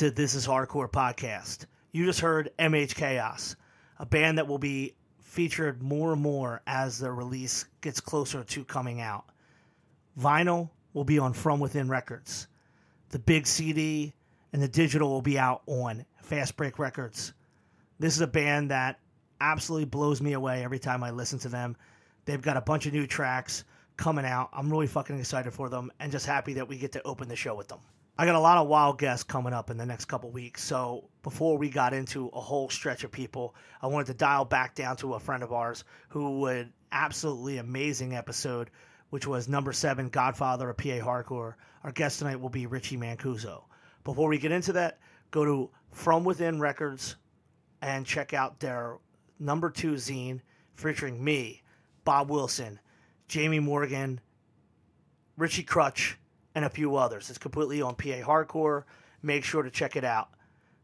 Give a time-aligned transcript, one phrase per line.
[0.00, 1.66] To This Is Hardcore podcast.
[1.92, 3.54] You just heard MH Chaos,
[3.98, 8.64] a band that will be featured more and more as the release gets closer to
[8.64, 9.26] coming out.
[10.18, 12.48] Vinyl will be on From Within Records.
[13.10, 14.14] The big CD
[14.54, 17.34] and the digital will be out on Fast Break Records.
[17.98, 18.98] This is a band that
[19.38, 21.76] absolutely blows me away every time I listen to them.
[22.24, 23.64] They've got a bunch of new tracks
[23.98, 24.48] coming out.
[24.54, 27.36] I'm really fucking excited for them and just happy that we get to open the
[27.36, 27.80] show with them.
[28.18, 30.62] I got a lot of wild guests coming up in the next couple weeks.
[30.62, 34.74] So before we got into a whole stretch of people, I wanted to dial back
[34.74, 38.70] down to a friend of ours who would absolutely amazing episode,
[39.08, 41.54] which was number seven, Godfather of PA Hardcore.
[41.82, 43.62] Our guest tonight will be Richie Mancuso.
[44.04, 44.98] Before we get into that,
[45.30, 47.16] go to From Within Records
[47.80, 48.98] and check out their
[49.38, 50.40] number two zine
[50.74, 51.62] featuring me,
[52.04, 52.80] Bob Wilson,
[53.28, 54.20] Jamie Morgan,
[55.36, 56.18] Richie Crutch,
[56.54, 57.30] and a few others.
[57.30, 58.84] It's completely on PA Hardcore.
[59.22, 60.30] Make sure to check it out.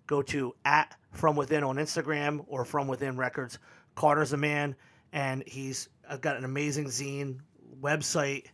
[0.07, 3.59] Go to at From Within on Instagram or From Within Records.
[3.95, 4.77] Carter's a man,
[5.13, 5.89] and he's
[6.21, 7.41] got an amazing zine,
[7.81, 8.47] website,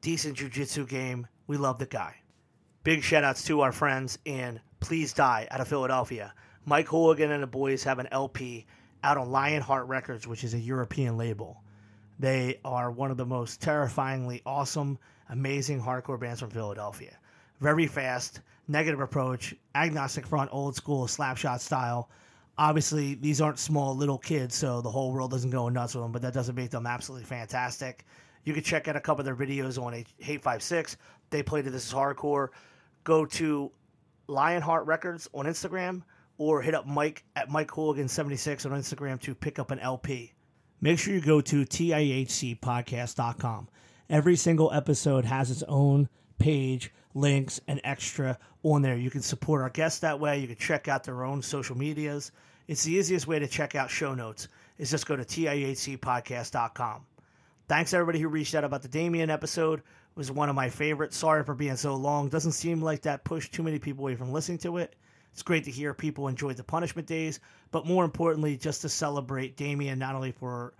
[0.00, 1.26] decent jujitsu game.
[1.46, 2.16] We love the guy.
[2.84, 6.34] Big shout outs to our friends in Please Die out of Philadelphia.
[6.66, 8.66] Mike Hooligan and the boys have an LP
[9.02, 11.62] out on Lionheart Records, which is a European label.
[12.18, 14.98] They are one of the most terrifyingly awesome,
[15.30, 17.16] amazing hardcore bands from Philadelphia.
[17.60, 22.10] Very fast, negative approach, agnostic front, old school slapshot style.
[22.56, 26.12] Obviously, these aren't small little kids, so the whole world doesn't go nuts with them,
[26.12, 28.04] but that doesn't make them absolutely fantastic.
[28.44, 30.96] You can check out a couple of their videos on Hate Five Six.
[31.30, 32.48] They play to This Is Hardcore.
[33.02, 33.72] Go to
[34.28, 36.02] Lionheart Records on Instagram
[36.38, 40.32] or hit up Mike at Mike Hooligan76 on Instagram to pick up an LP.
[40.80, 43.68] Make sure you go to TIHCpodcast.com.
[44.10, 48.96] Every single episode has its own page, links, and extra on there.
[48.96, 50.40] You can support our guests that way.
[50.40, 52.30] You can check out their own social medias.
[52.68, 54.48] It's the easiest way to check out show notes
[54.78, 57.06] is just go to TIHCpodcast.com.
[57.66, 59.78] Thanks everybody who reached out about the Damien episode.
[59.78, 61.16] It was one of my favorites.
[61.16, 62.28] Sorry for being so long.
[62.28, 64.94] Doesn't seem like that pushed too many people away from listening to it.
[65.32, 69.56] It's great to hear people enjoyed the punishment days, but more importantly, just to celebrate
[69.56, 70.74] Damien not only for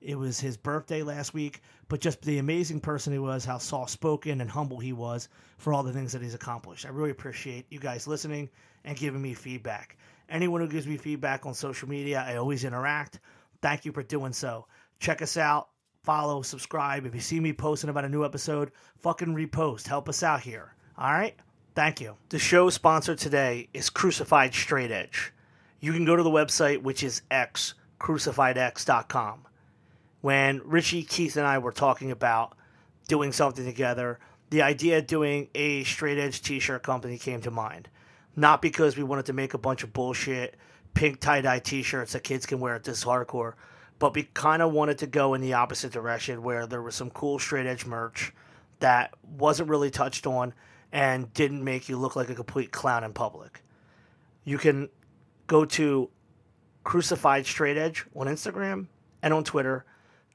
[0.00, 3.90] it was his birthday last week, but just the amazing person he was, how soft
[3.90, 5.28] spoken and humble he was
[5.58, 6.86] for all the things that he's accomplished.
[6.86, 8.48] I really appreciate you guys listening
[8.84, 9.98] and giving me feedback.
[10.28, 13.20] Anyone who gives me feedback on social media, I always interact.
[13.60, 14.66] Thank you for doing so.
[15.00, 15.68] Check us out,
[16.02, 17.04] follow, subscribe.
[17.04, 19.86] If you see me posting about a new episode, fucking repost.
[19.86, 20.74] Help us out here.
[20.96, 21.34] All right?
[21.74, 22.16] Thank you.
[22.30, 25.32] The show sponsor today is Crucified Straight Edge.
[25.80, 29.46] You can go to the website, which is x, crucifiedx.com.
[30.20, 32.56] When Richie, Keith, and I were talking about
[33.08, 34.18] doing something together,
[34.50, 37.88] the idea of doing a straight edge t shirt company came to mind.
[38.36, 40.56] Not because we wanted to make a bunch of bullshit
[40.94, 43.54] pink tie dye t shirts that kids can wear at this hardcore,
[43.98, 47.10] but we kind of wanted to go in the opposite direction where there was some
[47.10, 48.32] cool straight edge merch
[48.80, 50.52] that wasn't really touched on
[50.92, 53.62] and didn't make you look like a complete clown in public.
[54.44, 54.88] You can
[55.46, 56.10] go to
[56.82, 58.86] Crucified Straight Edge on Instagram
[59.22, 59.84] and on Twitter.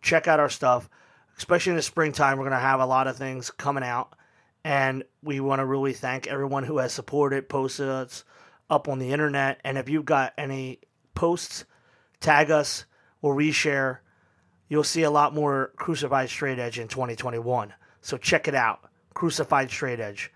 [0.02, 0.90] Check out our stuff.
[1.38, 4.16] Especially in the springtime, we're going to have a lot of things coming out.
[4.64, 8.24] And we want to really thank everyone who has supported, posted us
[8.70, 9.60] up on the internet.
[9.64, 10.80] And if you've got any
[11.14, 11.66] posts,
[12.20, 12.86] tag us
[13.22, 14.00] or reshare.
[14.70, 17.74] You'll see a lot more Crucified Straight Edge in 2021.
[18.02, 18.90] So check it out.
[19.14, 20.32] Crucified Straight Edge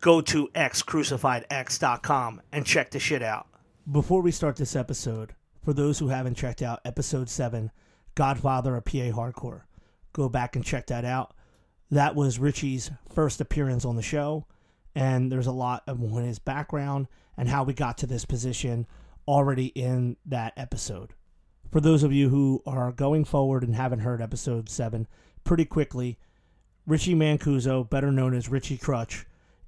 [0.00, 3.46] go to xcrucifiedx.com and check the shit out.
[3.90, 7.70] Before we start this episode, for those who haven't checked out episode 7,
[8.14, 9.62] Godfather of PA Hardcore,
[10.12, 11.34] go back and check that out.
[11.90, 14.46] That was Richie's first appearance on the show,
[14.94, 18.86] and there's a lot of his background and how we got to this position
[19.26, 21.14] already in that episode.
[21.70, 25.06] For those of you who are going forward and haven't heard episode 7,
[25.44, 26.18] pretty quickly,
[26.86, 29.26] Richie Mancuso, better known as Richie Crutch,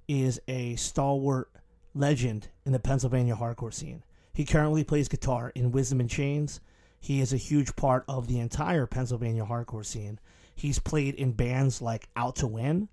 [0.09, 1.51] is a stalwart
[1.95, 4.03] legend in the Pennsylvania hardcore scene.
[4.33, 6.61] He currently plays guitar in Wisdom in Chains.
[7.03, 10.21] He is a huge part of the entire Pennsylvania hardcore scene.
[10.55, 12.89] He's played in bands like Out to Win,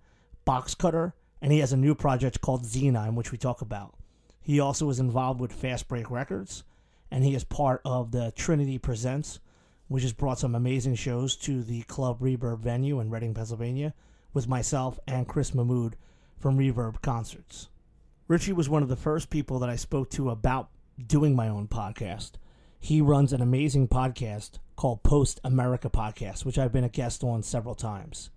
[0.46, 1.14] Box Cutter,
[1.44, 3.94] and he has a new project called Xenine, which we talk about.
[4.42, 6.64] He also is involved with Fast Break Records,
[7.12, 9.40] and he is part of the Trinity Presents,
[9.90, 13.94] which has brought some amazing shows to the Club Reverb venue in Reading, Pennsylvania,
[14.34, 15.98] with myself and Chris Mahmood
[16.40, 17.70] from Reverb Concerts.
[18.28, 20.70] Richie was one of the first people that I spoke to about
[21.06, 22.32] doing my own podcast.
[22.80, 27.44] He runs an amazing podcast called Post America Podcast, which I've been a guest on
[27.44, 28.30] several times.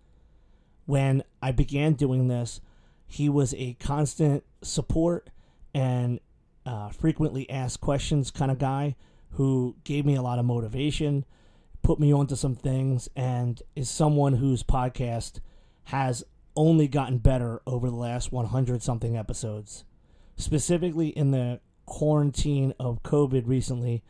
[0.84, 2.60] When I began doing this,
[3.06, 5.30] he was a constant support
[5.72, 6.18] and
[6.66, 8.96] uh, frequently asked questions kind of guy
[9.32, 11.24] who gave me a lot of motivation,
[11.82, 15.40] put me onto some things, and is someone whose podcast
[15.84, 16.24] has
[16.54, 19.84] only gotten better over the last 100 something episodes.
[20.36, 24.02] Specifically in the quarantine of COVID recently,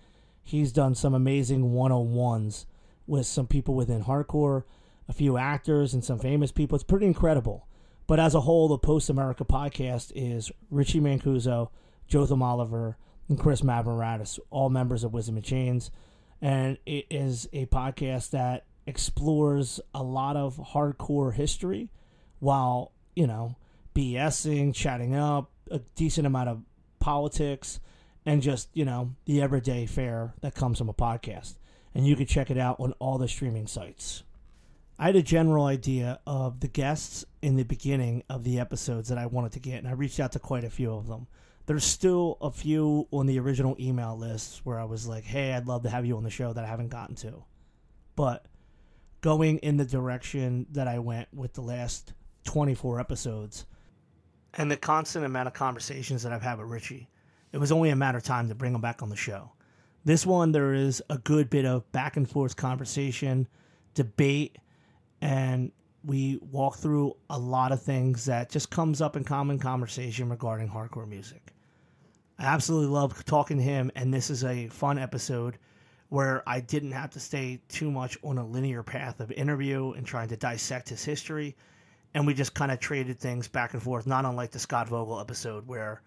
[0.43, 2.67] he's done some amazing one on ones
[3.06, 4.65] with some people within hardcore,
[5.09, 6.77] a few actors, and some famous people.
[6.77, 7.67] It's pretty incredible.
[8.06, 11.71] But as a whole, the Post America podcast is Richie Mancuso,
[12.06, 12.97] Jotham Oliver,
[13.29, 15.91] and Chris Mavromatis, all members of Wisdom in Chains.
[16.41, 21.89] And it is a podcast that explores a lot of hardcore history
[22.41, 23.56] while, you know,
[23.94, 26.62] BSing, chatting up, a decent amount of
[26.99, 27.81] politics,
[28.25, 31.55] and just, you know, the everyday fare that comes from a podcast.
[31.95, 34.23] And you can check it out on all the streaming sites.
[34.99, 39.19] I had a general idea of the guests in the beginning of the episodes that
[39.19, 41.27] I wanted to get, and I reached out to quite a few of them.
[41.67, 45.67] There's still a few on the original email lists where I was like, hey, I'd
[45.67, 47.45] love to have you on the show that I haven't gotten to.
[48.17, 48.47] But
[49.21, 52.13] going in the direction that I went with the last
[52.45, 53.67] 24 episodes
[54.55, 57.09] and the constant amount of conversations that I've had with Richie,
[57.53, 59.53] it was only a matter of time to bring him back on the show.
[60.05, 63.47] This one, there is a good bit of back and forth conversation,
[63.95, 64.57] debate,
[65.21, 65.71] and
[66.05, 70.69] we walk through a lot of things that just comes up in common conversation regarding
[70.69, 71.53] hardcore music.
[72.39, 75.59] I absolutely love talking to him, and this is a fun episode
[76.09, 80.05] where I didn't have to stay too much on a linear path of interview and
[80.05, 81.57] trying to dissect his history.
[82.15, 85.21] And we just kind of traded things back and forth, not unlike the Scott Vogel
[85.21, 86.03] episode where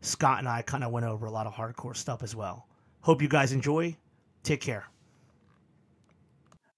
[0.00, 2.66] Scott and I kind of went over a lot of hardcore stuff as well.
[3.00, 3.96] Hope you guys enjoy.
[4.42, 4.86] Take care.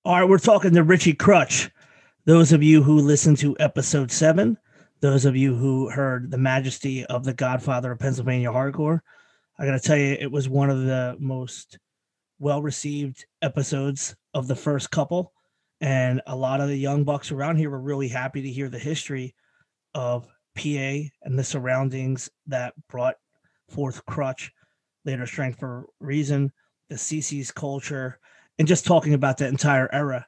[0.04, 1.70] All right, we're talking to Richie Crutch.
[2.24, 4.58] Those of you who listened to episode seven,
[5.00, 9.00] those of you who heard the majesty of the Godfather of Pennsylvania hardcore,
[9.58, 11.78] I got to tell you, it was one of the most
[12.38, 15.32] well received episodes of the first couple.
[15.80, 18.78] And a lot of the young bucks around here were really happy to hear the
[18.78, 19.34] history
[19.94, 23.16] of PA and the surroundings that brought
[23.68, 24.52] forth Crutch,
[25.04, 26.52] later Strength for Reason,
[26.88, 28.18] the CC's culture,
[28.58, 30.26] and just talking about that entire era.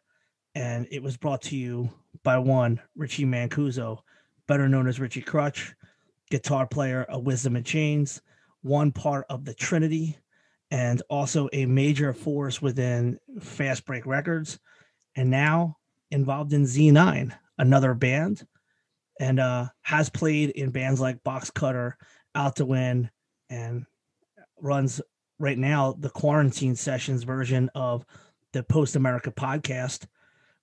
[0.55, 1.91] And it was brought to you
[2.23, 3.99] by one Richie Mancuso,
[4.47, 5.75] better known as Richie Crutch,
[6.31, 8.23] guitar player of Wisdom in Chains,
[8.63, 10.17] one part of the Trinity,
[10.71, 14.59] and also a major force within Fast Break Records,
[15.17, 15.77] and now
[16.11, 18.47] involved in Z9, another band,
[19.21, 21.97] and uh, has played in bands like Box Cutter,
[22.35, 23.11] Out to Win,
[23.51, 23.87] and
[24.61, 25.01] runs
[25.39, 28.05] right now the quarantine sessions version of
[28.53, 30.07] the Post America podcast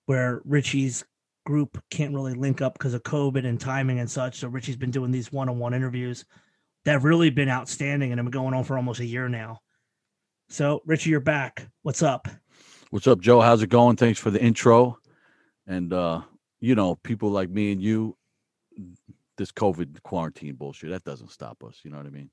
[0.06, 1.04] where Richie's
[1.44, 4.38] group can't really link up because of COVID and timing and such.
[4.38, 6.24] So Richie's been doing these one-on-one interviews
[6.84, 9.60] that have really been outstanding and have been going on for almost a year now.
[10.48, 11.66] So Richie, you're back.
[11.82, 12.28] What's up?
[12.90, 13.40] What's up, Joe?
[13.40, 13.96] How's it going?
[13.96, 14.98] Thanks for the intro.
[15.66, 16.22] And uh,
[16.60, 18.16] you know, people like me and you,
[19.36, 21.80] this COVID quarantine bullshit, that doesn't stop us.
[21.82, 22.30] You know what I mean?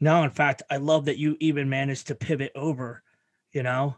[0.00, 3.02] No, in fact, I love that you even managed to pivot over,
[3.52, 3.96] you know,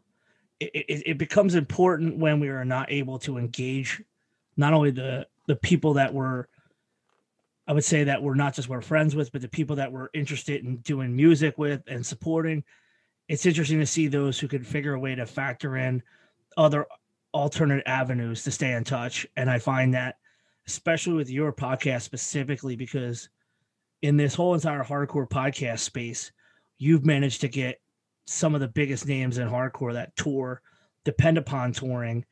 [0.60, 4.02] it, it, it becomes important when we are not able to engage
[4.56, 6.48] not only the the people that were
[7.66, 10.10] I would say that we're not just we're friends with, but the people that we're
[10.12, 12.62] interested in doing music with and supporting.
[13.26, 16.02] It's interesting to see those who can figure a way to factor in
[16.58, 16.86] other
[17.32, 19.26] alternate avenues to stay in touch.
[19.36, 20.16] And I find that,
[20.66, 23.28] especially with your podcast specifically, because
[24.02, 26.32] in this whole entire hardcore podcast space,
[26.78, 27.80] you've managed to get
[28.26, 30.62] some of the biggest names in hardcore that tour
[31.04, 32.24] depend upon touring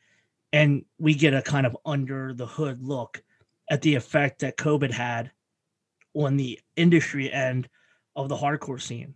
[0.53, 3.23] and we get a kind of under the hood look
[3.71, 5.31] at the effect that covid had
[6.15, 7.69] on the industry end
[8.17, 9.15] of the hardcore scene.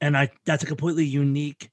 [0.00, 1.70] And i that's a completely unique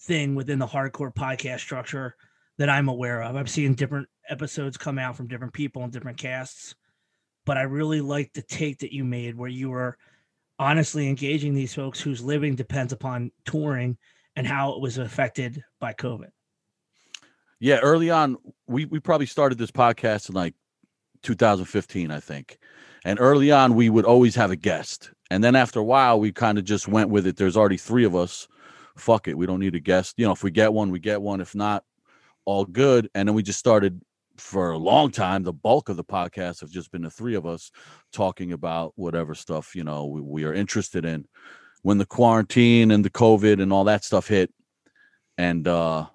[0.00, 2.16] thing within the hardcore podcast structure
[2.58, 6.18] that i'm aware of i've seen different episodes come out from different people and different
[6.18, 6.74] casts
[7.44, 9.96] but i really like the take that you made where you were
[10.58, 13.96] honestly engaging these folks whose living depends upon touring
[14.34, 16.28] and how it was affected by COVID.
[17.58, 18.36] Yeah, early on,
[18.66, 20.54] we we probably started this podcast in like
[21.22, 22.58] 2015, I think.
[23.04, 25.10] And early on, we would always have a guest.
[25.30, 27.36] And then after a while, we kind of just went with it.
[27.36, 28.46] There's already three of us.
[28.96, 29.38] Fuck it.
[29.38, 30.14] We don't need a guest.
[30.16, 31.40] You know, if we get one, we get one.
[31.40, 31.84] If not,
[32.46, 33.10] all good.
[33.14, 34.00] And then we just started
[34.38, 37.46] for a long time, the bulk of the podcast have just been the three of
[37.46, 37.70] us
[38.12, 41.26] talking about whatever stuff you know we, we, are interested in.
[41.82, 44.52] When the quarantine and the COVID and all that stuff hit,
[45.38, 46.06] and uh,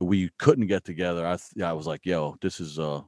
[0.00, 3.00] we couldn't get together, I th- I was like, "Yo, this is uh,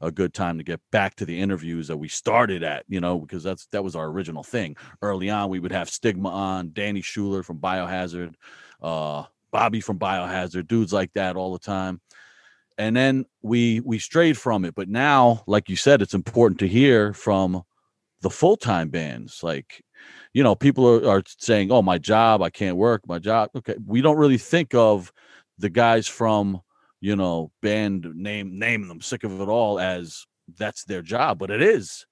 [0.00, 3.18] a good time to get back to the interviews that we started at, you know,
[3.18, 4.76] because that's that was our original thing.
[5.02, 8.34] Early on, we would have Stigma on, Danny Schuler from Biohazard,
[8.82, 12.00] uh, Bobby from Biohazard, dudes like that all the time.
[12.78, 16.68] And then we we strayed from it, but now, like you said, it's important to
[16.68, 17.62] hear from
[18.22, 19.42] the full time bands.
[19.42, 19.84] Like,
[20.32, 23.76] you know, people are, are saying, "Oh, my job, I can't work, my job." Okay,
[23.86, 25.12] we don't really think of
[25.58, 26.62] the guys from
[27.00, 30.26] you know, band name name them sick of it all as
[30.58, 32.06] that's their job, but it is.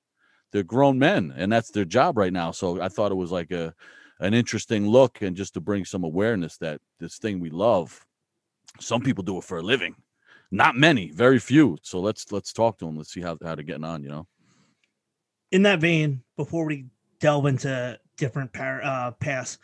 [0.50, 2.52] They're grown men and that's their job right now.
[2.52, 3.74] So I thought it was like a
[4.20, 8.04] an interesting look and just to bring some awareness that this thing we love,
[8.80, 9.94] some people do it for a living.
[10.50, 11.76] Not many, very few.
[11.82, 12.96] So let's let's talk to them.
[12.96, 14.26] Let's see how how they're getting on, you know.
[15.50, 16.86] In that vein, before we
[17.20, 19.58] delve into different par- uh, paths,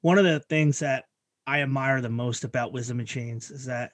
[0.00, 1.04] one of the things that
[1.46, 3.92] I admire the most about Wisdom in Chains is that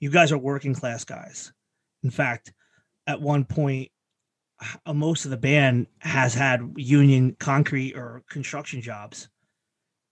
[0.00, 1.52] you guys are working class guys.
[2.02, 2.52] In fact,
[3.06, 3.90] at one point,
[4.86, 9.28] Uh, most of the band has had union concrete or construction jobs.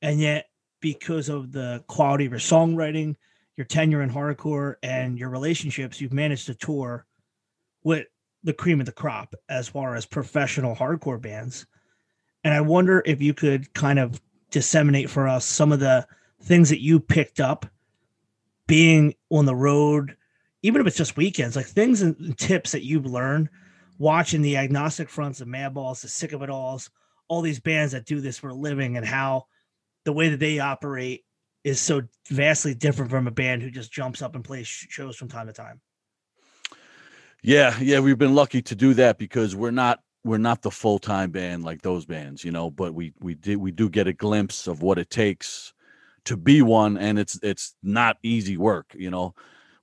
[0.02, 0.46] And yet,
[0.80, 3.16] because of the quality of your songwriting,
[3.56, 7.06] your tenure in hardcore, and your relationships, you've managed to tour
[7.82, 8.06] with
[8.44, 11.66] the cream of the crop as far as professional hardcore bands.
[12.44, 16.06] And I wonder if you could kind of disseminate for us some of the
[16.42, 17.66] things that you picked up
[18.68, 20.16] being on the road,
[20.62, 23.48] even if it's just weekends, like things and tips that you've learned
[23.98, 26.90] watching the agnostic fronts, the madballs, the sick of it alls,
[27.28, 29.46] all these bands that do this for a living and how
[30.04, 31.24] the way that they operate
[31.64, 35.28] is so vastly different from a band who just jumps up and plays shows from
[35.28, 35.80] time to time.
[37.42, 41.30] Yeah, yeah, we've been lucky to do that because we're not we're not the full-time
[41.30, 44.66] band like those bands, you know, but we we did we do get a glimpse
[44.66, 45.72] of what it takes
[46.26, 49.34] to be one and it's it's not easy work you know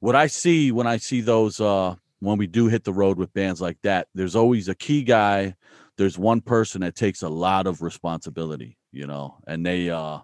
[0.01, 3.33] what i see when i see those uh when we do hit the road with
[3.33, 5.53] bands like that there's always a key guy
[5.97, 10.19] there's one person that takes a lot of responsibility you know and they uh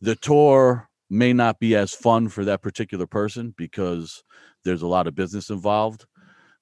[0.00, 4.24] the tour may not be as fun for that particular person because
[4.64, 6.06] there's a lot of business involved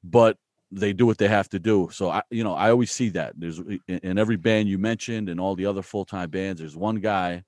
[0.03, 0.37] but
[0.73, 1.89] they do what they have to do.
[1.93, 3.33] So i you know i always see that.
[3.37, 7.43] There's in every band you mentioned and all the other full-time bands there's one guy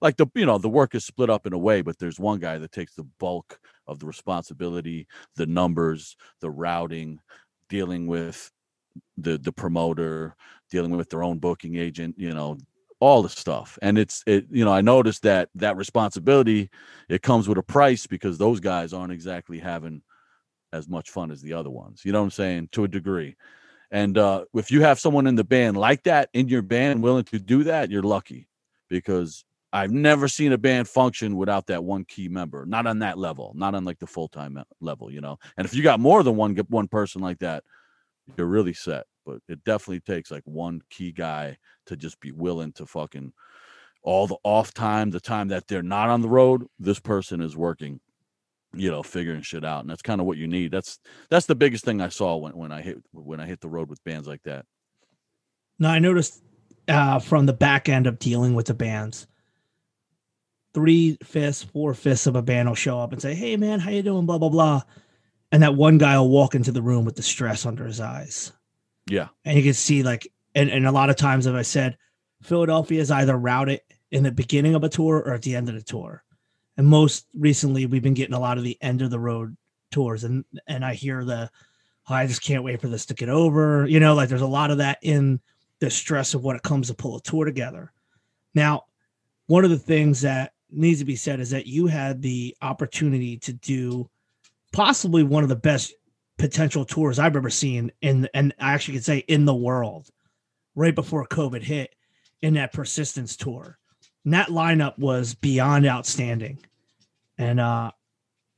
[0.00, 2.38] like the you know the work is split up in a way but there's one
[2.38, 5.06] guy that takes the bulk of the responsibility
[5.36, 7.18] the numbers the routing
[7.68, 8.50] dealing with
[9.16, 10.34] the the promoter
[10.70, 12.56] dealing with their own booking agent you know
[13.00, 13.78] all the stuff.
[13.82, 16.68] And it's it you know i noticed that that responsibility
[17.08, 20.02] it comes with a price because those guys aren't exactly having
[20.72, 23.36] as much fun as the other ones you know what i'm saying to a degree.
[23.90, 27.24] And uh if you have someone in the band like that in your band willing
[27.24, 28.48] to do that you're lucky
[28.88, 32.64] because I've never seen a band function without that one key member.
[32.64, 35.38] Not on that level, not on like the full time level, you know.
[35.56, 37.64] And if you got more than one one person like that,
[38.36, 39.04] you're really set.
[39.26, 43.32] But it definitely takes like one key guy to just be willing to fucking
[44.02, 46.66] all the off time, the time that they're not on the road.
[46.78, 48.00] This person is working,
[48.72, 50.70] you know, figuring shit out, and that's kind of what you need.
[50.70, 50.98] That's
[51.28, 53.90] that's the biggest thing I saw when when I hit when I hit the road
[53.90, 54.64] with bands like that.
[55.78, 56.42] Now I noticed
[56.88, 59.26] uh, from the back end of dealing with the bands
[60.78, 63.90] three fifths, four fifths of a band will show up and say, "Hey, man, how
[63.90, 64.82] you doing?" Blah blah blah,
[65.50, 68.52] and that one guy will walk into the room with the stress under his eyes.
[69.10, 71.98] Yeah, and you can see like, and and a lot of times, as I said,
[72.42, 73.80] Philadelphia is either routed
[74.12, 76.22] in the beginning of a tour or at the end of the tour,
[76.76, 79.56] and most recently we've been getting a lot of the end of the road
[79.90, 81.50] tours, and and I hear the,
[82.08, 83.84] oh, I just can't wait for this to get over.
[83.88, 85.40] You know, like there's a lot of that in
[85.80, 87.92] the stress of what it comes to pull a tour together.
[88.54, 88.84] Now,
[89.48, 93.38] one of the things that needs to be said is that you had the opportunity
[93.38, 94.08] to do
[94.72, 95.94] possibly one of the best
[96.38, 100.08] potential tours I've ever seen in and I actually could say in the world
[100.74, 101.94] right before COVID hit
[102.42, 103.78] in that persistence tour.
[104.24, 106.58] And that lineup was beyond outstanding.
[107.38, 107.90] And uh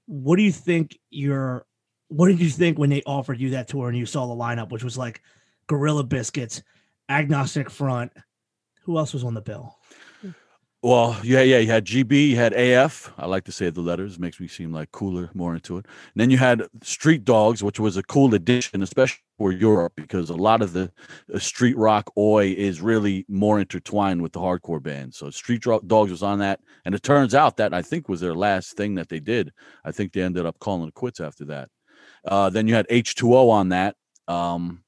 [0.07, 1.64] what do you think your
[2.09, 4.71] what did you think when they offered you that tour and you saw the lineup,
[4.71, 5.23] which was like
[5.69, 6.62] Gorilla Biscuits,
[7.09, 8.12] Agnostic Front?
[8.83, 9.79] Who else was on the bill?
[10.82, 11.58] Well, yeah, yeah.
[11.58, 13.12] You had GB, you had AF.
[13.18, 15.84] I like to say the letters, makes me seem like cooler, more into it.
[15.84, 20.30] And then you had Street Dogs, which was a cool addition, especially for Europe, because
[20.30, 20.90] a lot of the
[21.34, 25.14] uh, street rock oi is really more intertwined with the hardcore band.
[25.14, 28.34] So Street Dogs was on that, and it turns out that I think was their
[28.34, 29.52] last thing that they did.
[29.84, 31.68] I think they ended up calling it quits after that.
[32.25, 33.96] Uh, then you had H2O on that.
[34.28, 34.82] Um,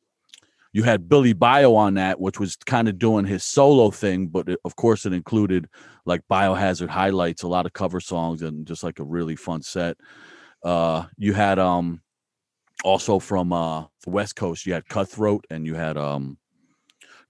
[0.73, 4.49] you had Billy Bio on that, which was kind of doing his solo thing, but
[4.49, 5.69] it, of course it included
[6.07, 9.97] like Biohazard highlights, a lot of cover songs, and just like a really fun set.
[10.64, 12.00] Uh, you had um,
[12.85, 16.38] also from uh, the West Coast, you had Cutthroat and you had um,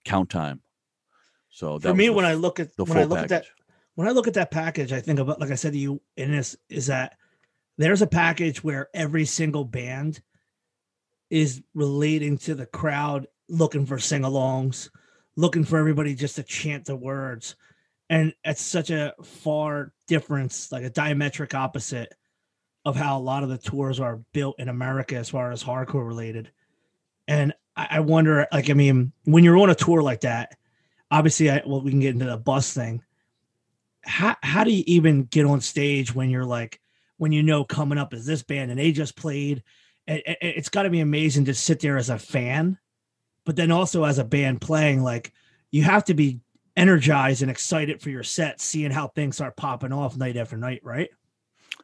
[0.05, 0.63] Count Time.
[1.51, 3.45] So For me, the when I look at the when I look at that
[3.95, 6.31] when I look at that package, I think about like I said to you in
[6.31, 7.17] this is that
[7.77, 10.23] there's a package where every single band
[11.31, 14.88] is relating to the crowd, looking for sing-alongs,
[15.37, 17.54] looking for everybody just to chant the words,
[18.09, 22.14] and it's such a far difference, like a diametric opposite
[22.85, 26.06] of how a lot of the tours are built in America as far as hardcore
[26.06, 26.50] related.
[27.28, 30.56] And I, I wonder, like, I mean, when you're on a tour like that,
[31.10, 33.02] obviously, I well, we can get into the bus thing.
[34.00, 36.80] How how do you even get on stage when you're like
[37.19, 39.62] when you know coming up is this band and they just played?
[40.08, 42.78] It, it, it's got to be amazing to sit there as a fan
[43.45, 45.33] but then also as a band playing like
[45.71, 46.41] you have to be
[46.76, 50.81] energized and excited for your set seeing how things start popping off night after night
[50.85, 51.11] right?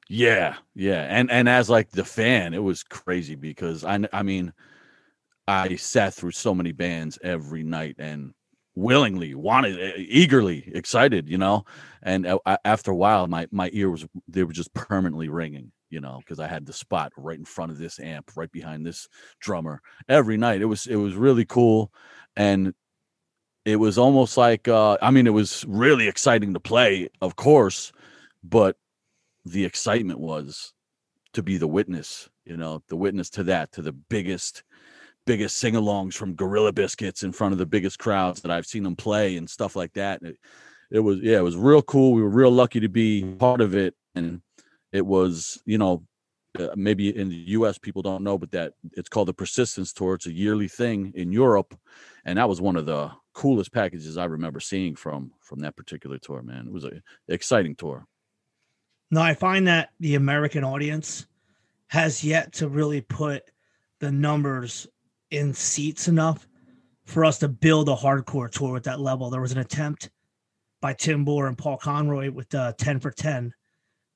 [0.08, 4.52] Yeah, yeah, and and as like the fan, it was crazy because I I mean,
[5.48, 8.34] I sat through so many bands every night and
[8.76, 11.64] willingly wanted e- eagerly excited you know?
[12.02, 15.72] And uh, a- after a while my my ear was they were just permanently ringing
[15.90, 18.84] you know because i had the spot right in front of this amp right behind
[18.84, 19.08] this
[19.40, 20.62] drummer every night.
[20.62, 21.92] It was it was really cool
[22.36, 22.74] and
[23.64, 27.92] it was almost like uh i mean it was really exciting to play of course
[28.42, 28.76] but
[29.44, 30.72] the excitement was
[31.32, 34.62] to be the witness you know the witness to that to the biggest
[35.26, 38.96] biggest sing-alongs from gorilla biscuits in front of the biggest crowds that i've seen them
[38.96, 40.36] play and stuff like that it,
[40.90, 42.12] it was yeah it was real cool.
[42.12, 44.40] We were real lucky to be part of it and
[44.92, 46.04] it was you know
[46.58, 50.14] uh, maybe in the us people don't know but that it's called the persistence tour.
[50.14, 51.78] It's a yearly thing in europe
[52.24, 56.18] and that was one of the coolest packages i remember seeing from from that particular
[56.18, 56.66] tour man.
[56.66, 58.06] It was a exciting tour.
[59.10, 61.26] No i find that the american audience
[61.88, 63.42] has yet to really put
[64.00, 64.86] the numbers
[65.30, 66.46] in seats enough
[67.04, 69.30] for us to build a hardcore tour at that level.
[69.30, 70.10] There was an attempt
[70.80, 73.52] by Tim Bohr and Paul Conroy with uh, 10 for 10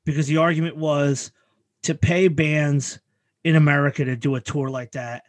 [0.04, 1.32] because the argument was
[1.84, 2.98] to pay bands
[3.44, 5.24] in America to do a tour like that,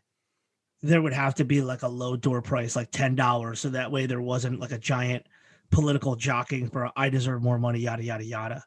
[0.81, 3.57] there would have to be like a low door price, like $10.
[3.57, 5.25] So that way there wasn't like a giant
[5.71, 8.63] political jockeying for I deserve more money, yada, yada, yada.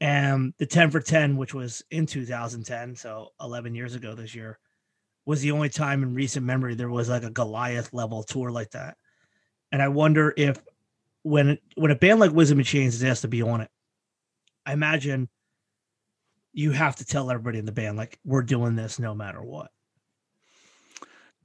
[0.00, 4.58] And the 10 for 10, which was in 2010, so 11 years ago this year,
[5.24, 8.70] was the only time in recent memory there was like a Goliath level tour like
[8.72, 8.96] that.
[9.72, 10.60] And I wonder if
[11.22, 13.70] when when a band like Wisdom in Chains is asked to be on it,
[14.66, 15.28] I imagine
[16.52, 19.70] you have to tell everybody in the band like we're doing this no matter what.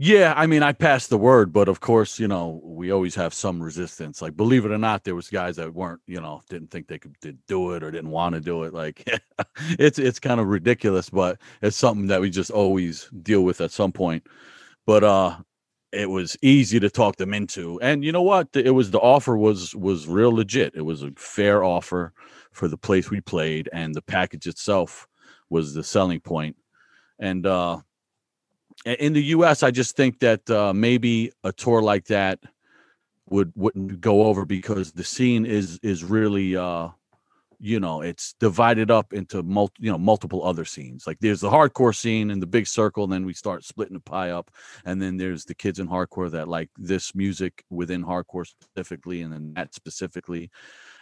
[0.03, 3.35] Yeah, I mean, I passed the word, but of course, you know, we always have
[3.35, 4.19] some resistance.
[4.19, 6.97] Like, believe it or not, there was guys that weren't, you know, didn't think they
[6.97, 7.15] could
[7.47, 8.73] do it or didn't want to do it.
[8.73, 9.07] Like,
[9.77, 13.69] it's it's kind of ridiculous, but it's something that we just always deal with at
[13.69, 14.25] some point.
[14.87, 15.37] But uh,
[15.91, 18.47] it was easy to talk them into, and you know what?
[18.55, 20.73] It was the offer was was real legit.
[20.73, 22.11] It was a fair offer
[22.51, 25.07] for the place we played, and the package itself
[25.49, 26.55] was the selling point.
[27.19, 27.79] And uh,
[28.85, 32.39] in the U.S., I just think that uh, maybe a tour like that
[33.29, 36.89] would wouldn't go over because the scene is is really uh,
[37.59, 41.05] you know it's divided up into mul- you know multiple other scenes.
[41.05, 44.01] Like there's the hardcore scene and the big circle, and then we start splitting the
[44.01, 44.51] pie up,
[44.83, 49.31] and then there's the kids in hardcore that like this music within hardcore specifically, and
[49.31, 50.49] then that specifically.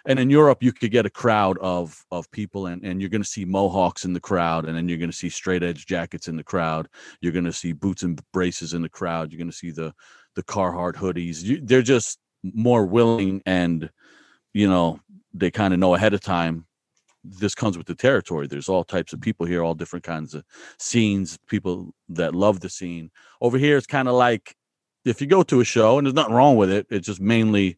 [0.06, 3.24] And in Europe, you could get a crowd of of people, and, and you're going
[3.24, 6.28] to see mohawks in the crowd, and then you're going to see straight edge jackets
[6.28, 6.88] in the crowd.
[7.22, 9.32] You're going to see boots and braces in the crowd.
[9.32, 9.94] You're going to see the
[10.36, 11.44] the Carhartt hoodies.
[11.44, 13.90] You, they're just more willing, and
[14.54, 15.00] you know
[15.34, 16.66] they kind of know ahead of time.
[17.24, 18.48] This comes with the territory.
[18.48, 20.44] There's all types of people here, all different kinds of
[20.80, 21.38] scenes.
[21.48, 23.12] People that love the scene.
[23.42, 24.56] Over here, it's kind of like
[25.06, 26.88] if you go to a show, and there's nothing wrong with it.
[26.90, 27.78] It's just mainly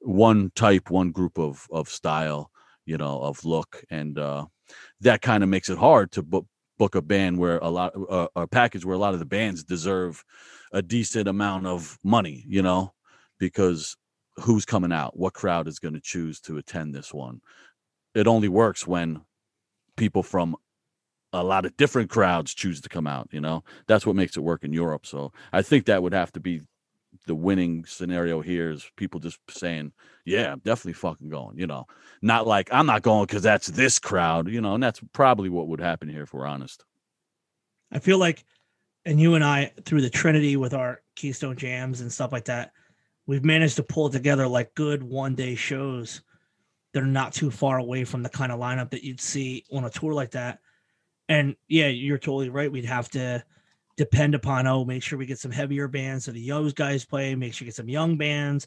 [0.00, 2.50] one type, one group of of style,
[2.86, 4.46] you know, of look, and uh,
[5.00, 6.46] that kind of makes it hard to book
[6.78, 9.64] book a band where a lot uh, a package where a lot of the bands
[9.64, 10.24] deserve
[10.72, 12.92] a decent amount of money, you know,
[13.38, 13.96] because
[14.36, 15.18] who's coming out?
[15.18, 17.40] What crowd is going to choose to attend this one?
[18.14, 19.22] It only works when
[19.96, 20.56] people from
[21.32, 23.62] a lot of different crowds choose to come out, you know.
[23.86, 25.06] That's what makes it work in Europe.
[25.06, 26.62] So I think that would have to be
[27.26, 29.92] the winning scenario here is people just saying,
[30.24, 31.86] "Yeah, I'm definitely fucking going," you know,
[32.22, 35.68] not like I'm not going because that's this crowd, you know, and that's probably what
[35.68, 36.84] would happen here if we're honest.
[37.92, 38.44] I feel like,
[39.04, 42.72] and you and I through the Trinity with our Keystone Jams and stuff like that,
[43.26, 46.22] we've managed to pull together like good one day shows
[46.92, 49.84] that are not too far away from the kind of lineup that you'd see on
[49.84, 50.58] a tour like that.
[51.28, 52.70] And yeah, you're totally right.
[52.70, 53.44] We'd have to
[54.00, 57.34] depend upon oh make sure we get some heavier bands so the young guys play.
[57.34, 58.66] Make sure you get some young bands.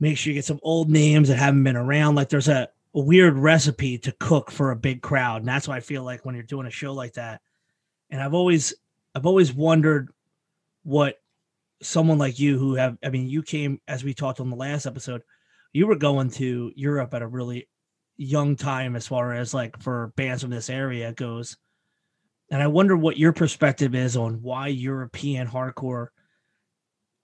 [0.00, 2.16] Make sure you get some old names that haven't been around.
[2.16, 5.42] Like there's a, a weird recipe to cook for a big crowd.
[5.42, 7.40] And that's why i feel like when you're doing a show like that
[8.12, 8.74] and i've always
[9.16, 10.10] i've always wondered
[10.84, 11.16] what
[11.82, 14.86] someone like you who have i mean you came as we talked on the last
[14.86, 15.22] episode
[15.72, 17.68] you were going to europe at a really
[18.16, 21.56] young time as far as like for bands from this area goes
[22.50, 26.08] and I wonder what your perspective is on why European hardcore,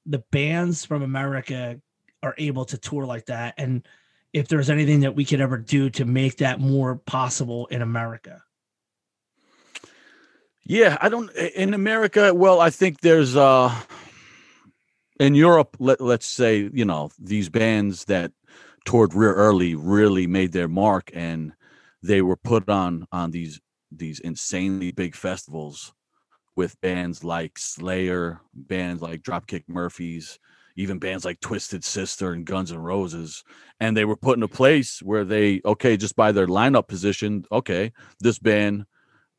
[0.06, 1.80] the bands from America
[2.22, 3.54] are able to tour like that.
[3.58, 3.86] And
[4.32, 8.42] if there's anything that we could ever do to make that more possible in America.
[10.64, 12.34] Yeah, I don't in America.
[12.34, 13.74] Well, I think there's uh
[15.18, 18.32] in Europe, let, let's say, you know, these bands that
[18.84, 21.52] toured real early really made their mark and
[22.02, 25.92] they were put on on these these insanely big festivals
[26.56, 30.38] with bands like Slayer, bands like Dropkick Murphys,
[30.76, 33.44] even bands like Twisted Sister and Guns N' Roses.
[33.80, 37.44] And they were put in a place where they, okay, just by their lineup position,
[37.50, 38.86] okay, this band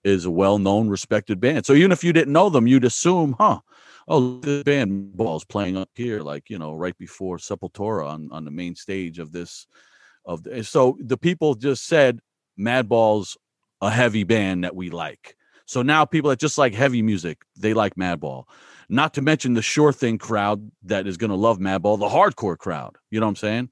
[0.03, 1.65] is a well known, respected band.
[1.65, 3.59] So even if you didn't know them, you'd assume, huh,
[4.07, 8.45] oh, this band balls playing up here, like, you know, right before Sepultura on, on
[8.45, 9.67] the main stage of this.
[10.25, 12.19] Of the, so the people just said
[12.59, 13.37] Madball's
[13.81, 15.35] a heavy band that we like.
[15.65, 18.45] So now people that just like heavy music, they like Madball.
[18.89, 22.57] Not to mention the sure thing crowd that is going to love Madball, the hardcore
[22.57, 22.95] crowd.
[23.11, 23.69] You know what I'm saying?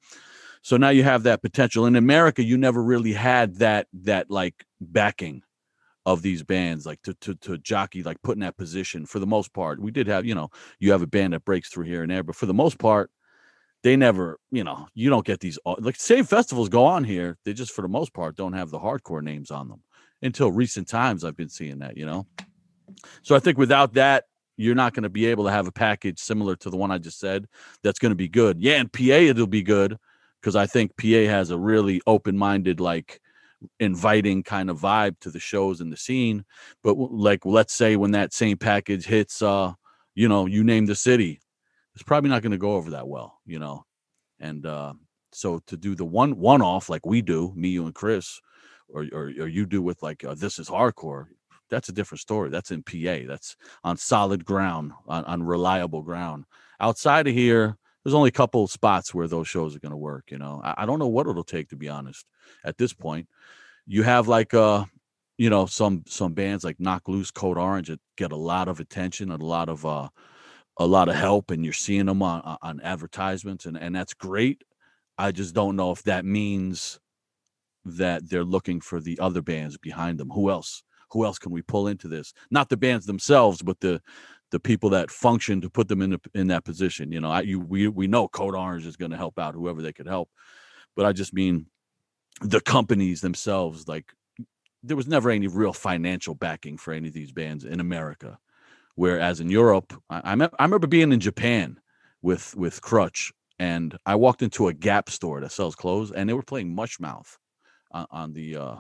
[0.62, 1.88] So now you have that potential.
[1.88, 5.42] In America, you never really had that that like backing
[6.06, 9.08] of these bands, like to to to jockey, like put in that position.
[9.08, 11.70] For the most part, we did have, you know, you have a band that breaks
[11.70, 13.10] through here and there, but for the most part,
[13.82, 17.40] they never, you know, you don't get these like same festivals go on here.
[17.44, 19.82] They just for the most part don't have the hardcore names on them
[20.22, 22.28] until recent times I've been seeing that, you know.
[23.22, 24.26] So I think without that,
[24.58, 26.98] you're not going to be able to have a package similar to the one I
[26.98, 27.48] just said
[27.84, 28.60] that's going to be good.
[28.60, 29.98] Yeah, and PA it'll be good
[30.42, 33.22] because I think PA has a really open-minded like
[33.80, 36.44] inviting kind of vibe to the shows and the scene.
[36.84, 39.74] But like let's say when that same package hits uh
[40.16, 41.40] you know, you name the city,
[41.94, 43.86] it's probably not going to go over that well, you know.
[44.40, 44.94] And uh
[45.34, 48.40] so to do the one one off like we do, me, you, and Chris,
[48.90, 51.28] or or, or you do with like uh, this is hardcore
[51.70, 56.46] that's a different story that's in pa that's on solid ground on, on reliable ground.
[56.80, 59.98] Outside of here there's only a couple of spots where those shows are going to
[59.98, 60.62] work you know?
[60.64, 62.26] I, I, don't know what it'll take to be honest
[62.64, 63.28] at this point.
[63.86, 64.86] You have like uh
[65.38, 68.80] you know some some bands like Knocked Loose code orange that get a lot of
[68.80, 70.10] attention and a lot of uh
[70.80, 74.64] a lot of help and you're seeing them on on advertisements and and that's great.
[75.20, 77.00] I just don't know if that means
[77.88, 80.30] that they're looking for the other bands behind them.
[80.30, 80.84] Who else?
[81.12, 82.34] Who else can we pull into this?
[82.52, 84.02] Not the bands themselves, but the
[84.52, 87.12] the people that function to put them in the, in that position.
[87.12, 89.82] You know, I you we we know Code Orange is going to help out whoever
[89.82, 90.30] they could help,
[90.96, 91.68] but I just mean
[92.42, 93.88] the companies themselves.
[93.88, 94.14] Like
[94.84, 98.38] there was never any real financial backing for any of these bands in America,
[98.96, 101.80] whereas in Europe, I, I, I remember being in Japan
[102.22, 106.34] with with Crutch, and I walked into a Gap store that sells clothes, and they
[106.34, 107.38] were playing Mushmouth
[107.92, 108.76] on, on the uh,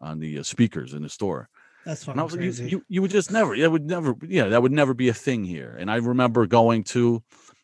[0.00, 1.48] on the uh, speakers in the store.
[1.84, 2.64] That's fucking crazy.
[2.64, 3.56] You, you, you would just never.
[3.56, 4.14] That would never.
[4.26, 5.76] Yeah, that would never be a thing here.
[5.78, 7.22] And I remember going to.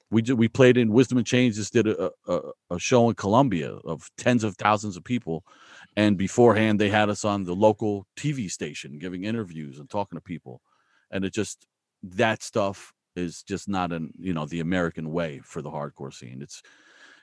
[0.08, 1.56] We did, we played in Wisdom in Chains.
[1.56, 5.44] Just did a, a, a show in Colombia of tens of thousands of people,
[5.96, 10.22] and beforehand they had us on the local TV station giving interviews and talking to
[10.22, 10.62] people,
[11.10, 11.66] and it just
[12.04, 16.40] that stuff is just not an you know the American way for the hardcore scene.
[16.40, 16.62] It's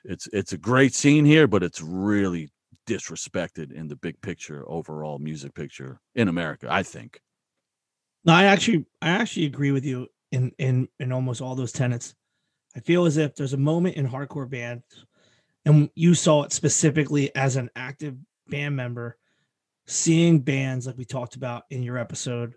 [0.04, 2.50] it's it's a great scene here, but it's really
[2.86, 7.20] disrespected in the big picture overall music picture in America, I think.
[8.24, 12.14] No, I actually I actually agree with you in in in almost all those tenets.
[12.76, 14.84] I feel as if there's a moment in hardcore bands,
[15.64, 18.16] and you saw it specifically as an active
[18.48, 19.16] band member,
[19.86, 22.54] seeing bands like we talked about in your episode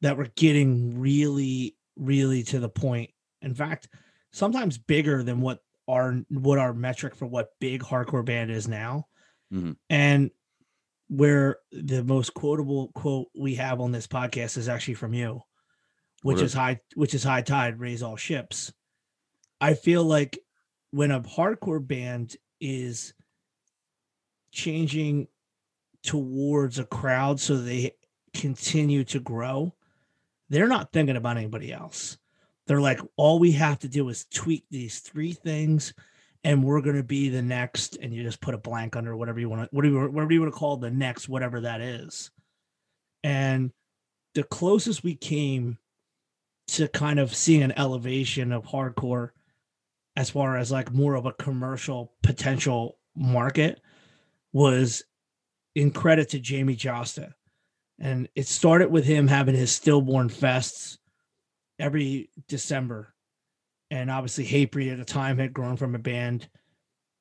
[0.00, 3.10] that were getting really, really to the point.
[3.42, 3.88] In fact,
[4.32, 9.06] sometimes bigger than what our what our metric for what big hardcore band is now.
[9.52, 9.72] Mm-hmm.
[9.88, 10.30] And
[11.08, 15.42] where the most quotable quote we have on this podcast is actually from you,
[16.22, 16.42] which is?
[16.42, 18.72] is high, which is high tide, raise all ships.
[19.60, 20.38] I feel like
[20.92, 23.12] when a hardcore band is
[24.52, 25.28] changing
[26.02, 27.92] towards a crowd so they
[28.34, 29.74] continue to grow,
[30.48, 32.18] they're not thinking about anybody else.
[32.66, 35.92] They're like, all we have to do is tweak these three things
[36.44, 39.40] and we're going to be the next and you just put a blank under whatever
[39.40, 42.30] you want to whatever, whatever you want to call the next whatever that is
[43.22, 43.72] and
[44.34, 45.78] the closest we came
[46.68, 49.30] to kind of seeing an elevation of hardcore
[50.16, 53.80] as far as like more of a commercial potential market
[54.52, 55.02] was
[55.74, 57.32] in credit to Jamey Jasta.
[57.98, 60.98] And it started with him having his stillborn fests
[61.78, 63.14] every December.
[63.90, 66.48] And obviously, Hatebreed at the time had grown from a band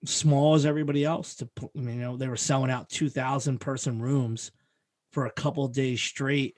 [0.05, 4.51] small as everybody else to you know they were selling out 2000 person rooms
[5.11, 6.57] for a couple days straight.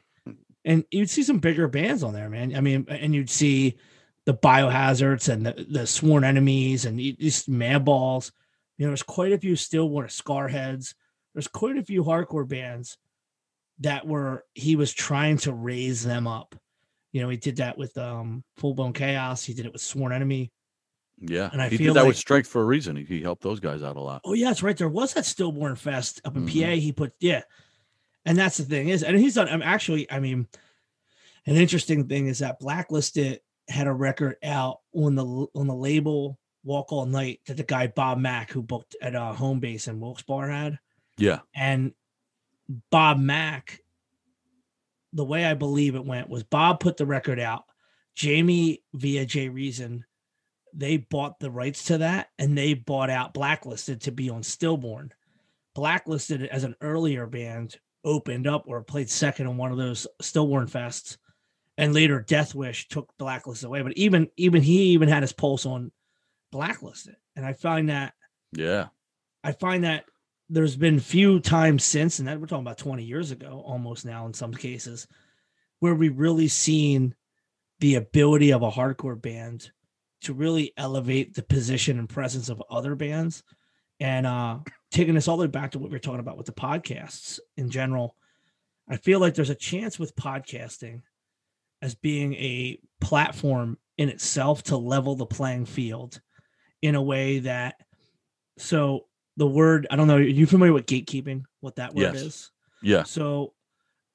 [0.64, 2.56] And you'd see some bigger bands on there man.
[2.56, 3.78] I mean and you'd see
[4.26, 8.32] the biohazards and the, the sworn enemies and these madballs.
[8.78, 10.94] You know there's quite a few stillborn Skarheads.
[11.34, 12.98] There's quite a few hardcore bands
[13.80, 16.56] that were he was trying to raise them up
[17.12, 20.12] you know he did that with um full blown chaos he did it with sworn
[20.14, 20.52] enemy
[21.22, 22.96] yeah, and I he feel did that like, with strength for a reason.
[22.96, 24.22] He, he, helped those guys out a lot.
[24.26, 24.76] Oh yeah, that's right.
[24.76, 26.64] There was that stillborn fest up in mm-hmm.
[26.64, 26.72] PA.
[26.72, 27.44] He put yeah,
[28.26, 29.48] and that's the thing is, and he's done.
[29.48, 30.48] I'm actually, I mean,
[31.46, 36.40] an interesting thing is that Blacklisted had a record out on the on the label
[36.64, 39.88] Walk All Night that the guy Bob Mack who booked at a uh, home base
[39.88, 40.80] in Wilkes-Barre had.
[41.18, 41.94] Yeah, and
[42.90, 43.81] Bob Mack,
[45.14, 47.64] the way I believe it went was Bob put the record out.
[48.16, 50.06] Jamie via Jay Reason
[50.74, 55.14] they bought the rights to that and they bought out Blacklisted to be on Stillborn.
[55.76, 60.68] Blacklisted as an earlier band opened up or played second on one of those Stillborn
[60.68, 61.18] fests,
[61.78, 63.82] and later Deathwish took Blacklisted away.
[63.82, 65.92] But even even he even had his pulse on
[66.52, 68.14] Blacklisted, and I find that
[68.52, 68.88] yeah,
[69.44, 70.06] I find that
[70.52, 74.26] there's been few times since, and that we're talking about 20 years ago, almost now
[74.26, 75.08] in some cases,
[75.80, 77.16] where we really seen
[77.80, 79.72] the ability of a hardcore band
[80.24, 83.44] to really elevate the position and presence of other bands
[84.00, 84.60] and uh
[84.92, 87.40] taking us all the way back to what we are talking about with the podcasts
[87.56, 88.16] in general.
[88.90, 91.02] I feel like there's a chance with podcasting
[91.82, 96.20] as being a platform in itself to level the playing field
[96.82, 97.76] in a way that
[98.58, 99.06] so
[99.38, 102.16] the word i don't know are you familiar with gatekeeping what that word yes.
[102.16, 102.52] is?
[102.84, 103.04] Yeah.
[103.04, 103.54] So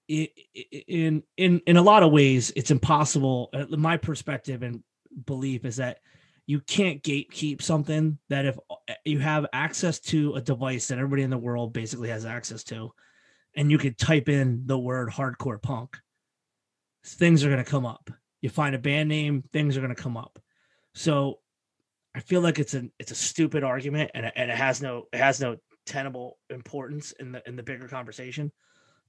[0.09, 4.83] in in in a lot of ways it's impossible uh, my perspective and
[5.25, 5.99] belief is that
[6.47, 11.23] you can't gatekeep something that if uh, you have access to a device that everybody
[11.23, 12.93] in the world basically has access to
[13.57, 15.97] and you could type in the word hardcore punk
[17.07, 18.11] things are going to come up.
[18.43, 20.39] You find a band name things are going to come up.
[20.95, 21.39] So
[22.17, 25.19] i feel like it's a it's a stupid argument and, and it has no it
[25.19, 28.51] has no tenable importance in the in the bigger conversation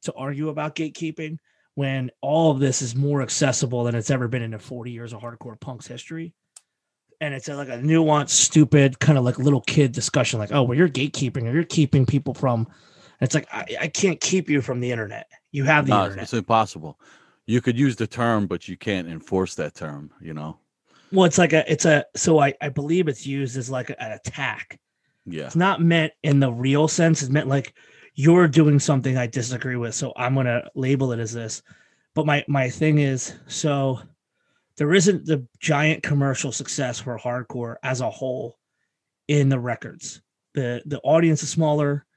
[0.04, 1.38] to argue about gatekeeping
[1.78, 5.14] when all of this is more accessible than it's ever been in the 40 years
[5.14, 6.34] of hardcore punk's history.
[7.22, 10.64] And it's a, like a nuanced, stupid, kind of like little kid discussion, like, oh,
[10.64, 12.68] well, you're gatekeeping or you're keeping people from.
[13.22, 15.30] It's like, I, I can't keep you from the internet.
[15.52, 16.24] You have the no, internet.
[16.24, 17.00] It's impossible.
[17.46, 20.58] You could use the term, but you can't enforce that term, you know?
[21.12, 23.96] Well, it's like a, it's a, so I, I believe it's used as like an
[24.00, 24.80] attack.
[25.26, 25.46] Yeah.
[25.46, 27.22] It's not meant in the real sense.
[27.22, 27.74] It's meant like,
[28.20, 31.62] you're doing something I disagree with, so I'm gonna label it as this.
[32.16, 34.00] But my my thing is so
[34.78, 38.58] there isn't the giant commercial success for hardcore as a whole
[39.28, 40.20] in the records.
[40.56, 42.08] The the audience is smaller.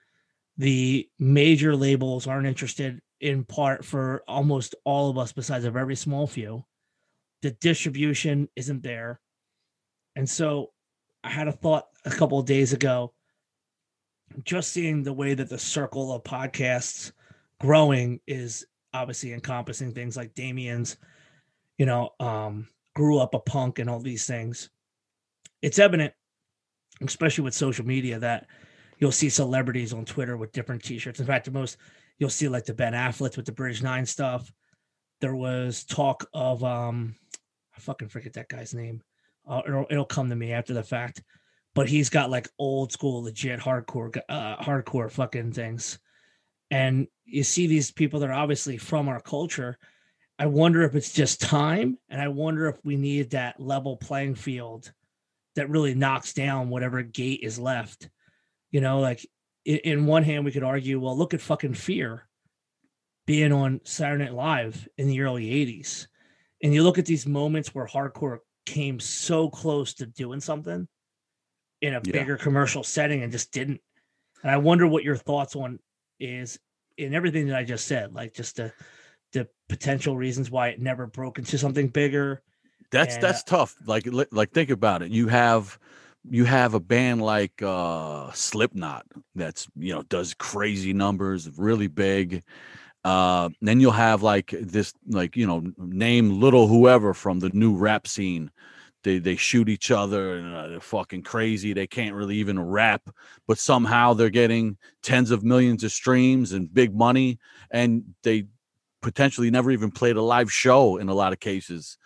[0.57, 5.97] The major labels aren't interested in part for almost all of us besides a very
[5.97, 6.65] small few.
[7.43, 9.21] The distribution isn't there.
[10.17, 10.73] And so
[11.25, 13.15] I had a thought a couple of days ago
[14.45, 17.13] just seeing the way that the circle of podcasts
[17.61, 20.97] growing is obviously encompassing things like Damien's,
[21.79, 24.71] you know, um, grew up a punk and all these things.
[25.63, 26.13] It's evident,
[27.03, 28.47] especially with social media, that
[28.99, 31.21] you'll see celebrities on Twitter with different t-shirts.
[31.21, 31.77] In fact, the most
[32.19, 34.51] you'll see like the Ben Affleck with the British Nine stuff.
[35.21, 37.17] There was talk of um
[37.77, 39.03] I fucking forget that guy's name.
[39.49, 41.23] Uh, it'll, it'll come to me after the fact
[41.75, 45.99] but he's got like old school, legit hardcore, uh, hardcore fucking things.
[46.71, 49.79] And you see these people that are obviously from our culture.
[50.39, 54.37] I wonder if it's just time, and I wonder if we need that level playing
[54.37, 54.91] field
[55.55, 58.09] that really knocks down whatever gate is left.
[58.71, 59.27] You know, like
[59.65, 62.27] in one hand, we could argue, well, look at fucking Fear
[63.31, 66.09] being on Saturday Night Live in the early 80s.
[66.65, 70.89] And you look at these moments where hardcore came so close to doing something
[71.81, 72.11] in a yeah.
[72.11, 73.81] bigger commercial setting and just didn't.
[74.43, 75.79] And I wonder what your thoughts on
[76.19, 76.59] is
[76.99, 78.73] in everything that I just said, like just the
[79.33, 82.43] the potential reasons why it never broke into something bigger.
[82.91, 83.77] That's and, that's uh, tough.
[83.87, 85.13] Like like think about it.
[85.13, 85.79] You have
[86.29, 92.43] you have a band like uh Slipknot that's you know does crazy numbers, really big.
[93.05, 97.75] Uh, then you'll have like this, like you know, name little whoever from the new
[97.75, 98.51] rap scene.
[99.03, 101.73] They they shoot each other and uh, they're fucking crazy.
[101.73, 103.09] They can't really even rap,
[103.49, 107.39] but somehow they're getting tens of millions of streams and big money,
[107.71, 108.47] and they
[109.01, 111.97] potentially never even played a live show in a lot of cases.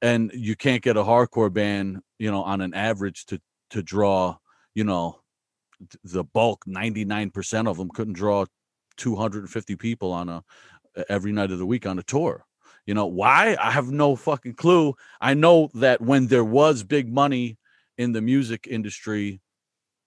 [0.00, 4.36] And you can't get a hardcore band, you know, on an average to to draw,
[4.74, 5.20] you know,
[6.04, 8.46] the bulk 99% of them couldn't draw
[8.98, 10.44] 250 people on a
[11.08, 12.44] every night of the week on a tour.
[12.86, 13.56] You know why?
[13.60, 14.94] I have no fucking clue.
[15.20, 17.58] I know that when there was big money
[17.98, 19.40] in the music industry,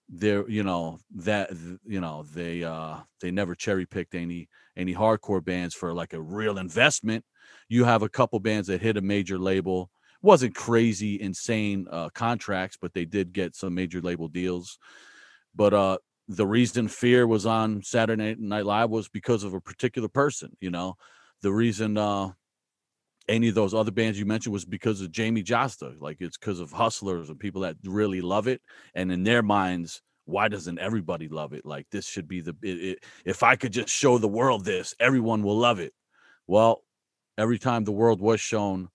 [0.10, 1.51] there, you know, that
[1.86, 6.21] you know, they uh they never cherry picked any any hardcore bands for like a
[6.21, 7.23] real investment.
[7.69, 9.89] You have a couple bands that hit a major label.
[10.21, 14.77] Wasn't crazy insane uh contracts, but they did get some major label deals.
[15.56, 15.97] But uh
[16.36, 20.56] the reason Fear was on Saturday Night Live was because of a particular person.
[20.60, 20.96] You know,
[21.41, 22.30] the reason uh,
[23.28, 26.00] any of those other bands you mentioned was because of Jamey Jasta.
[26.00, 28.62] Like it's because of hustlers and people that really love it,
[28.96, 31.65] and in their minds, why doesn't everybody love it?
[31.65, 34.96] Like this should be the it, it, if I could just show the world this,
[35.00, 35.94] everyone will love it.
[36.48, 36.84] Well,
[37.38, 38.89] every time the world was shown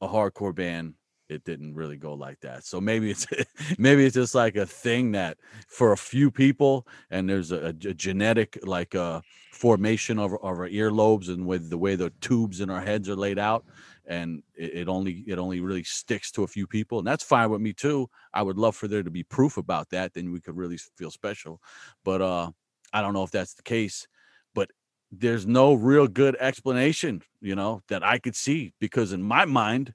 [0.00, 0.94] a hardcore band
[1.32, 2.64] it didn't really go like that.
[2.64, 3.26] So maybe it's
[3.78, 7.72] maybe it's just like a thing that for a few people, and there's a, a
[7.72, 9.20] genetic like a uh,
[9.52, 13.16] formation of, of our earlobes and with the way the tubes in our heads are
[13.16, 13.64] laid out,
[14.06, 17.50] and it, it only it only really sticks to a few people, and that's fine
[17.50, 18.08] with me too.
[18.32, 21.10] I would love for there to be proof about that, then we could really feel
[21.10, 21.60] special.
[22.04, 22.50] But uh,
[22.92, 24.06] I don't know if that's the case.
[24.54, 24.70] But
[25.10, 29.94] there's no real good explanation, you know, that I could see because in my mind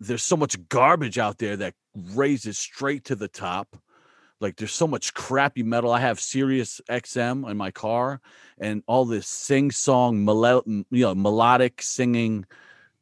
[0.00, 3.76] there's so much garbage out there that raises straight to the top.
[4.40, 5.92] Like there's so much crappy metal.
[5.92, 8.20] I have Sirius XM in my car,
[8.58, 12.44] and all this sing song, melo- you know, melodic singing,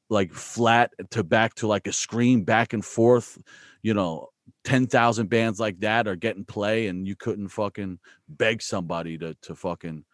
[0.09, 3.38] like flat to back to like a scream back and forth.
[3.83, 4.28] You know,
[4.62, 9.35] ten thousand bands like that are getting play, and you couldn't fucking beg somebody to
[9.42, 10.05] to fucking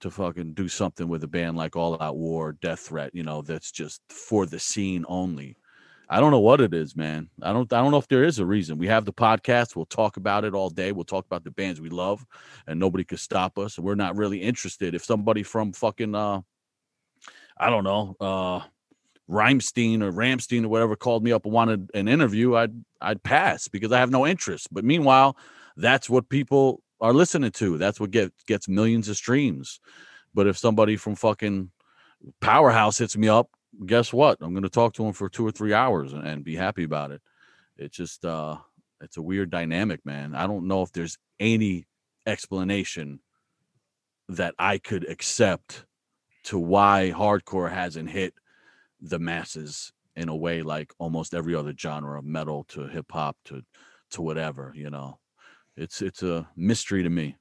[0.00, 3.14] to fucking do something with a band like All Out War, Death Threat.
[3.14, 5.56] You know, that's just for the scene only
[6.12, 7.30] I don't know what it is, man.
[7.40, 8.78] I don't I don't know if there is a reason.
[8.78, 9.76] We have the podcast.
[9.76, 10.90] We'll talk about it all day.
[10.90, 12.26] We'll talk about the bands we love,
[12.66, 13.78] and nobody could stop us.
[13.78, 14.96] We're not really interested.
[14.96, 16.40] If somebody from fucking uh
[17.56, 18.62] I don't know, uh
[19.30, 23.68] Reimstein or Rammstein or whatever called me up and wanted an interview, I'd I'd pass
[23.68, 24.66] because I have no interest.
[24.72, 25.36] But meanwhile,
[25.76, 27.78] that's what people are listening to.
[27.78, 29.78] That's what get, gets millions of streams.
[30.34, 31.70] But if somebody from fucking
[32.40, 33.48] Powerhouse hits me up
[33.86, 34.38] guess what?
[34.40, 36.84] I'm going to talk to him for two or three hours and, and be happy
[36.84, 37.22] about it.
[37.76, 38.56] It's just, uh,
[39.00, 40.34] it's a weird dynamic, man.
[40.34, 41.86] I don't know if there's any
[42.26, 43.20] explanation
[44.28, 45.84] that I could accept
[46.44, 48.34] to why hardcore hasn't hit
[49.00, 53.36] the masses in a way like almost every other genre of metal to hip hop
[53.46, 53.62] to
[54.10, 55.18] to whatever, you know.
[55.76, 57.36] It's it's a mystery to me.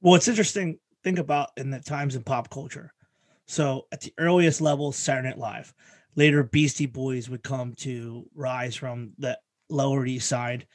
[0.00, 2.92] Well, it's interesting think about in the times in pop culture.
[3.46, 5.74] So at the earliest level, Saturday Night Live.
[6.16, 9.38] Later, Beastie Boys would come to rise from the
[9.68, 10.66] Lower East Side,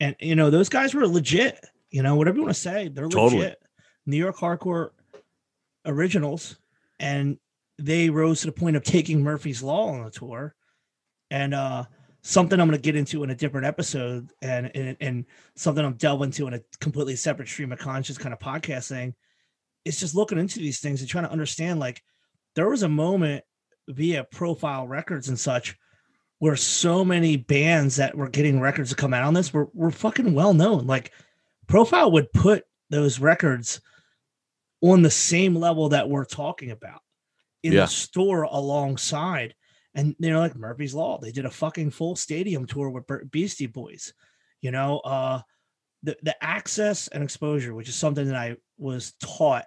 [0.00, 1.64] and you know those guys were legit.
[1.90, 3.42] You know whatever you want to say, they're totally.
[3.42, 3.62] legit.
[4.06, 4.90] New York hardcore
[5.86, 6.58] originals,
[6.98, 7.38] and
[7.78, 10.54] they rose to the point of taking Murphy's Law on the tour,
[11.30, 11.84] and uh
[12.22, 15.94] something I'm going to get into in a different episode, and, and and something I'm
[15.94, 19.14] delving into in a completely separate stream of conscious kind of podcast thing
[19.84, 22.02] it's just looking into these things and trying to understand like
[22.60, 23.42] there was a moment
[23.88, 25.78] via profile records and such
[26.40, 29.90] where so many bands that were getting records to come out on this were, were
[29.90, 31.10] fucking well known like
[31.68, 33.80] profile would put those records
[34.82, 37.00] on the same level that we're talking about
[37.62, 37.80] in yeah.
[37.80, 39.54] the store alongside
[39.94, 43.66] and you know like murphy's law they did a fucking full stadium tour with beastie
[43.66, 44.12] boys
[44.60, 45.40] you know uh
[46.02, 49.64] the, the access and exposure which is something that i was taught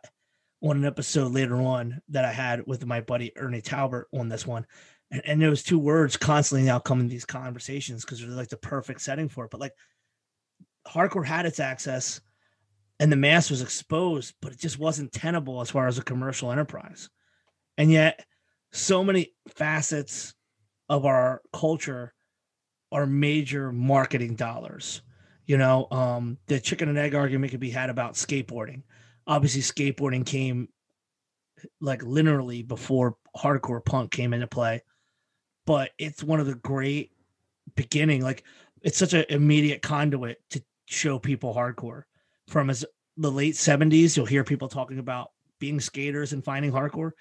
[0.64, 4.47] on an episode later on that I had with my buddy Ernie Talbert on this
[4.47, 4.66] one.
[5.11, 8.57] And, and those two words constantly now come in these conversations because they're like the
[8.57, 9.51] perfect setting for it.
[9.51, 9.74] But like
[10.88, 12.22] hardcore had its access
[12.99, 16.51] and the mass was exposed, but it just wasn't tenable as far as a commercial
[16.51, 17.09] enterprise.
[17.78, 18.26] And yet,
[18.72, 20.34] so many facets
[20.89, 22.14] of our culture
[22.91, 25.01] are major marketing dollars.
[25.45, 28.84] You know, um, the chicken and egg argument could be had about skateboarding
[29.28, 30.67] obviously skateboarding came
[31.80, 34.82] like literally before hardcore punk came into play
[35.65, 37.11] but it's one of the great
[37.76, 38.43] beginning like
[38.82, 42.03] it's such an immediate conduit to show people hardcore
[42.47, 42.84] from as
[43.17, 47.11] the late 70s you'll hear people talking about being skaters and finding hardcore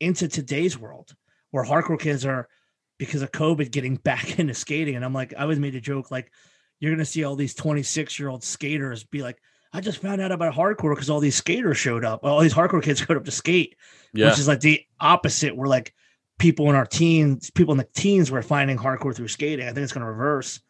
[0.00, 1.14] into today's world
[1.50, 2.48] where hardcore kids are
[2.98, 4.96] because of COVID getting back into skating.
[4.96, 6.32] And I'm like, I always made a joke like,
[6.80, 9.40] you're gonna see all these 26 year old skaters be like,
[9.72, 12.24] I just found out about hardcore because all these skaters showed up.
[12.24, 13.76] All these hardcore kids showed up to skate,
[14.12, 14.30] yeah.
[14.30, 15.56] which is like the opposite.
[15.56, 15.94] We're like
[16.38, 19.66] people in our teens, people in the teens were finding hardcore through skating.
[19.66, 20.60] I think it's gonna reverse.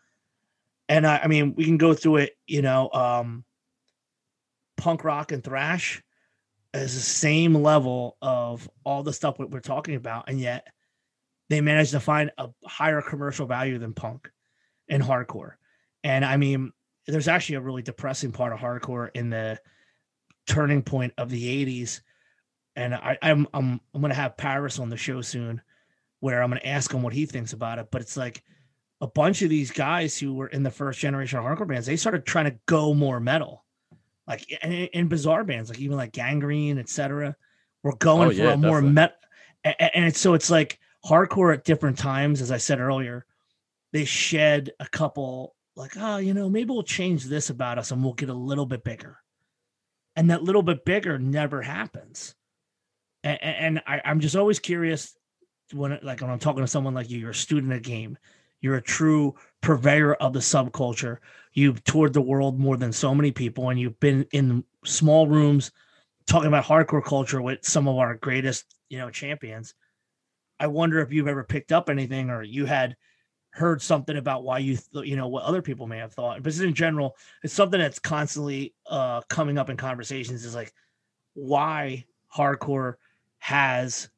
[0.89, 3.45] And I, I mean, we can go through it, you know, um,
[4.77, 6.03] punk rock and thrash
[6.73, 10.67] is the same level of all the stuff we're talking about, and yet
[11.49, 14.31] they managed to find a higher commercial value than punk
[14.89, 15.53] and hardcore.
[16.05, 16.73] And I mean,
[17.09, 19.59] there's actually a really depressing part of hardcore in the
[20.47, 22.01] turning point of the 80s.
[22.77, 25.61] And I, I'm I'm I'm gonna have Paris on the show soon,
[26.21, 27.89] where I'm gonna ask him what he thinks about it.
[27.91, 28.45] But it's like
[29.01, 31.97] a bunch of these guys who were in the first generation of hardcore bands, they
[31.97, 33.65] started trying to go more metal,
[34.27, 37.35] like in, in bizarre bands, like even like Gang Green, etc.
[37.83, 39.17] We're going oh, for yeah, a more metal,
[39.65, 43.27] and, and it's so it's like hardcore at different times, as I said earlier,
[43.93, 48.03] they shed a couple like, oh, you know, maybe we'll change this about us and
[48.03, 49.19] we'll get a little bit bigger.
[50.17, 52.35] And that little bit bigger never happens.
[53.23, 55.17] And, and I, I'm just always curious
[55.73, 58.19] when, like, when I'm talking to someone like you, you're a student of game,
[58.61, 61.19] you're a true purveyor of the subculture.
[61.53, 65.71] You've toured the world more than so many people, and you've been in small rooms
[66.27, 69.75] talking about hardcore culture with some of our greatest, you know, champions.
[70.59, 72.97] I wonder if you've ever picked up anything or you had
[73.51, 76.57] heard something about why you th- you know what other people may have thought but
[76.59, 80.73] in general it's something that's constantly uh coming up in conversations is like
[81.35, 82.95] why hardcore
[83.39, 84.09] has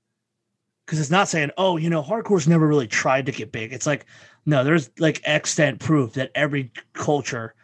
[0.85, 3.73] because it's not saying oh you know hardcore's never really tried to get big.
[3.73, 4.07] It's like
[4.47, 7.55] no there's like extent proof that every culture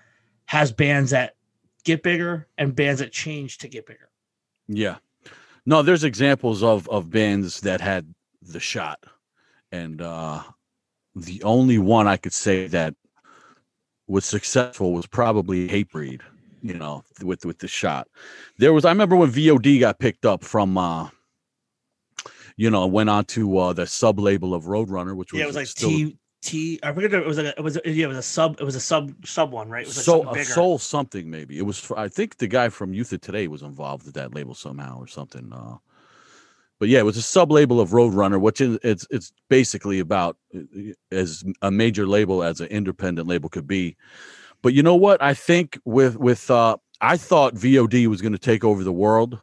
[0.45, 1.35] has bands that
[1.85, 4.11] get bigger and bands that change to get bigger.
[4.69, 4.97] Yeah.
[5.65, 9.03] No there's examples of of bands that had the shot.
[9.73, 10.43] And uh,
[11.17, 12.95] the only one I could say that
[14.07, 16.21] was successful was probably Hatebreed,
[16.63, 18.07] you know, with with the shot.
[18.59, 21.09] There was I remember when VOD got picked up from uh
[22.59, 25.49] you know, went on to uh the sub label of Roadrunner, which was Yeah, it
[25.49, 28.09] was like still, T T I forget it was like a, it was yeah, it
[28.09, 29.83] was a sub it was a sub sub one, right?
[29.83, 31.59] It was like so, a soul something maybe.
[31.59, 34.35] It was for, I think the guy from Youth of Today was involved with that
[34.35, 35.51] label somehow or something.
[35.51, 35.79] Uh
[36.79, 40.37] but yeah, it was a sub label of Roadrunner, which is it's it's basically about
[40.55, 40.61] uh,
[41.11, 43.97] as a major label as an independent label could be.
[44.63, 45.23] But you know what?
[45.23, 49.41] I think with with uh, I thought VOD was going to take over the world,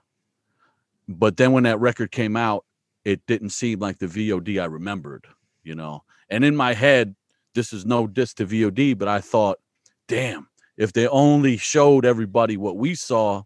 [1.08, 2.66] but then when that record came out,
[3.04, 5.26] it didn't seem like the VOD I remembered.
[5.64, 7.16] You know, and in my head,
[7.56, 9.60] this is no diss to VOD, but I thought,
[10.08, 13.44] damn, if they only showed everybody what we saw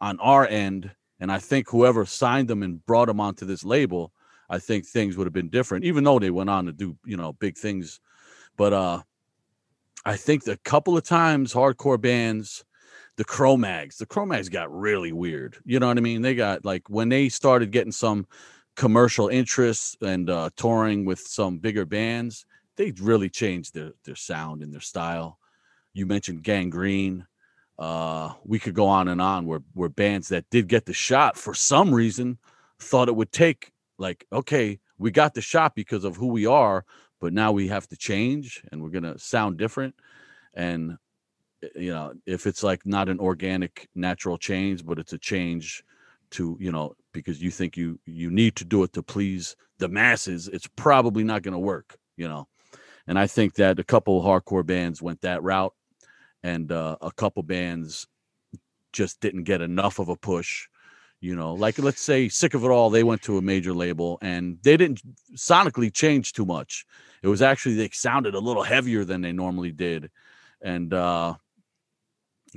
[0.00, 0.90] on our end
[1.22, 4.12] and I think whoever signed them and brought them onto this label,
[4.50, 7.16] I think things would have been different, even though they went on to do, you
[7.16, 8.00] know, big things.
[8.56, 9.02] But uh
[10.04, 12.64] I think a couple of times hardcore bands,
[13.16, 15.58] the Cro-Mags, the Cro-Mags got really weird.
[15.64, 16.22] You know what I mean?
[16.22, 18.26] They got like when they started getting some
[18.74, 22.46] commercial interests and uh touring with some bigger bands,
[22.76, 25.38] they really changed their their sound and their style.
[25.94, 27.28] You mentioned Gang Green
[27.78, 31.36] uh, we could go on and on where where bands that did get the shot
[31.36, 32.38] for some reason
[32.78, 36.84] thought it would take like okay we got the shot because of who we are
[37.22, 39.94] but now we have to change and we're gonna sound different.
[40.54, 40.98] And
[41.62, 45.84] eh, you know if it's like not an organic natural change but it's a change
[46.32, 49.88] to you know because you think you you need to do it to please the
[49.88, 52.46] masses it's probably not going to work you know?
[53.06, 55.74] And i think that a couple hardcore bands went that route
[56.42, 58.06] and uh, a couple bands
[58.92, 60.68] just didn't get enough of a push
[61.22, 64.18] you know like let's say sick of it all they went to a major label
[64.20, 65.00] and they didn't
[65.34, 66.84] sonically change too much.
[67.22, 70.10] It was actually they sounded a little heavier than they normally did
[70.60, 71.34] and uh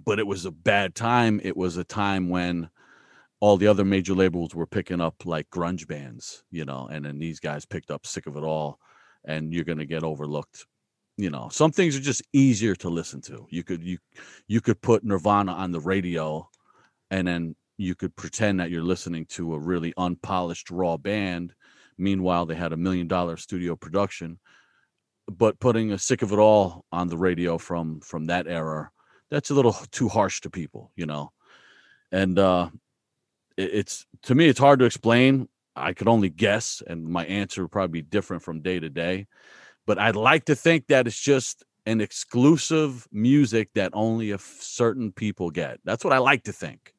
[0.04, 1.40] but it was a bad time.
[1.42, 2.70] It was a time when
[3.40, 7.20] all the other major labels were picking up like grunge bands you know and then
[7.20, 8.80] these guys picked up sick of it all
[9.26, 10.66] and you're going to get overlooked
[11.18, 13.46] you know some things are just easier to listen to.
[13.50, 13.98] You could you
[14.48, 16.50] you could put nirvana on the radio
[17.12, 21.54] and then you could pretend that you're listening to a really unpolished raw band.
[21.98, 24.40] Meanwhile they had a million dollar studio production.
[25.28, 28.92] But putting a sick of it all on the radio from from that era
[29.32, 31.32] that's a little too harsh to people you know?
[32.12, 32.70] And uh
[33.58, 35.48] it, it's to me it's hard to explain.
[35.78, 39.28] I could only guess and my answer would probably be different from day to day
[39.86, 45.12] but I'd like to think that it's just an exclusive music that only a certain
[45.12, 45.80] people get.
[45.86, 46.94] That's what I like to think.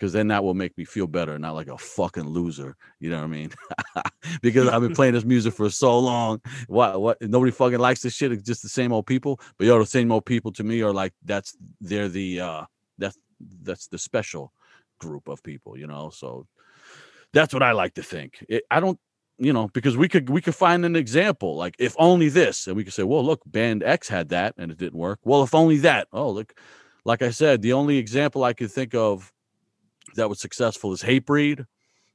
[0.00, 2.74] because then that will make me feel better, not like a fucking loser.
[3.00, 3.50] You know what I mean?
[4.42, 6.40] because I've been playing this music for so long.
[6.68, 8.32] What what nobody fucking likes this shit.
[8.32, 9.38] It's just the same old people.
[9.58, 12.64] But yo, the same old people to me are like that's they're the uh
[12.96, 13.18] that's
[13.62, 14.52] that's the special
[14.98, 16.08] group of people, you know.
[16.10, 16.46] So
[17.34, 18.44] that's what I like to think.
[18.48, 18.98] It, I don't
[19.40, 22.76] you know because we could we could find an example like if only this and
[22.76, 25.54] we could say well look band x had that and it didn't work well if
[25.54, 26.54] only that oh look
[27.04, 29.32] like i said the only example i could think of
[30.16, 31.66] that was successful is Hatebreed,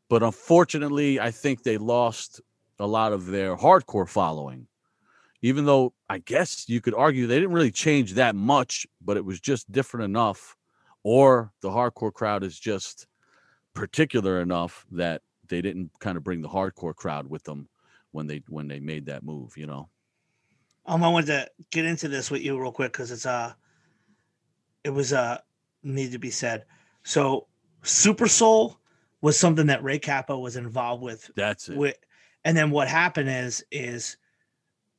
[0.09, 2.41] but unfortunately, I think they lost
[2.80, 4.67] a lot of their hardcore following.
[5.41, 9.26] Even though I guess you could argue they didn't really change that much, but it
[9.26, 10.55] was just different enough,
[11.03, 13.05] or the hardcore crowd is just
[13.73, 17.68] particular enough that they didn't kind of bring the hardcore crowd with them
[18.12, 19.89] when they when they made that move, you know.
[20.86, 23.54] Um, I wanted to get into this with you real quick because it's uh
[24.84, 25.39] it was uh
[25.84, 26.66] need to be said.
[27.04, 27.48] So
[27.84, 28.80] Super Soul
[29.22, 31.30] was something that Ray Cappo was involved with.
[31.36, 31.78] That's it.
[31.78, 31.98] With,
[32.43, 34.18] and then what happened is is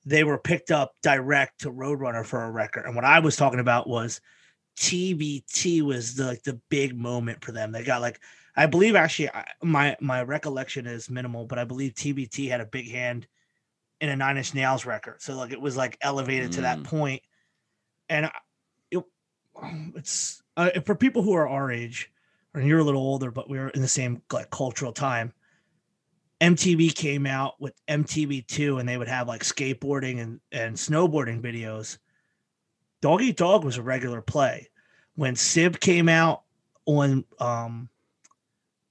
[0.05, 2.87] they were picked up direct to Roadrunner for a record.
[2.87, 4.21] And what I was talking about was
[4.77, 7.73] TVT was the like the big moment for them.
[7.73, 8.21] They got like
[8.57, 9.31] I believe actually
[9.63, 13.27] my my recollection is minimal, but I believe TVT had a big hand
[14.01, 15.21] in a Nine Inch Nails record.
[15.21, 16.55] So like it was like elevated mm.
[16.55, 16.85] to that mm.
[16.85, 17.23] point.
[18.09, 18.31] And
[18.91, 19.05] it,
[19.95, 22.11] it's uh, for people who are our age
[22.55, 25.33] and you're a little older, but we were in the same like cultural time.
[26.41, 31.99] MTV came out with MTV2 and they would have like skateboarding and, and snowboarding videos.
[33.01, 34.69] Dog Eat Dog was a regular play.
[35.15, 36.43] When CIV came out
[36.85, 37.89] on um,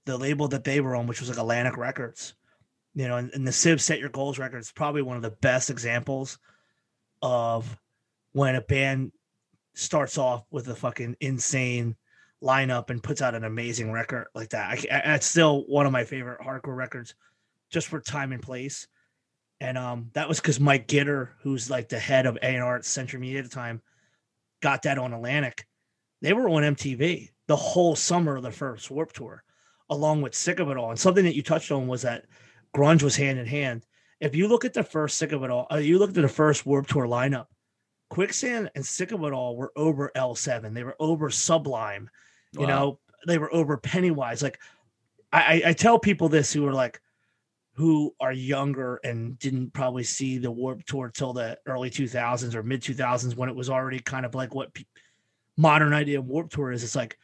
[0.06, 2.34] the label that they were on, which was like Atlantic Records,
[2.93, 5.32] you know, and, and the CIV Set Your Goals record is probably one of the
[5.32, 6.38] best examples
[7.22, 7.78] of
[8.34, 9.12] when a band
[9.74, 11.95] starts off with a fucking insane
[12.41, 14.86] lineup and puts out an amazing record like that.
[14.91, 17.16] I, it's still one of my favorite hardcore records,
[17.70, 18.88] just for time and place.
[19.60, 22.78] And um, that was because Mike Gitter, who's like the head of A and R
[22.78, 23.82] at Century Media at the time,
[24.62, 25.66] got that on Atlantic.
[26.22, 29.43] They were on MTV the whole summer of the first Warped Tour,
[29.89, 30.89] along with Sick of It All.
[30.89, 32.25] And something that you touched on was that
[32.75, 33.86] grunge was hand in hand.
[34.19, 36.27] If you look at the first Sick of It All, uh, you look at the
[36.27, 37.47] first Warped Tour lineup.
[38.09, 40.73] Quicksand and Sick of It All were over L7.
[40.73, 42.09] They were over Sublime.
[42.53, 42.67] You wow.
[42.67, 44.41] know, they were over Pennywise.
[44.41, 44.59] Like
[45.33, 47.01] I, I tell people this who are like
[47.73, 52.63] who are younger and didn't probably see the Warped Tour till the early 2000s or
[52.63, 54.86] mid 2000s when it was already kind of like what pe-
[55.57, 56.83] modern idea of Warped Tour is.
[56.83, 57.17] It's like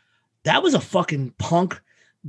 [0.44, 1.82] that was a fucking punk,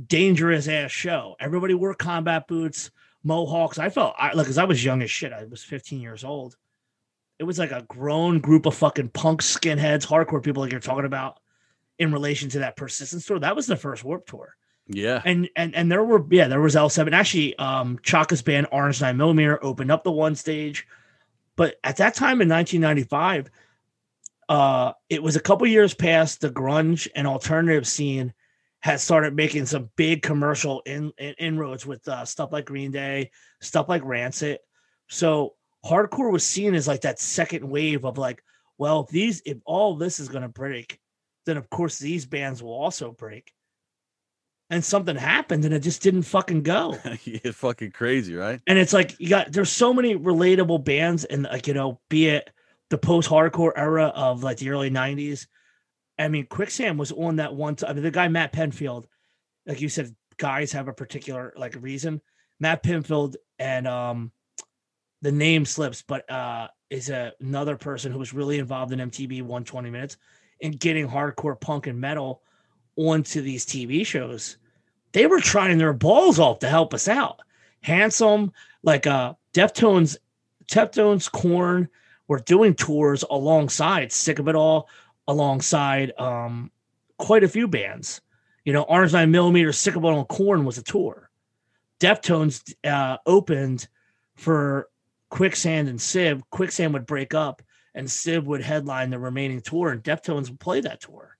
[0.07, 1.35] dangerous ass show.
[1.39, 2.91] Everybody wore combat boots,
[3.23, 3.79] mohawks.
[3.79, 5.33] I felt I like because I was young as shit.
[5.33, 6.57] I was 15 years old.
[7.39, 11.05] It was like a grown group of fucking punk skinheads, hardcore people like you're talking
[11.05, 11.39] about
[11.99, 13.39] in relation to that persistence tour.
[13.39, 14.55] That was the first Warped Tour.
[14.87, 15.21] Yeah.
[15.23, 17.13] And and and there were yeah, there was L7.
[17.13, 20.87] Actually, um Chaka's band Orange 9 Millimeter opened up the one stage.
[21.55, 23.49] But at that time in 1995,
[24.49, 28.33] uh it was a couple years past the grunge and alternative scene
[28.83, 33.31] had started making some big commercial in, in inroads with uh, stuff like Green Day,
[33.61, 34.59] stuff like Rancid.
[35.09, 35.53] So
[35.85, 38.43] hardcore was seen as like that second wave of like,
[38.77, 40.99] well, if these if all this is gonna break,
[41.45, 43.53] then of course these bands will also break.
[44.69, 46.97] And something happened and it just didn't fucking go.
[47.05, 48.59] it's fucking crazy, right?
[48.67, 52.27] And it's like you got there's so many relatable bands and like you know, be
[52.27, 52.49] it
[52.89, 55.47] the post-hardcore era of like the early 90s.
[56.19, 57.75] I mean, Quicksand was on that one.
[57.75, 59.05] T- I mean, the guy Matt Pinfield,
[59.65, 62.21] like you said, guys have a particular like reason.
[62.59, 64.31] Matt Pinfield and um
[65.21, 69.41] the name slips, but uh is a, another person who was really involved in MTV
[69.41, 70.17] 120 minutes
[70.61, 72.41] and getting hardcore punk and metal
[72.95, 74.57] onto these TV shows,
[75.11, 77.41] they were trying their balls off to help us out.
[77.81, 78.51] Handsome,
[78.83, 80.17] like uh Deftones,
[80.65, 81.89] Deftones, Korn
[82.27, 84.89] were doing tours alongside Sick of It All,
[85.27, 86.71] alongside um
[87.17, 88.21] quite a few bands.
[88.65, 91.29] You know, Orange Nine Millimeter, Sick of It All, Korn was a tour.
[91.99, 93.87] Deftones uh, opened
[94.35, 94.89] for
[95.29, 96.41] Quicksand and CIV.
[96.49, 97.61] Quicksand would break up
[97.95, 101.37] and CIV would headline the remaining tour, and Deftones would play that tour.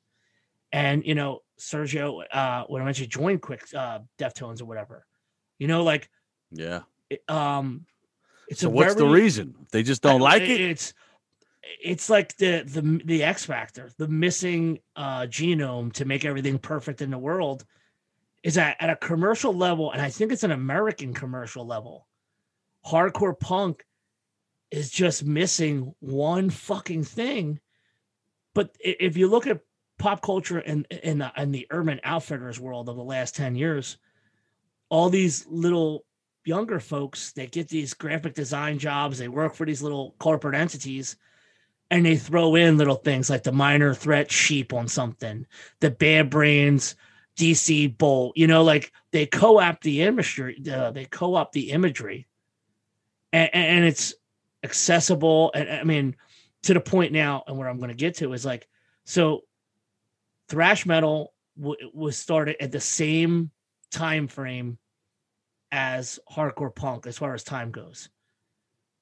[0.72, 5.06] And you know, Sergio, uh, when I mentioned join quick uh, Deftones or whatever,
[5.60, 6.10] you know, like
[6.52, 7.86] yeah, it, um,
[8.48, 10.62] it's so what's very, the reason they just don't I, like it?
[10.62, 10.94] It's
[11.82, 17.02] it's like the the the X factor, the missing uh, genome to make everything perfect
[17.02, 17.66] in the world,
[18.44, 22.08] is at at a commercial level, and I think it's an American commercial level.
[22.86, 23.84] Hardcore punk
[24.72, 27.60] is just missing one fucking thing.
[28.54, 29.62] But if you look at
[30.00, 33.98] pop culture and in the in the urban outfitters world of the last 10 years
[34.90, 36.04] all these little
[36.46, 41.16] younger folks they get these graphic design jobs they work for these little corporate entities
[41.94, 45.46] and they throw in little things like the minor threat sheep on something
[45.80, 46.96] the bad brains
[47.38, 52.28] dc bolt you know like they co-opt the imagery uh, they co-opt the imagery
[53.32, 54.14] and, and it's
[54.64, 56.16] accessible and i mean
[56.64, 58.68] to the point now and where i'm going to get to is like
[59.06, 59.44] so
[60.50, 63.52] thrash metal w- was started at the same
[63.92, 64.78] time frame
[65.72, 68.10] as hardcore punk as far as time goes.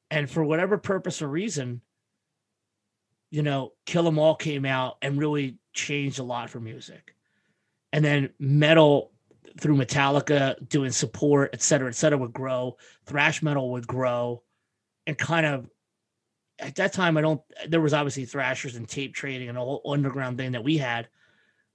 [0.09, 1.81] And for whatever purpose or reason,
[3.31, 7.15] you know, Kill 'Em All came out and really changed a lot for music.
[7.93, 9.11] And then metal
[9.59, 12.77] through Metallica doing support, et cetera, et cetera, would grow.
[13.05, 14.43] Thrash metal would grow
[15.07, 15.69] and kind of
[16.59, 19.81] at that time, I don't, there was obviously thrashers and tape trading and a whole
[19.85, 21.07] underground thing that we had,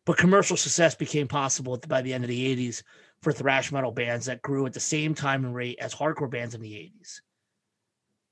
[0.04, 2.82] but commercial success became possible by the end of the 80s
[3.20, 6.54] for thrash metal bands that grew at the same time and rate as hardcore bands
[6.54, 7.20] in the 80s.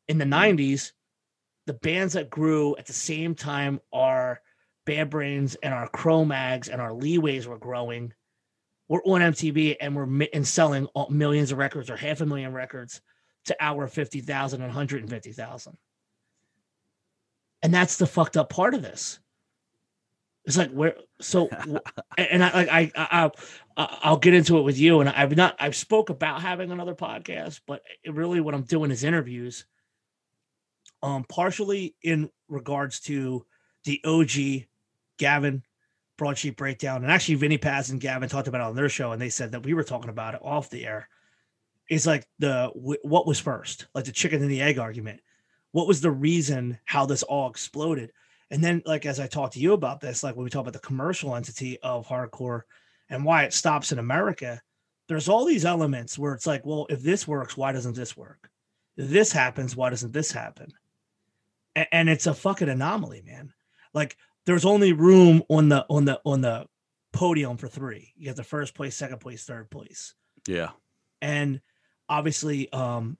[0.07, 0.59] In the mm-hmm.
[0.59, 0.93] 90s,
[1.67, 4.41] the bands that grew at the same time are
[4.85, 8.13] Bad Brains and our Cro-Mags and our Leeways were growing.
[8.89, 13.01] We're on MTV and we're and selling millions of records or half a million records
[13.47, 15.79] to our 50,000 and 150,000.
[17.63, 19.21] And that's the fucked up part of this.
[20.45, 21.49] It's like where so,
[22.19, 23.31] and I like I, I
[23.79, 25.01] I I'll get into it with you.
[25.01, 29.05] And I've not I've spoke about having another podcast, but really what I'm doing is
[29.05, 29.65] interviews.
[31.05, 33.45] Um, partially in regards to
[33.85, 34.67] the OG
[35.19, 35.63] Gavin
[36.17, 39.21] broadsheet breakdown, and actually Vinny Paz and Gavin talked about it on their show, and
[39.21, 41.09] they said that we were talking about it off the air.
[41.89, 45.21] It's like the what was first, like the chicken and the egg argument
[45.75, 48.13] what was the reason how this all exploded?
[48.53, 50.73] And then, like as I talked to you about this, like when we talk about
[50.73, 52.61] the commercial entity of hardcore
[53.11, 54.63] and why it stops in America,
[55.09, 58.49] there's all these elements where it's like, well, if this works, why doesn't this work?
[58.97, 60.73] If this happens, why doesn't this happen?
[61.77, 63.53] And, it's a fucking anomaly, man.
[63.93, 64.17] Like
[64.47, 66.67] there's only room on the on the on the
[67.13, 68.13] podium for three.
[68.17, 70.15] You have the first place, second place, third place.
[70.47, 70.71] Yeah.
[71.23, 71.61] And
[72.09, 73.17] obviously, um,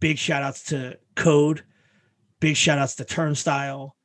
[0.00, 1.64] big shout outs to Code,
[2.40, 3.96] big shout outs to Turnstile.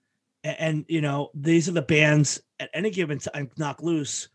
[0.43, 4.29] And, and, you know, these are the bands at any given time, Knocked Loose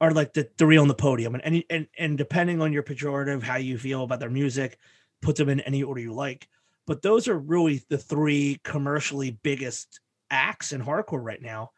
[0.00, 1.34] are like the, the real on the podium.
[1.34, 4.78] And, and, and, and depending on your pejorative, how you feel about their music,
[5.22, 6.48] put them in any order you like.
[6.86, 11.70] But those are really the three commercially biggest acts in hardcore right now.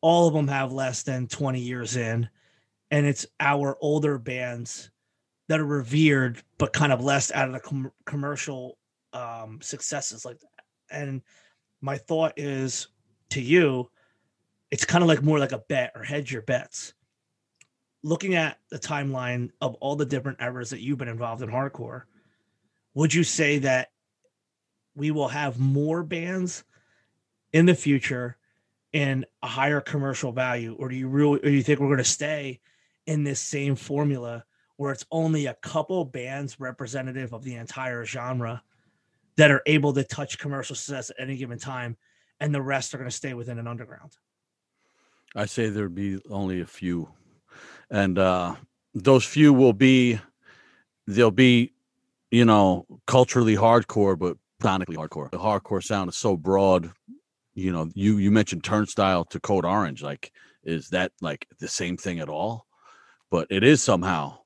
[0.00, 2.28] All of them have less than 20 years in.
[2.90, 4.90] And it's our older bands
[5.48, 8.78] that are revered but kind of less out of the com- commercial
[9.12, 10.64] um, successes like that.
[10.90, 11.22] And
[11.80, 12.88] my thought is
[13.30, 13.90] to you,
[14.70, 16.94] it's kind of like more like a bet or hedge your bets.
[18.02, 22.02] Looking at the timeline of all the different eras that you've been involved in hardcore,
[22.94, 23.90] would you say that
[24.94, 26.64] we will have more bands
[27.52, 28.36] in the future
[28.92, 31.98] in a higher commercial value, or do you really, or do you think we're going
[31.98, 32.60] to stay
[33.06, 34.44] in this same formula
[34.76, 38.62] where it's only a couple bands representative of the entire genre
[39.36, 41.96] that are able to touch commercial success at any given time,
[42.40, 44.16] and the rest are going to stay within an underground.
[45.36, 47.10] I say there'd be only a few,
[47.90, 48.56] and uh,
[48.94, 50.18] those few will be
[51.06, 51.72] they'll be,
[52.30, 55.30] you know, culturally hardcore, but sonically hardcore.
[55.30, 56.92] The hardcore sound is so broad.
[57.54, 60.02] You know, you you mentioned Turnstile to Code Orange.
[60.02, 60.32] Like,
[60.62, 62.66] is that like the same thing at all?
[63.30, 64.40] But it is somehow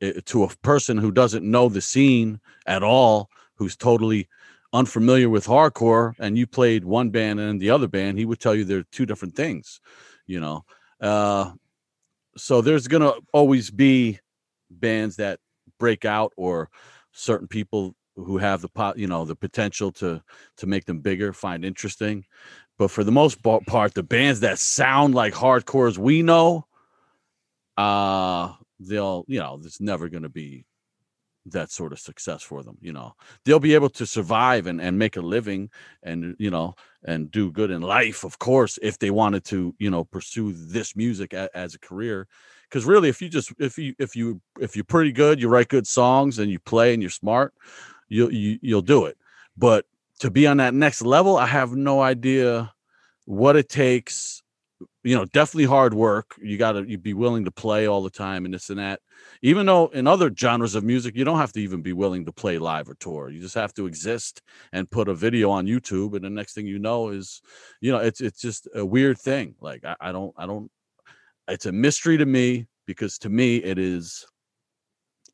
[0.00, 4.28] Eh, to a person who doesn't know the scene at all, who's totally
[4.72, 8.54] unfamiliar with hardcore, and you played one band and the other band, he would tell
[8.54, 9.80] you they're two different things,
[10.26, 10.64] you know.
[11.00, 11.52] Uh,
[12.36, 14.18] so there's gonna always be
[14.70, 15.38] bands that
[15.78, 16.70] break out or
[17.12, 20.22] certain people who have the pot, you know, the potential to
[20.58, 22.24] to make them bigger, find interesting.
[22.78, 26.66] But for the most part, the bands that sound like hardcore as we know,
[27.76, 30.64] uh, they'll you know there's never going to be
[31.46, 33.14] that sort of success for them you know.
[33.44, 35.70] They'll be able to survive and, and make a living
[36.02, 39.90] and you know and do good in life of course if they wanted to you
[39.90, 42.26] know pursue this music a, as a career.
[42.68, 45.68] Because really if you just if you if you if you're pretty good you write
[45.68, 47.52] good songs and you play and you're smart
[48.10, 49.16] you'll you, you'll do it
[49.56, 49.86] but
[50.18, 52.70] to be on that next level i have no idea
[53.24, 54.42] what it takes
[55.02, 56.34] you know, definitely hard work.
[56.40, 59.00] You got to you be willing to play all the time and this and that.
[59.42, 62.32] Even though in other genres of music, you don't have to even be willing to
[62.32, 63.30] play live or tour.
[63.30, 64.42] You just have to exist
[64.72, 67.40] and put a video on YouTube, and the next thing you know is,
[67.80, 69.54] you know, it's it's just a weird thing.
[69.60, 70.70] Like I, I don't I don't.
[71.48, 74.26] It's a mystery to me because to me it is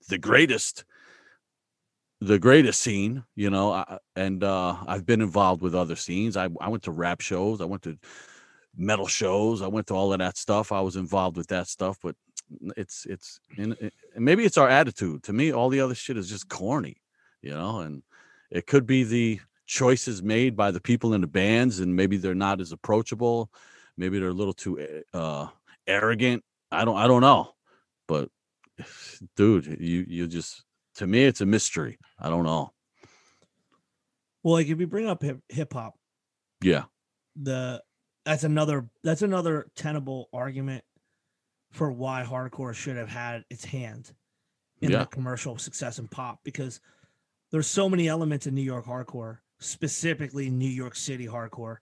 [0.08, 0.84] the greatest
[2.20, 6.48] the greatest scene you know I, and uh i've been involved with other scenes I,
[6.60, 7.98] I went to rap shows i went to
[8.76, 9.62] metal shows.
[9.62, 10.72] I went to all of that stuff.
[10.72, 12.14] I was involved with that stuff, but
[12.76, 13.76] it's it's and
[14.16, 15.22] maybe it's our attitude.
[15.24, 16.96] To me, all the other shit is just corny,
[17.42, 17.80] you know.
[17.80, 18.02] And
[18.50, 22.34] it could be the choices made by the people in the bands, and maybe they're
[22.34, 23.50] not as approachable.
[23.96, 25.48] Maybe they're a little too eh, uh,
[25.86, 26.44] arrogant.
[26.70, 27.54] I don't I don't know,
[28.06, 28.28] but
[29.36, 30.64] dude, you you just
[30.96, 31.98] to me it's a mystery.
[32.18, 32.72] I don't know.
[34.42, 35.94] Well, like if you bring up hip hop,
[36.62, 36.84] yeah,
[37.40, 37.82] the
[38.24, 40.84] that's another that's another tenable argument
[41.72, 44.12] for why hardcore should have had its hand
[44.80, 45.00] in yeah.
[45.00, 46.80] the commercial success in pop because
[47.50, 51.76] there's so many elements in New York hardcore, specifically New York City hardcore,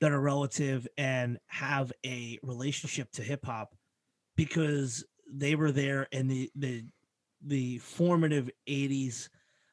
[0.00, 3.74] that are relative and have a relationship to hip hop
[4.36, 6.84] because they were there in the the
[7.44, 9.28] the formative 80s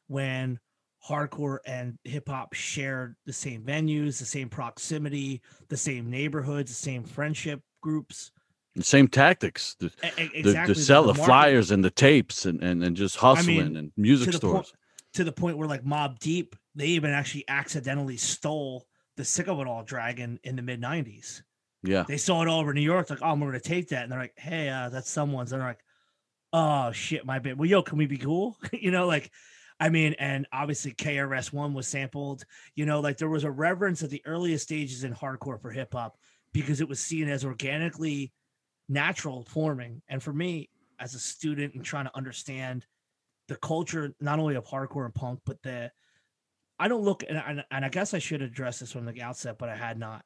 [0.07, 0.59] when
[1.07, 6.75] hardcore and hip hop shared the same venues, the same proximity, the same neighborhoods, the
[6.75, 8.31] same friendship groups.
[8.75, 9.91] The same tactics to,
[10.33, 10.75] exactly.
[10.75, 13.91] sell the, the, flyers and the tapes and, and, and just hustling I mean, and
[13.97, 14.53] music to stores.
[14.53, 14.67] Point,
[15.13, 18.85] to the point where like Mobb Deep, they even actually accidentally stole
[19.17, 21.41] the Sick of It All Dragon in the mid 90s.
[21.83, 22.05] Yeah.
[22.07, 24.03] They saw it all over New York, like, oh, I'm gonna take that.
[24.03, 25.51] And they're like, hey, uh, that's someone's.
[25.51, 25.83] And they're like,
[26.53, 27.57] oh shit, my bad.
[27.57, 28.57] Well, yo, can we be cool?
[28.73, 29.31] you know, like
[29.79, 32.43] I mean, and obviously KRS One was sampled.
[32.75, 35.93] You know, like there was a reverence at the earliest stages in hardcore for hip
[35.93, 36.17] hop
[36.53, 38.31] because it was seen as organically
[38.87, 40.01] natural forming.
[40.07, 42.85] And for me, as a student and trying to understand
[43.47, 45.91] the culture, not only of hardcore and punk, but the
[46.77, 49.57] I don't look and, and, and I guess I should address this from the outset,
[49.57, 50.23] but I had not.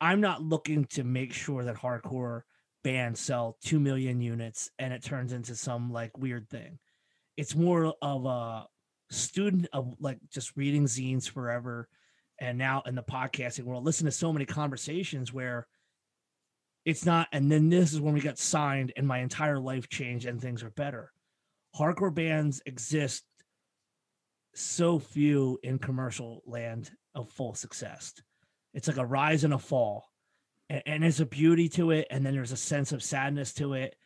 [0.00, 2.42] I'm not looking to make sure that hardcore
[2.84, 6.78] bands sell two million units and it turns into some like weird thing.
[7.36, 8.66] It's more of a
[9.10, 11.88] student of like just reading zines forever
[12.40, 15.66] and now in the podcasting world listen to so many conversations where
[16.84, 20.26] it's not and then this is when we got signed and my entire life changed
[20.26, 21.10] and things are better.
[21.76, 23.24] Hardcore bands exist
[24.54, 28.12] so few in commercial land of full success.
[28.74, 30.04] It's like a rise and a fall
[30.68, 33.74] and, and there's a beauty to it and then there's a sense of sadness to
[33.74, 33.96] it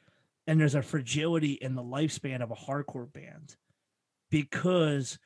[0.46, 3.56] and there's a fragility in the lifespan of a hardcore band
[4.30, 5.18] because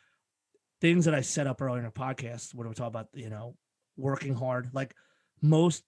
[0.81, 3.55] things that I set up earlier in the podcast when we talk about, you know,
[3.97, 4.95] working hard, like
[5.41, 5.85] most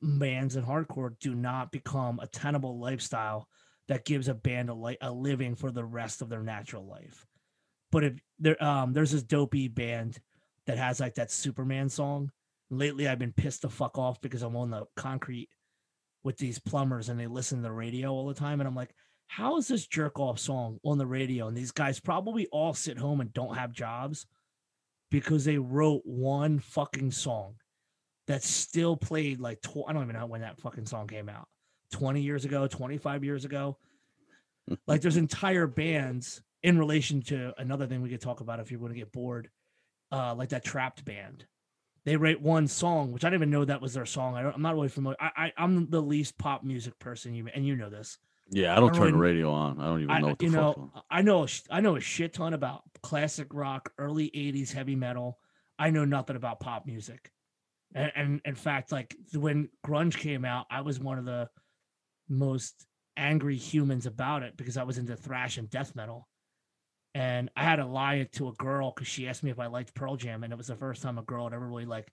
[0.00, 3.46] bands in hardcore do not become a tenable lifestyle
[3.88, 7.26] that gives a band a, li- a living for the rest of their natural life.
[7.90, 10.18] But if there, um, there's this dopey band
[10.66, 12.30] that has like that Superman song.
[12.70, 15.48] Lately, I've been pissed the fuck off because I'm on the concrete
[16.22, 18.60] with these plumbers and they listen to the radio all the time.
[18.60, 18.94] And I'm like,
[19.28, 21.48] how is this jerk off song on the radio?
[21.48, 24.26] And these guys probably all sit home and don't have jobs
[25.10, 27.54] because they wrote one fucking song
[28.26, 31.48] that's still played like, tw- I don't even know when that fucking song came out
[31.92, 33.78] 20 years ago, 25 years ago.
[34.86, 38.80] like there's entire bands in relation to another thing we could talk about if you're
[38.80, 39.48] going to get bored,
[40.12, 41.46] uh, like that Trapt band
[42.08, 44.36] they write one song, which I didn't even know that was their song.
[44.36, 45.16] I am not really familiar.
[45.20, 48.18] I, I am the least pop music person, you and you know this.
[48.50, 49.80] Yeah, I don't, I don't turn really, the radio on.
[49.80, 50.92] I don't even know I, what the you know.
[51.10, 55.38] I know I know a shit ton about classic rock, early '80s heavy metal.
[55.78, 57.30] I know nothing about pop music,
[57.94, 61.48] and, and in fact, like when grunge came out, I was one of the
[62.28, 62.86] most
[63.16, 66.28] angry humans about it because I was into thrash and death metal
[67.14, 69.94] and I had to lie to a girl because she asked me if I liked
[69.94, 72.12] Pearl Jam, and it was the first time a girl had ever really like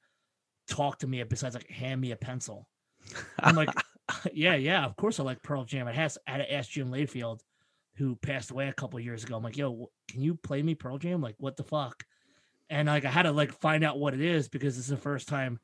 [0.68, 2.68] talked to me besides like hand me a pencil.
[3.40, 3.70] I'm like,
[4.34, 5.88] yeah, yeah, of course I like Pearl Jam.
[5.88, 7.42] I had, I had to ask Jim Layfield,
[7.96, 9.36] who passed away a couple years ago.
[9.36, 11.22] I'm like, yo, can you play me Pearl Jam?
[11.22, 12.04] Like, what the fuck?
[12.70, 15.28] And like, I had to like find out what it is because it's the first
[15.28, 15.60] time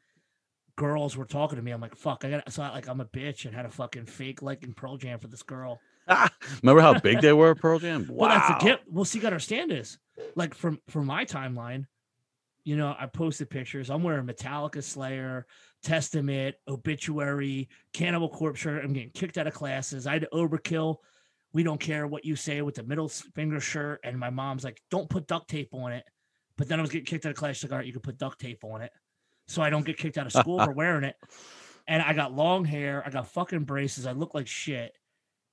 [0.78, 1.72] girls were talking to me.
[1.72, 4.06] I'm like, fuck, I got so I, like I'm a bitch and had a fucking
[4.06, 5.80] fake liking Pearl Jam for this girl.
[6.64, 8.08] Remember how big they were, Pearl Jam?
[8.10, 8.16] Wow.
[8.16, 8.84] Well, that's the gift.
[8.88, 9.98] Well, see, you got to understand this.
[10.36, 11.86] Like from from my timeline,
[12.64, 13.90] you know, I posted pictures.
[13.90, 15.48] I'm wearing Metallica, Slayer,
[15.84, 18.84] Testament, Obituary, Cannibal Corpse shirt.
[18.84, 20.06] I'm getting kicked out of classes.
[20.08, 20.98] I had Overkill.
[21.54, 24.00] We don't care what you say with the middle finger shirt.
[24.04, 26.06] And my mom's like, don't put duct tape on it.
[26.58, 27.58] But then I was getting kicked out of class.
[27.58, 28.92] She's like, all right, you can put duct tape on it.
[29.48, 31.16] So I don't get kicked out of school for wearing it
[31.88, 33.04] and I got long hair.
[33.06, 34.06] I got fucking braces.
[34.06, 34.94] I look like shit.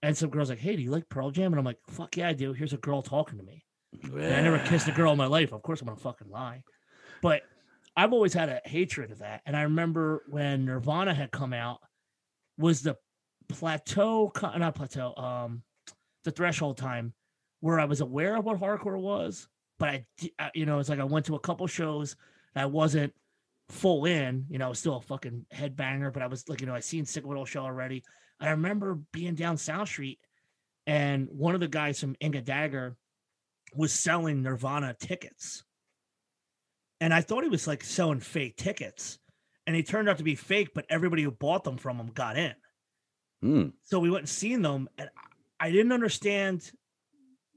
[0.02, 2.28] And some girls like, "Hey, do you like Pearl Jam?" And I'm like, "Fuck yeah,
[2.28, 3.64] I do." Here's a girl talking to me.
[4.04, 5.52] And I never kissed a girl in my life.
[5.52, 6.62] Of course, I'm gonna fucking lie.
[7.22, 7.42] But
[7.96, 9.42] I've always had a hatred of that.
[9.44, 11.80] And I remember when Nirvana had come out,
[12.58, 12.96] was the
[13.48, 15.62] plateau, not plateau, um,
[16.24, 17.14] the threshold time
[17.60, 20.06] where I was aware of what hardcore was, but I,
[20.38, 22.14] I- you know, it's like I went to a couple shows.
[22.54, 23.12] And I wasn't
[23.68, 26.66] full in, you know, I was still a fucking headbanger, but I was like, you
[26.66, 28.02] know, I seen Sick Little Show already.
[28.40, 30.20] I remember being down South Street,
[30.86, 32.96] and one of the guys from Ink & Dagger
[33.74, 35.64] was selling Nirvana tickets.
[37.00, 39.18] And I thought he was like selling fake tickets.
[39.66, 42.38] And he turned out to be fake, but everybody who bought them from him got
[42.38, 42.54] in.
[43.44, 43.72] Mm.
[43.84, 45.10] So we went and seen them, and
[45.60, 46.70] I didn't understand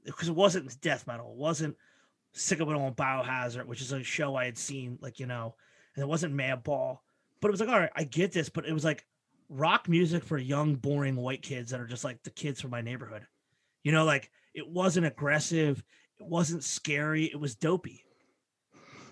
[0.04, 1.32] because it wasn't death metal.
[1.32, 1.76] It wasn't
[2.34, 5.26] Sick of It All and Biohazard, which is a show I had seen, like, you
[5.26, 5.54] know,
[5.94, 6.98] and it wasn't Madball.
[7.40, 9.06] But it was like, all right, I get this, but it was like
[9.52, 12.80] rock music for young, boring white kids that are just like the kids from my
[12.80, 13.26] neighborhood.
[13.84, 15.82] You know, like it wasn't aggressive,
[16.18, 18.04] it wasn't scary, it was dopey.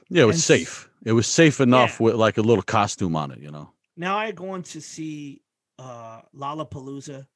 [0.08, 0.88] Yeah, it was And safe.
[1.04, 2.06] It was safe enough Yeah.
[2.06, 3.72] with like a little costume on it, you know.
[3.96, 5.42] now I go on to see
[5.78, 7.26] uh Lollapalooza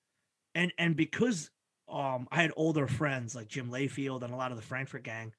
[0.54, 1.50] and and because
[1.88, 5.32] um I had older friends like Jim Layfield and a lot of the Frankford gang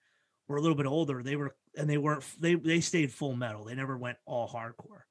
[0.47, 3.63] were a little bit older, they were and they weren't they they stayed full metal.
[3.65, 5.03] They never went all hardcore.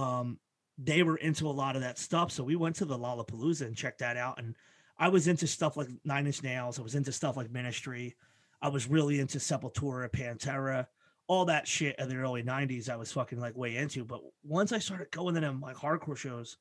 [0.00, 0.38] Um
[0.78, 2.30] they were into a lot of that stuff.
[2.32, 4.38] So we went to the Lollapalooza and checked that out.
[4.38, 4.54] And
[4.98, 6.78] I was into stuff like Nine Inch Nails.
[6.78, 8.14] I was into stuff like Ministry.
[8.60, 10.86] I was really into Sepultura, Pantera,
[11.28, 12.88] all that shit in the early 90s.
[12.90, 14.04] I was fucking like way into.
[14.04, 16.56] But once I started going to them like hardcore shows,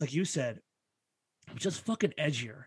[0.00, 0.60] like you said,
[1.56, 2.64] just fucking edgier.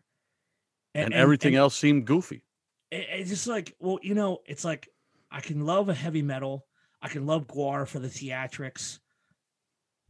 [0.94, 2.44] And, everything else seemed goofy.
[2.92, 4.90] it- it's just like well you know it's like
[5.32, 6.66] i can love a heavy metal
[7.02, 9.00] i can love GWAR for the theatrics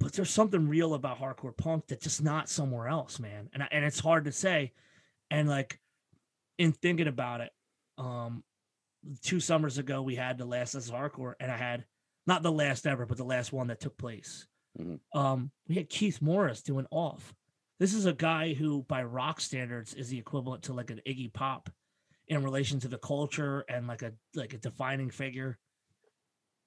[0.02, 3.68] but there's something real about hardcore punk that's just not somewhere else man and I,
[3.72, 4.72] and it's hard to say
[5.30, 5.80] and like
[6.58, 7.52] in thinking about it
[7.98, 8.44] um
[9.22, 11.86] two summers ago we had the last as hardcore and i had
[12.28, 14.48] not the last ever but the last one that took place
[14.80, 15.00] Mhm.
[15.14, 17.34] um we had keith morris doing off
[17.80, 21.34] this is a guy who by rock standards is the equivalent to like an iggy
[21.34, 21.70] pop
[22.28, 25.58] in relation to the culture and like a like a defining figure.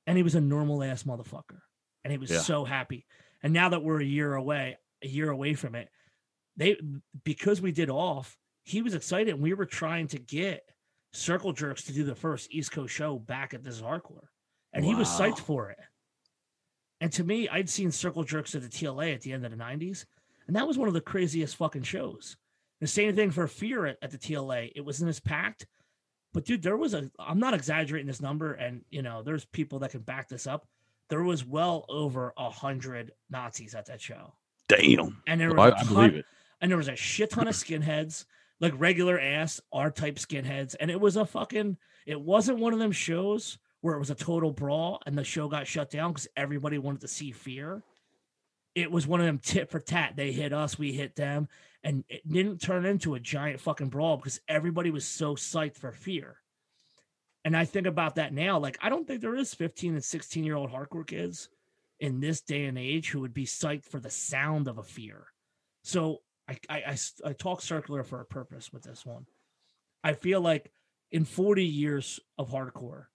[0.07, 1.61] And he was a normal ass motherfucker.
[2.05, 2.41] And he was Yeah.
[2.41, 3.07] so happy.
[3.45, 5.91] And now that we're a year away, a year away from it,
[6.57, 6.77] they
[7.25, 10.63] because we did off, he was excited and we were trying to get
[11.13, 14.29] Circle Jerks to do the first East Coast show back at this hardcore.
[14.73, 15.79] And he was psyched for it.
[17.01, 19.57] And to me, I'd seen Circle Jerks at the TLA at the end of the
[19.57, 20.07] 90s,
[20.47, 22.37] and that was one of the craziest fucking shows.
[22.81, 24.73] The same thing for Fear at, at the TLA.
[24.75, 25.67] It wasn't as packed,
[26.33, 27.11] but dude, there was a.
[27.19, 30.67] I'm not exaggerating this number, and you know, there's people that can back this up.
[31.11, 34.35] There was well over a hundred Nazis at that show,
[34.69, 35.23] Damn.
[35.27, 36.25] and there was I, a I ton- believe it.
[36.61, 38.25] and there was a shit ton of skinheads,
[38.61, 41.77] like regular ass R type skinheads, and it was a fucking.
[42.07, 45.47] It wasn't one of them shows where it was a total brawl and the show
[45.49, 47.83] got shut down because everybody wanted to see Fear.
[48.75, 50.15] It was one of them tit for tat.
[50.17, 51.49] They hit us, we hit them,
[51.83, 55.93] and it didn't turn into a giant fucking brawl because everybody was so psyched for
[55.93, 56.37] Fear.
[57.45, 58.59] And I think about that now.
[58.59, 61.49] Like, I don't think there is 15 and 16 year old hardcore kids
[62.01, 65.27] in this day and age who would be psyched for the sound of a fear.
[65.83, 69.27] So I I I talk circular for a purpose with this one.
[70.03, 70.73] I feel like
[71.13, 73.07] in 40 years of hardcore,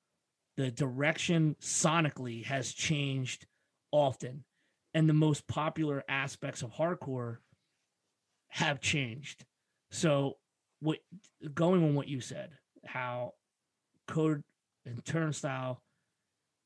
[0.58, 3.46] the direction sonically has changed
[3.92, 4.44] often.
[4.94, 7.38] And the most popular aspects of hardcore
[8.48, 9.46] have changed.
[9.92, 10.38] So
[10.80, 11.00] what
[11.54, 12.52] going on what you said,
[12.86, 13.34] how
[14.10, 14.43] code
[14.86, 15.82] and turnstile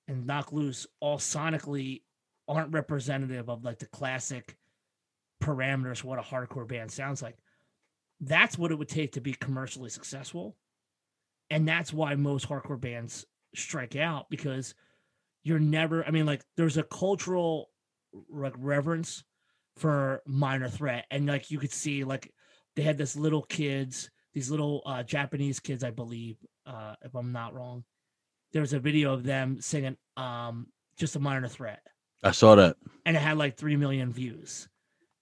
[0.07, 2.01] and Knocked Loose all sonically
[2.47, 4.57] aren't representative of like the classic
[5.41, 7.37] parameters what a hardcore band sounds like.
[8.21, 10.55] That's what it would take to be commercially successful.
[11.49, 13.25] And that's why most hardcore bands
[13.55, 14.73] strike out because
[15.43, 17.69] you're never, I mean, like there's a cultural
[18.29, 19.23] like reverence
[19.77, 21.05] for minor threat.
[21.11, 22.31] And like you could see like
[22.75, 27.31] they had this little kids, these little uh Japanese kids, I believe, uh, if I'm
[27.31, 27.83] not wrong.
[28.51, 31.81] There was a video of them singing um just a minor threat
[32.23, 32.77] I saw that.
[33.05, 34.69] and it had like 3 million views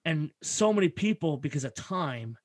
[0.04, 2.36] and so many people because of time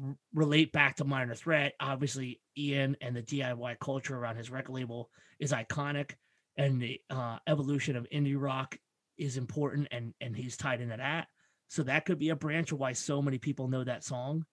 [0.00, 4.72] r- relate back to minor threat obviously ian and the diy culture around his record
[4.72, 5.10] label
[5.40, 6.12] is iconic
[6.56, 8.78] and the uh, evolution of indie rock
[9.18, 11.26] is important and and he's tied into that
[11.66, 14.44] so that could be a branch of why so many people know that song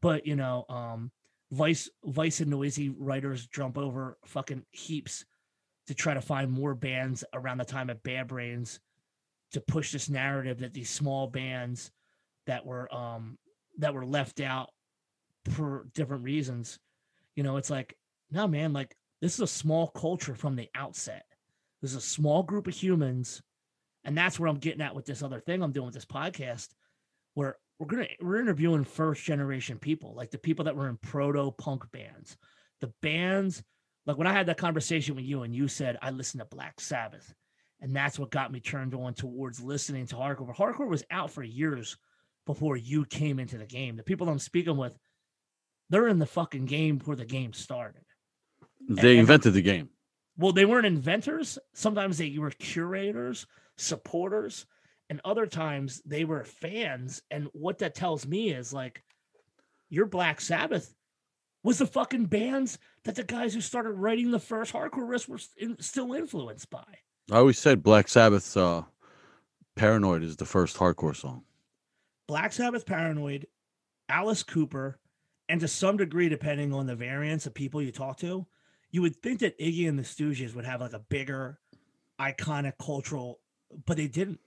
[0.00, 1.10] but you know um
[1.52, 5.24] vice vice and Noisey writers jump over fucking heaps
[5.86, 8.80] to try to find more bands around the time of bad brains
[9.52, 11.92] to push this narrative that these small bands
[12.46, 13.38] that were um
[13.78, 14.70] that were left out
[15.50, 16.78] for different reasons.
[17.36, 17.96] You know it's like
[18.30, 21.24] no man like this is a small culture from the outset.
[21.80, 23.42] This is a small group of humans
[24.04, 26.68] and that's where i'm getting at with this other thing i'm doing with this podcast
[27.34, 31.50] where we're gonna we're interviewing first generation people like the people that were in proto
[31.50, 32.36] punk bands.
[32.80, 33.62] The bands
[34.06, 36.80] like when i had that conversation with you and you said i listen to black
[36.80, 37.34] sabbath
[37.80, 40.54] and that's what got me turned on towards listening to hardcore.
[40.54, 41.96] Hardcore was out for years
[42.46, 43.96] before you came into the game.
[43.96, 44.96] The people i'm speaking with
[45.90, 48.02] they're in the fucking game before the game started.
[48.88, 49.88] They and- invented the game.
[50.36, 51.58] well, they weren't inventors.
[51.74, 54.66] Sometimes they were curators, supporters,
[55.12, 57.20] and other times they were fans.
[57.30, 59.02] And what that tells me is like,
[59.90, 60.94] your Black Sabbath
[61.62, 65.38] was the fucking bands that the guys who started writing the first hardcore riffs were
[65.58, 66.82] in, still influenced by.
[67.30, 68.84] I always said Black Sabbath's uh,
[69.76, 71.42] "Paranoid" is the first hardcore song.
[72.26, 73.46] Black Sabbath, Paranoid,
[74.08, 74.98] Alice Cooper,
[75.50, 78.46] and to some degree, depending on the variants of people you talk to,
[78.90, 81.58] you would think that Iggy and the Stooges would have like a bigger,
[82.18, 83.40] iconic cultural,
[83.84, 84.40] but they didn't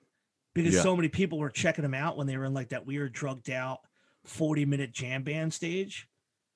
[0.56, 0.82] because Yeah.
[0.82, 3.52] so many people were checking them out when they were in like that weird drugged
[3.52, 3.80] out
[4.24, 6.08] 40 minute jam band stage.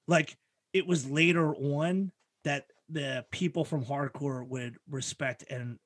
[0.08, 0.36] Like
[0.74, 2.12] it was later on
[2.44, 5.78] that the people from hardcore would respect and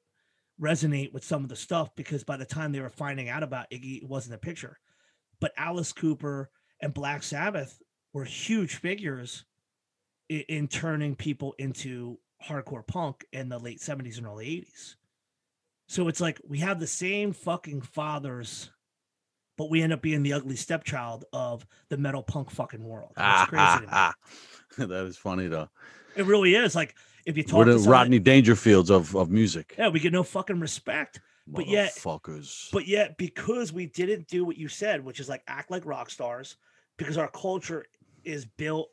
[0.61, 3.69] resonate with some of the stuff because by the time they were finding out about
[3.71, 4.79] Iggy, it wasn't a picture.
[5.41, 6.49] But Alice Cooper
[6.79, 7.81] and Black Sabbath
[8.13, 9.43] were huge figures
[10.29, 14.95] in, in turning people into hardcore punk in the late 70s and early 80s.
[15.93, 18.71] So it's like we have the same fucking fathers,
[19.59, 23.11] but we end up being the ugly stepchild of the metal punk fucking world.
[23.11, 23.61] It's ah, crazy.
[23.63, 23.87] Ah, to me.
[23.91, 24.13] Ah.
[24.87, 25.69] that is funny though.
[26.15, 26.73] It really is.
[26.73, 26.95] Like
[27.27, 29.75] if you talk We're the someone- Rodney Dangerfields of, of music.
[29.77, 31.21] yeah, we get no fucking respect.
[31.45, 32.71] But yet- Motherfuckers.
[32.71, 36.09] But yet, because we didn't do what you said, which is like act like rock
[36.09, 36.55] stars,
[36.97, 37.85] because our culture
[38.23, 38.89] is built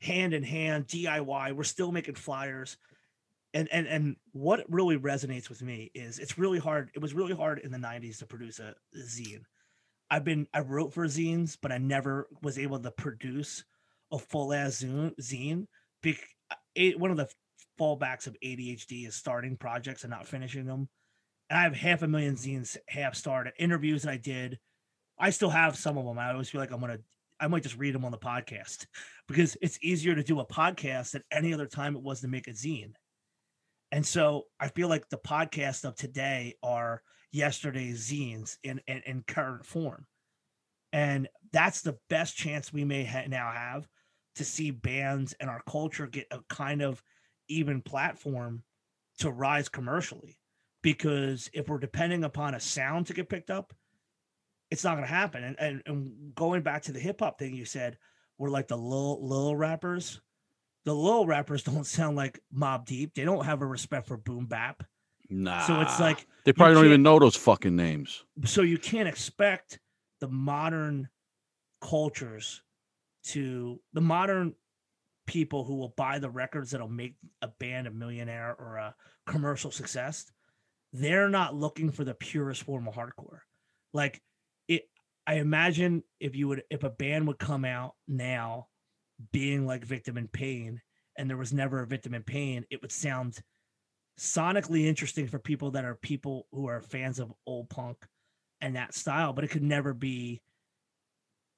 [0.00, 2.78] hand in hand, DIY, we're still making flyers.
[3.54, 6.90] And and and what really resonates with me is it's really hard.
[6.94, 9.42] It was really hard in the 90s to produce a, zine.
[10.10, 13.64] I've been I wrote for zines, but I never was able to produce
[14.12, 15.66] a full ass zine.
[16.02, 16.28] bec-
[16.74, 17.28] it, one of the
[17.80, 20.88] fallbacks of ADHD is starting projects and not finishing them
[21.50, 23.54] and I have half a million zines half started.
[23.58, 24.58] Interviews that I did,
[25.18, 26.18] I still have some of them.
[26.18, 26.98] I always feel like I'm gonna,
[27.40, 28.86] I might just read them on the podcast
[29.28, 32.48] because it's easier to do a podcast than any other time it was to make
[32.48, 32.92] a zine.
[33.90, 39.24] And so I feel like the podcasts of today are yesterday's zines in in, in
[39.26, 40.06] current form,
[40.92, 43.88] and that's the best chance we may ha- now have
[44.36, 47.02] to see bands and our culture get a kind of
[47.48, 48.62] even platform
[49.18, 50.38] to rise commercially
[50.82, 53.74] because if we're depending upon a sound to get picked up,
[54.70, 55.42] it's not going to happen.
[55.42, 57.98] And, and and going back to the hip hop thing you said,
[58.36, 60.20] we're like the little little rappers.
[60.84, 63.14] The little rappers don't sound like Mobb Deep.
[63.14, 64.84] They don't have a respect for boom bap.
[65.28, 65.66] Nah.
[65.66, 68.24] So it's like they probably don't even know those fucking names.
[68.44, 69.78] so you can't expect
[70.20, 71.08] the modern
[71.80, 72.62] cultures
[73.24, 74.54] to the modern
[75.26, 78.94] people who will buy the records that'll make a band a millionaire or a
[79.26, 80.32] commercial success
[80.94, 83.40] they're not looking for the purest form of hardcore
[83.92, 84.22] like
[84.68, 84.88] it
[85.26, 88.66] i imagine if you would if a band would come out now
[89.32, 90.80] being like victim in pain
[91.16, 93.40] and there was never a victim in pain it would sound
[94.18, 97.96] sonically interesting for people that are people who are fans of old punk
[98.60, 100.42] and that style, but it could never be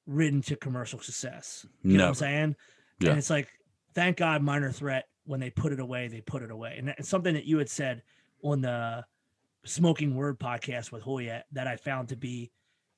[0.07, 1.67] ridden to commercial success.
[1.83, 2.57] You know what I'm saying?
[3.01, 3.11] Yeah.
[3.11, 3.49] And it's like,
[3.95, 6.75] thank God, Minor Threat, when they put it away, they put it away.
[6.77, 8.03] And it's something that you had said
[8.43, 9.05] on the
[9.65, 12.51] Smoking Word podcast with Hoya that I found to be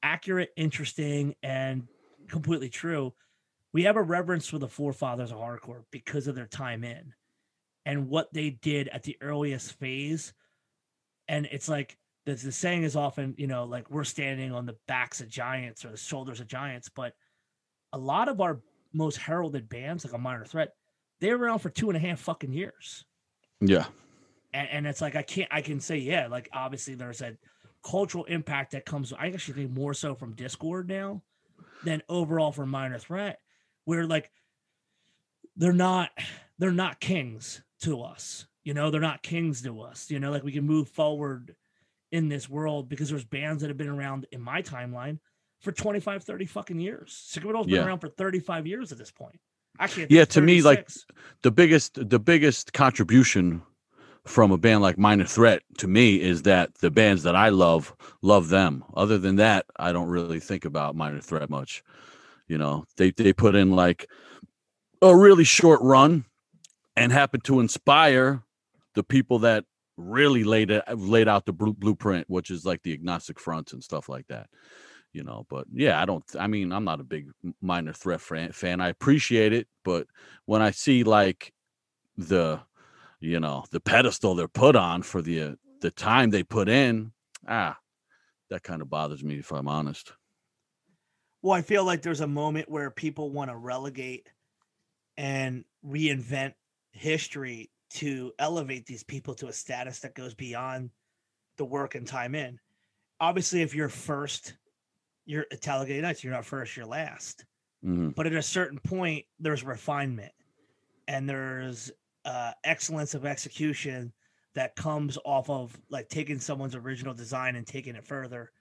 [0.02, 1.86] accurate, interesting, and
[2.28, 3.14] completely true.
[3.72, 7.14] We have a reverence for the forefathers of hardcore because of their time in
[7.86, 10.32] and what they did at the earliest phase.
[11.28, 11.96] And it's like
[12.26, 15.84] the, the saying is often, you know, like we're standing on the backs of giants
[15.84, 17.14] or the shoulders of giants, but
[17.92, 18.60] a lot of our
[18.92, 20.70] most heralded bands, like a minor threat,
[21.20, 23.04] they were around for two and a half fucking years.
[23.60, 23.86] Yeah.
[24.52, 27.36] And, and it's like I can't I can say, yeah, like obviously there's a
[27.84, 31.22] cultural impact that comes I actually think more so from Dischord now
[31.84, 33.38] than overall from minor threat,
[33.84, 34.30] where like
[35.56, 36.10] they're not
[36.58, 38.46] they're not kings to us.
[38.64, 40.10] You know, they're not kings to us.
[40.10, 41.54] You know, like we can move forward
[42.12, 45.18] in this world because there's bands that have been around in my timeline
[45.60, 47.12] for 25, 30 fucking years.
[47.26, 47.86] Sick of It All's been Yeah.
[47.86, 49.40] around for 35 years at this point.
[49.78, 50.88] Actually, Yeah, to me, like,
[51.42, 53.62] The biggest the biggest contribution
[54.24, 57.96] from a band like Minor Threat to me is that the bands that I love
[58.22, 58.84] love them.
[58.94, 61.82] Other than that, I don't really think about Minor Threat much.
[62.52, 64.06] You know, they they put in like
[65.00, 66.26] a really short run
[66.94, 68.42] and happen to inspire
[68.94, 69.64] the people that
[69.96, 74.06] really laid it laid out the blueprint, which is like the agnostic fronts and stuff
[74.06, 74.50] like that.
[75.14, 76.22] You know, but yeah, I don't.
[76.38, 77.30] I mean, I'm not a big
[77.62, 78.82] minor threat fan.
[78.82, 80.06] I appreciate it, but
[80.44, 81.54] when I see like
[82.18, 82.60] the,
[83.18, 87.12] you know, the pedestal they're put on for the uh, the time they put in,
[87.48, 87.78] ah,
[88.50, 90.12] that kind of bothers me if I'm honest.
[91.42, 94.28] Well, I feel like there's a moment where people want to relegate
[95.16, 96.54] and reinvent
[96.92, 100.90] history to elevate these people to a status that goes beyond
[101.58, 102.58] the work and time in.
[103.20, 104.54] Obviously, if you're first,
[105.26, 107.44] you're at Talladega Nights, you're not first, you're last.
[107.84, 108.10] Mm-hmm.
[108.10, 110.32] But at a certain point, there's refinement
[111.08, 111.90] and there's
[112.24, 114.12] uh, excellence of execution
[114.54, 118.52] that comes off of like taking someone's original design and taking it further.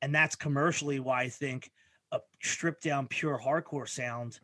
[0.00, 1.70] And that's commercially why I think
[2.12, 4.40] a stripped down pure hardcore sound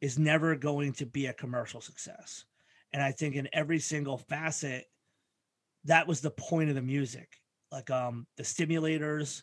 [0.00, 2.44] is never going to be a commercial success.
[2.92, 4.86] And I think in every single facet,
[5.84, 7.28] that was the point of the music.
[7.70, 9.42] Like um the stimulators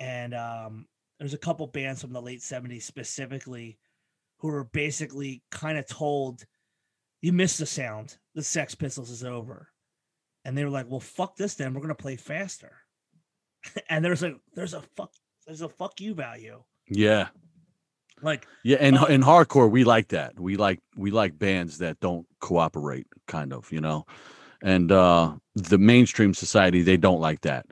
[0.00, 0.86] and um
[1.18, 3.78] there's a couple bands from the late 70s specifically
[4.38, 6.44] who were basically kind of told
[7.20, 8.16] you missed the sound.
[8.34, 9.68] The Sex Pistols is over.
[10.44, 11.72] And they were like, "Well, fuck this then.
[11.72, 12.78] We're going to play faster."
[13.88, 15.12] and there's a there's a fuck
[15.46, 16.62] there's a fuck you value.
[16.88, 17.28] Yeah.
[18.22, 20.38] Like yeah, and uh, in hardcore we like that.
[20.38, 24.06] We like we like bands that don't cooperate, kind of, you know.
[24.62, 27.66] And uh the mainstream society they don't like that.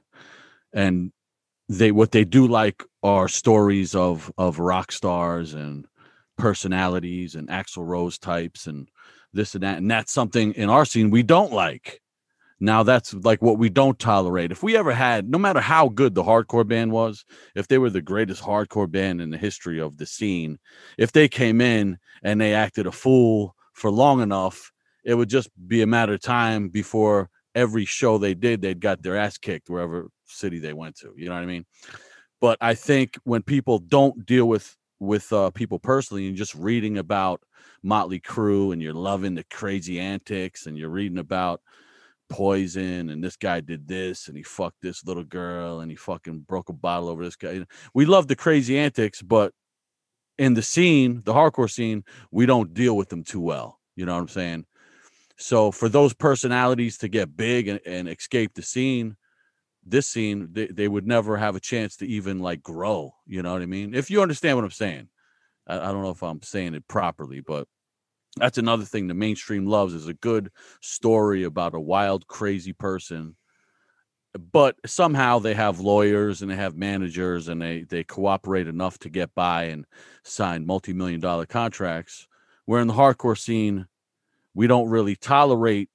[0.72, 1.12] And
[1.68, 5.86] they what they do like are stories of of rock stars and
[6.36, 8.88] personalities and Axl Rose types and
[9.32, 9.78] this and that.
[9.78, 12.00] And that's something in our scene we don't like.
[12.61, 14.52] Now that's like what we don't tolerate.
[14.52, 17.90] If we ever had, no matter how good the hardcore band was, if they were
[17.90, 20.58] the greatest hardcore band in the history of the scene,
[20.98, 24.72] if they came in and they acted a fool for long enough,
[25.04, 29.03] it would just be a matter of time before every show they did, they'd got
[29.03, 31.12] their ass kicked wherever city they went to.
[31.16, 31.64] You know what I mean?
[32.41, 36.99] But I think when people don't deal with with uh, people personally and just reading
[36.99, 37.41] about
[37.82, 41.62] Motley Crue and you're loving the crazy antics and you're reading about
[42.30, 46.40] poison and this guy did this and he fucked this little girl and he fucking
[46.40, 47.66] broke a bottle over this guy.
[47.92, 49.52] We love the crazy antics, but
[50.38, 53.78] in the scene, the hardcore scene, we don't deal with them too well.
[53.96, 54.64] You know what I'm saying?
[55.36, 59.16] So for those personalities to get big and, and escape the scene,
[59.84, 63.14] this scene, they, they would never have a chance to even like grow.
[63.26, 63.94] You know what I mean?
[63.94, 65.08] If you understand what I'm saying.
[65.66, 67.66] I, I don't know if I'm saying it properly, but
[68.36, 70.50] that's another thing the mainstream loves is a good
[70.80, 73.36] story about a wild crazy person.
[74.52, 79.11] But somehow they have lawyers and they have managers and they they cooperate enough to
[79.11, 79.84] get by and
[80.22, 82.28] sign multi-million dollar contracts
[82.66, 83.86] where in the hardcore scene
[84.54, 85.88] we don't really tolerate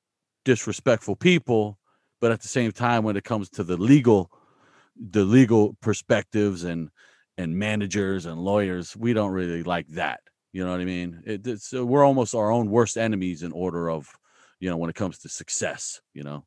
[0.43, 1.79] disrespectful people
[2.19, 4.29] but at the same time when it comes to the legal
[4.97, 6.89] the legal perspectives and
[7.37, 10.19] and managers and lawyers we don't really like that
[10.55, 11.21] you know what I mean?
[11.25, 14.07] It, it's uh, we're almost our own worst enemies in order of,
[14.61, 15.99] you know, when it comes to success.
[16.13, 16.45] You know.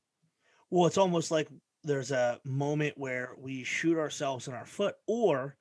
[0.70, 1.46] Well, it's almost like
[1.84, 5.58] there's a moment where we shoot ourselves in our foot, or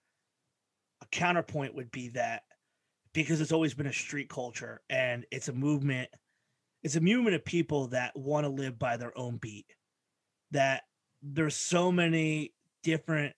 [1.01, 2.43] a counterpoint would be that
[3.11, 6.07] because it's always been a street culture and it's a movement,
[6.83, 9.65] it's a movement of people that want to live by their own beat.
[10.51, 10.83] That
[11.21, 13.35] there's so many different,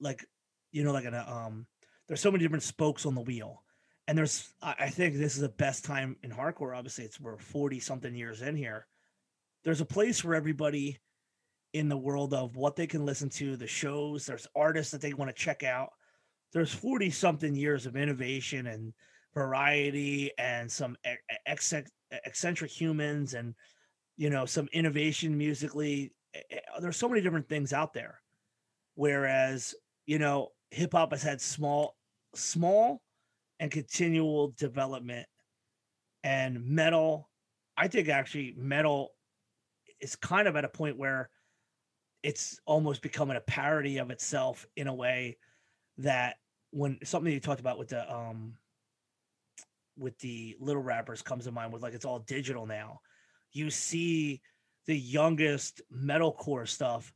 [0.00, 0.26] like,
[0.72, 1.68] you know, like an um,
[2.08, 3.61] there's so many different spokes on the wheel
[4.08, 6.76] and there's I think this is the best time in hardcore.
[6.76, 8.86] Obviously, it's we're 40 something years in here.
[9.64, 10.98] There's a place for everybody
[11.72, 15.14] in the world of what they can listen to, the shows, there's artists that they
[15.14, 15.90] want to check out.
[16.52, 18.92] There's 40 something years of innovation and
[19.34, 20.96] variety and some
[22.26, 23.54] eccentric humans and
[24.18, 26.12] you know some innovation musically
[26.80, 28.20] there's so many different things out there
[28.94, 29.74] whereas
[30.04, 31.96] you know hip hop has had small
[32.34, 33.00] small
[33.62, 35.24] and continual development.
[36.24, 37.30] And metal,
[37.76, 39.12] I think actually metal
[40.00, 41.30] is kind of at a point where
[42.24, 45.38] it's almost becoming a parody of itself in a way
[45.98, 46.36] that
[46.72, 48.54] when something you talked about with the um
[49.96, 53.00] with the little rappers comes to mind with like it's all digital now.
[53.52, 54.40] You see
[54.86, 57.12] the youngest metalcore stuff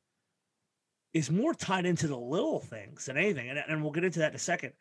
[1.12, 3.48] is more tied into the little things than anything.
[3.48, 4.74] And, and we'll get into that in a second.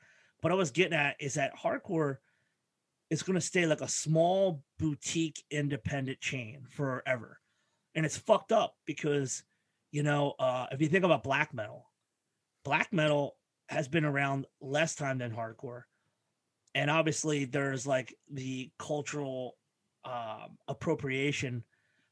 [0.46, 2.18] What I was getting at is that hardcore
[3.10, 7.40] is going to stay like a small boutique independent chain forever.
[7.96, 9.42] And it's fucked up because,
[9.92, 11.90] you know, uh, if you think about black metal,
[12.64, 13.38] black metal
[13.70, 15.86] has been around less time than hardcore.
[16.76, 19.58] And obviously, there's like the cultural
[20.04, 21.64] um, appropriation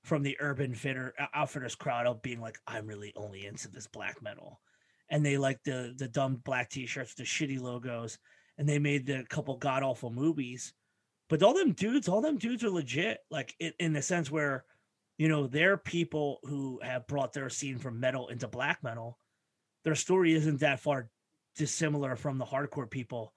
[0.05, 4.23] from the urban fitter outfitters crowd of being like, I'm really only into this black
[4.23, 4.59] metal.
[5.13, 8.17] And they like the the dumb black t-shirts, the shitty logos,
[8.57, 10.73] and they made the couple god awful movies
[11.33, 14.65] but all them dudes, all them dudes are legit, like in, in the sense where,
[15.17, 19.17] you know, they're people who have brought their scene from metal into black metal.
[19.83, 21.09] Their story isn't that far
[21.55, 23.33] dissimilar from the hardcore people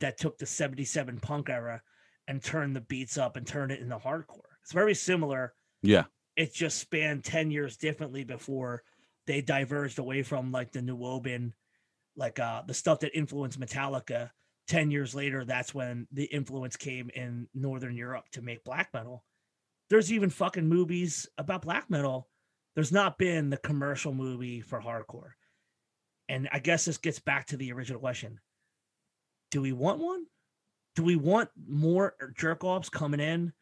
[0.00, 1.82] that took the 77 punk era
[2.28, 4.40] and turned the beats up and turned it into hardcore.
[4.62, 5.52] It's very similar.
[5.82, 6.04] Yeah.
[6.36, 8.82] It just spanned 10 years differently before
[9.26, 11.54] they diverged away from like the New Oban,
[12.16, 14.30] like uh the stuff that influenced Metallica
[14.68, 19.24] 10 years later, that's when the influence came in Northern Europe to make black metal.
[19.90, 22.28] There's even fucking movies about black metal.
[22.74, 25.32] There's not been the commercial movie for hardcore.
[26.28, 28.40] And I guess this gets back to the original question
[29.50, 30.24] Do we want one?
[30.96, 33.52] Do we want more jerk offs coming in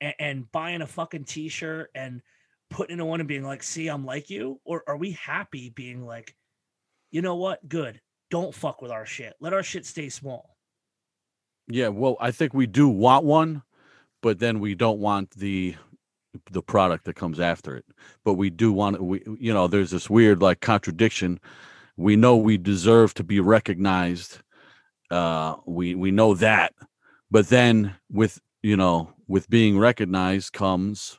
[0.00, 2.20] and, and buying a fucking t shirt and
[2.70, 4.60] putting in one and being like, see, I'm like you?
[4.64, 6.34] Or are we happy being like,
[7.10, 7.66] you know what?
[7.68, 9.34] Good don't fuck with our shit.
[9.40, 10.56] Let our shit stay small.
[11.68, 13.62] Yeah, well, I think we do want one,
[14.22, 15.76] but then we don't want the
[16.50, 17.86] the product that comes after it.
[18.24, 21.40] But we do want we you know, there's this weird like contradiction.
[21.96, 24.38] We know we deserve to be recognized.
[25.10, 26.74] Uh we we know that.
[27.30, 31.18] But then with, you know, with being recognized comes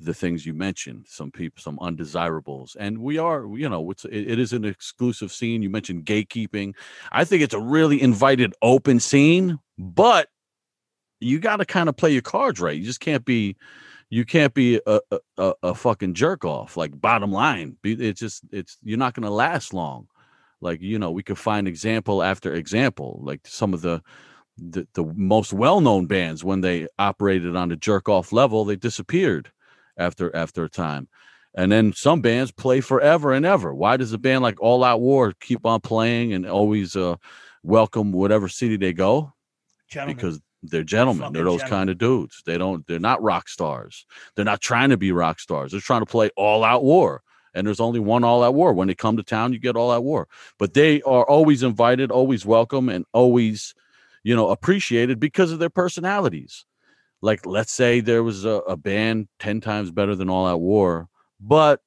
[0.00, 4.32] the things you mentioned some people some undesirables and we are you know it's it,
[4.32, 5.62] it is an exclusive scene.
[5.62, 6.74] You mentioned gatekeeping.
[7.12, 10.28] I think it's a really invited open scene but
[11.20, 12.76] you got to kind of play your cards right.
[12.76, 13.56] You just can't be
[14.10, 15.00] you can't be a,
[15.38, 16.76] a, a fucking jerk off.
[16.76, 20.08] Like bottom line it's just it's you're not going to last long.
[20.60, 24.02] Like you know we could find example after example like some of the
[24.56, 29.50] the, the most well-known bands when they operated on a jerk off level they disappeared
[29.96, 31.08] after after a time.
[31.54, 33.72] And then some bands play forever and ever.
[33.74, 37.16] Why does a band like All Out War keep on playing and always uh,
[37.62, 39.32] welcome whatever city they go?
[39.88, 40.16] Gentlemen.
[40.16, 41.32] Because they're gentlemen.
[41.32, 41.78] They're those gentlemen.
[41.78, 42.42] kind of dudes.
[42.44, 42.86] They don't.
[42.86, 44.06] They're not rock stars.
[44.34, 45.70] They're not trying to be rock stars.
[45.70, 47.22] They're trying to play All Out War.
[47.54, 48.72] And there's only one All Out War.
[48.72, 50.26] When they come to town, you get All Out War.
[50.58, 53.74] But they are always invited, always welcome, and always,
[54.24, 56.64] you know, appreciated because of their personalities
[57.24, 61.08] like let's say there was a, a band 10 times better than all out war
[61.40, 61.80] but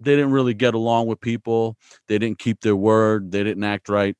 [0.00, 1.76] they didn't really get along with people
[2.08, 4.16] they didn't keep their word they didn't act right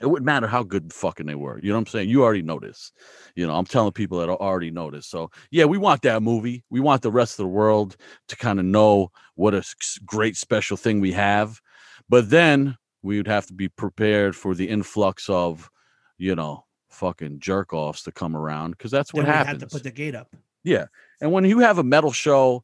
[0.00, 1.60] it wouldn't matter how good fucking they were.
[1.62, 2.08] You know what I'm saying?
[2.08, 2.90] You already know this.
[3.34, 5.06] You know, I'm telling people that already know this.
[5.06, 6.64] So, yeah, we want that movie.
[6.70, 7.96] We want the rest of the world
[8.28, 9.62] to kind of know what a
[10.06, 11.60] great special thing we have.
[12.08, 15.70] But then we would have to be prepared for the influx of,
[16.16, 16.64] you know,
[17.00, 19.62] fucking jerk offs to come around because that's what happens.
[19.62, 20.36] Have to put the gate up.
[20.62, 20.86] Yeah,
[21.20, 22.62] and when you have a metal show,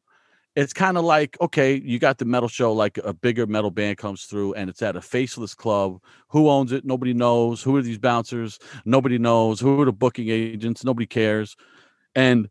[0.55, 3.97] it's kind of like okay, you got the metal show, like a bigger metal band
[3.97, 5.99] comes through, and it's at a faceless club.
[6.29, 6.85] Who owns it?
[6.85, 7.61] Nobody knows.
[7.63, 8.59] Who are these bouncers?
[8.85, 9.59] Nobody knows.
[9.59, 10.83] Who are the booking agents?
[10.83, 11.57] Nobody cares.
[12.15, 12.49] And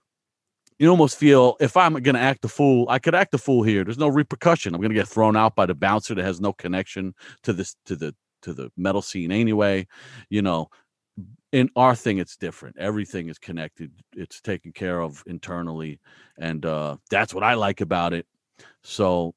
[0.79, 3.63] you almost feel if I'm going to act the fool, I could act the fool
[3.63, 3.83] here.
[3.83, 4.75] There's no repercussion.
[4.75, 7.15] I'm going to get thrown out by the bouncer that has no connection
[7.45, 9.87] to this to the to the metal scene anyway.
[10.29, 10.69] You know,
[11.53, 12.77] in our thing it's different.
[12.79, 16.01] Everything is connected it's taken care of internally
[16.39, 18.27] and uh that's what i like about it.
[18.83, 19.35] So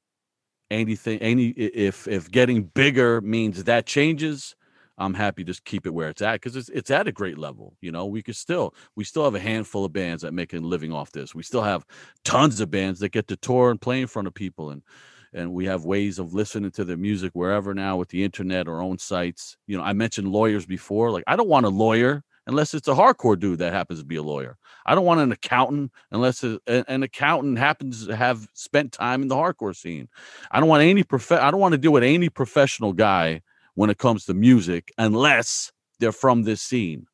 [0.70, 4.54] anything any if if getting bigger means that changes
[4.98, 7.74] i'm happy to keep it where it's at because it's, it's at a great level
[7.80, 8.06] you know?
[8.06, 11.10] We could still we still have a handful of bands that make a living off
[11.12, 11.34] this.
[11.34, 11.84] We still have
[12.24, 14.82] tons of bands that get to tour and play in front of people and
[15.32, 18.80] and we have ways of listening to their music wherever now with the internet or
[18.80, 19.56] own sites.
[19.66, 21.10] You know, I mentioned lawyers before.
[21.10, 24.16] Like, I don't want a lawyer unless it's a hardcore dude that happens to be
[24.16, 24.58] a lawyer.
[24.84, 29.28] I don't want an accountant unless a, an accountant happens to have spent time in
[29.28, 30.08] the hardcore scene.
[30.50, 33.42] I don't want any prof- I don't want to deal with any professional guy
[33.74, 35.70] when it comes to music unless
[36.00, 37.06] they're from this scene.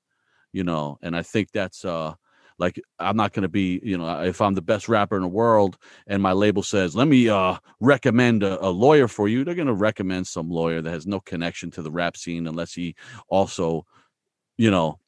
[0.53, 2.15] You know, and I think that's uh
[2.59, 5.29] like i'm not going to be you know if i'm the best rapper in the
[5.29, 5.77] world
[6.07, 9.67] and my label says let me uh recommend a, a lawyer for you they're going
[9.67, 12.95] to recommend some lawyer that has no connection to the rap scene unless he
[13.29, 13.85] also
[14.57, 14.99] you know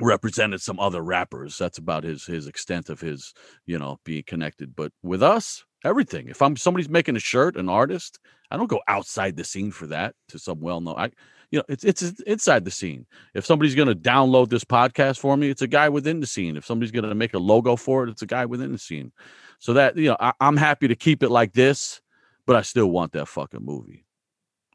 [0.00, 1.58] represented some other rappers.
[1.58, 3.34] That's about his his extent of his
[3.66, 4.74] you know being connected.
[4.74, 6.28] But with us everything.
[6.28, 8.18] If i'm somebody's making a shirt an artist
[8.50, 11.10] i don't go outside the scene for that to some well-known i
[11.50, 13.06] you know, it's it's inside the scene.
[13.34, 16.56] If somebody's going to download this podcast for me, it's a guy within the scene.
[16.56, 19.12] If somebody's going to make a logo for it, it's a guy within the scene.
[19.58, 22.00] So that you know, I, am happy to keep it like this,
[22.46, 24.06] but I still want that fucking movie.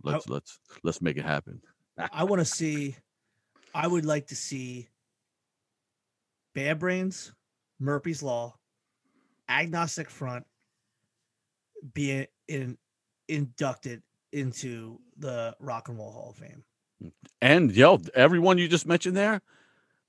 [0.03, 1.61] Let's I, let's let's make it happen.
[2.11, 2.97] I want to see.
[3.73, 4.89] I would like to see.
[6.53, 7.33] Bad Brains,
[7.79, 8.55] Murphy's Law,
[9.49, 10.45] Agnostic Front,
[11.93, 12.77] being in,
[13.27, 14.01] inducted
[14.35, 16.63] into the Rock and Roll Hall of Fame.
[17.41, 19.41] And yo, everyone you just mentioned there,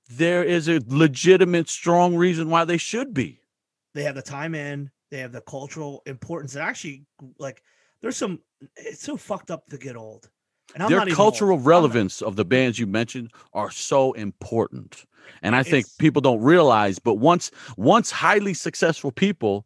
[0.09, 3.39] there is a legitimate, strong reason why they should be.
[3.93, 6.55] They have the time in, they have the cultural importance.
[6.55, 7.05] And actually,
[7.39, 7.63] like,
[8.01, 8.39] there's some,
[8.75, 10.29] it's so fucked up to get old.
[10.75, 15.05] And I'm Their cultural relevance of the bands you mentioned are so important.
[15.41, 19.65] And I think people don't realize, but once once highly successful people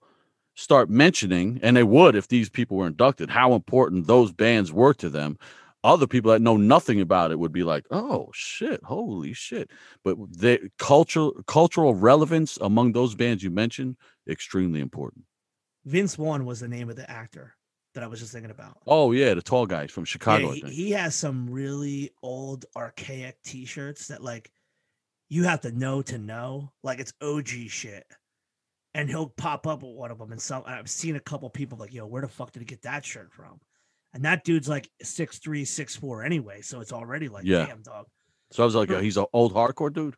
[0.56, 4.94] start mentioning, and they would if these people were inducted, how important those bands were
[4.96, 5.38] to them.
[5.84, 9.72] Other people that know nothing about it would be like, "Oh shit, holy shit!"
[10.04, 13.98] But the cultural cultural relevance among those bands you mentioned
[14.30, 15.26] extremely important.
[15.86, 17.56] Vince Vaughn was the name of the actor
[17.96, 18.78] that I was just thinking about.
[18.86, 20.52] Oh yeah, the tall guy from Chicago.
[20.52, 24.52] Yeah, he, he, has some really old archaic T-shirts that like
[25.30, 28.06] you have to know to know, like it's OG shit
[28.94, 30.32] and he'll pop up with one of them.
[30.32, 32.82] And some I've seen a couple people like, yo, where the fuck did he get
[32.84, 33.60] that shirt from?
[34.14, 36.62] And that dude's like six three, six four anyway.
[36.62, 37.66] So it's already like, yeah.
[37.66, 38.08] damn dog.
[38.52, 40.16] So I was like, he's an old hardcore dude.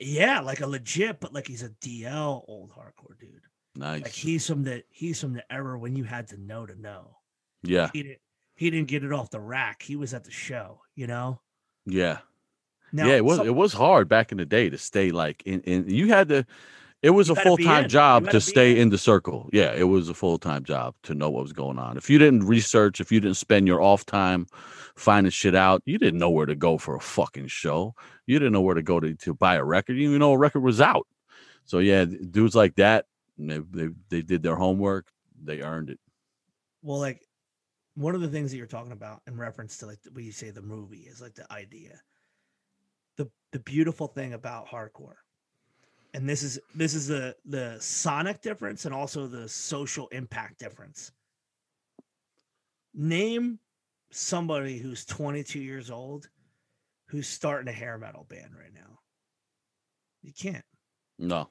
[0.00, 3.42] Yeah, like a legit, but like he's a DL old hardcore dude.
[3.76, 4.02] Nice.
[4.02, 7.16] Like he's from the he's from the era when you had to know to know.
[7.62, 7.90] Yeah.
[7.92, 8.20] He didn't
[8.56, 9.82] he didn't get it off the rack.
[9.82, 11.40] He was at the show, you know?
[11.86, 12.18] Yeah.
[12.92, 15.42] Now, yeah, it was so, it was hard back in the day to stay like
[15.46, 16.44] in, in you had to
[17.02, 18.78] it was you a full time job to stay in.
[18.78, 19.48] in the circle.
[19.52, 21.96] Yeah, it was a full time job to know what was going on.
[21.96, 24.46] If you didn't research, if you didn't spend your off time
[24.96, 27.94] finding shit out, you didn't know where to go for a fucking show.
[28.26, 29.94] You didn't know where to go to, to buy a record.
[29.94, 31.06] You didn't even know a record was out.
[31.64, 33.06] So yeah, dudes like that,
[33.38, 35.08] they, they they did their homework.
[35.42, 36.00] They earned it.
[36.82, 37.22] Well, like
[37.94, 40.50] one of the things that you're talking about in reference to like when you say
[40.50, 42.00] the movie is like the idea.
[43.16, 45.16] The the beautiful thing about hardcore
[46.14, 51.12] and this is this is the the sonic difference and also the social impact difference.
[52.94, 53.58] Name
[54.10, 56.28] somebody who's 22 years old
[57.06, 58.98] who's starting a hair metal band right now.
[60.22, 60.64] You can't.
[61.18, 61.48] No.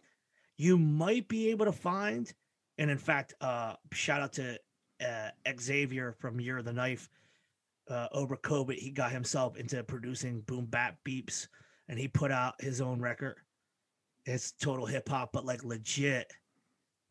[0.58, 2.32] You might be able to find
[2.78, 4.60] and in fact uh shout out to
[5.06, 7.10] uh, xavier from year of the knife.
[7.90, 11.48] Uh, over covid he got himself into producing boom bap beeps
[11.88, 13.38] and he put out his own record
[14.26, 16.32] it's total hip hop, but like legit.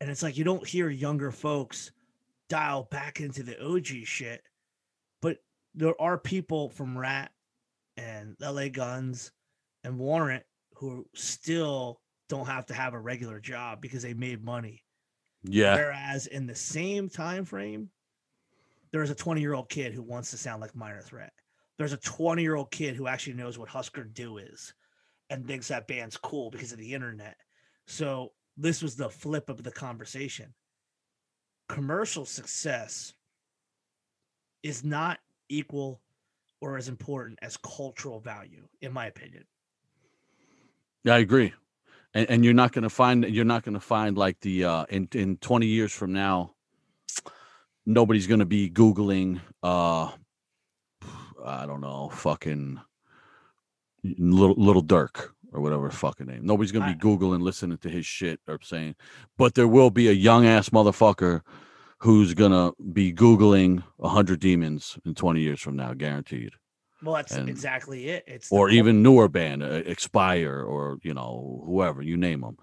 [0.01, 1.91] And it's like you don't hear younger folks
[2.47, 4.41] dial back into the OG shit,
[5.21, 5.37] but
[5.75, 7.31] there are people from Ratt
[7.97, 9.31] and LA Guns
[9.83, 10.43] and Warrant
[10.75, 11.99] who still
[12.29, 14.83] don't have to have a regular job because they made money.
[15.43, 15.75] Yeah.
[15.75, 17.89] Whereas in the same time frame,
[18.91, 21.33] there's a 20 year old kid who wants to sound like Minor Threat.
[21.77, 24.73] There's a 20 year old kid who actually knows what Husker Du is
[25.29, 27.37] and thinks that band's cool because of the internet.
[27.87, 30.53] So this was the flip of the conversation.
[31.67, 33.13] Commercial success
[34.63, 35.19] is not
[35.49, 36.01] equal
[36.61, 39.45] or as important as cultural value, in my opinion.
[41.03, 41.53] Yeah, I agree.
[42.13, 44.85] And, and you're not going to find you're not going to find like the uh,
[44.89, 46.55] in in 20 years from now,
[47.85, 50.11] nobody's going to be googling uh,
[51.43, 52.79] I don't know, fucking
[54.03, 56.45] little little Durk or whatever fucking name.
[56.45, 58.95] Nobody's gonna be googling, listening to his shit or saying,
[59.37, 61.41] but there will be a young ass motherfucker
[61.99, 66.51] who's gonna be googling a hundred demons in twenty years from now, guaranteed.
[67.01, 68.25] Well, that's and, exactly it.
[68.27, 72.57] It's or even newer band, uh, Expire, or you know whoever you name them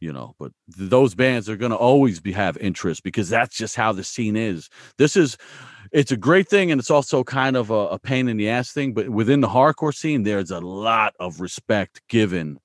[0.00, 3.76] you know but those bands are going to always be have interest because that's just
[3.76, 5.36] how the scene is this is
[5.92, 8.72] it's a great thing and it's also kind of a, a, pain in the ass
[8.72, 12.58] thing but within the hardcore scene there's a lot of respect given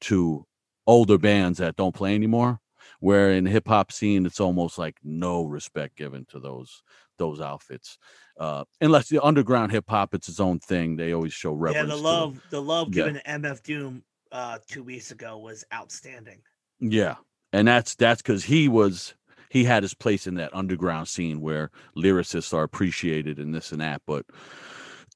[0.00, 0.46] to
[0.86, 2.60] older bands that don't play anymore
[3.00, 6.82] where in hip hop scene it's almost like no respect given to those
[7.16, 7.98] those outfits
[8.38, 11.96] uh unless the underground hip hop it's its own thing they always show reverence yeah
[11.96, 13.38] the love the love given yeah.
[13.38, 14.02] to mf doom
[14.32, 16.40] uh two weeks ago was outstanding
[16.80, 17.16] yeah.
[17.52, 19.14] And that's that's because he was
[19.50, 23.80] he had his place in that underground scene where lyricists are appreciated and this and
[23.80, 24.02] that.
[24.06, 24.26] But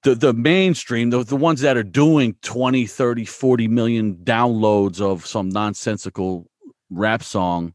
[0.03, 5.27] the the mainstream, the, the ones that are doing 20, 30, 40 million downloads of
[5.27, 6.51] some nonsensical
[6.91, 7.75] rap song,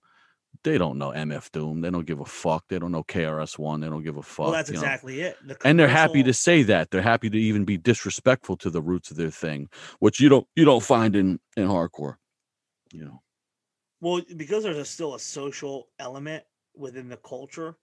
[0.64, 1.82] they don't know MF Doom.
[1.82, 2.66] They don't give a fuck.
[2.68, 3.80] They don't know KRS One.
[3.80, 4.48] They don't give a fuck.
[4.48, 4.82] well, that's you know?
[4.82, 5.38] exactly it.
[5.46, 8.82] The and they're happy to say that they're happy to even be disrespectful to the
[8.82, 9.70] roots of their thing
[10.00, 12.16] which you don't you don't find in in hardcore
[12.92, 13.22] you know
[14.00, 16.44] Well, because there's a, still a social element
[16.76, 17.76] within the culture.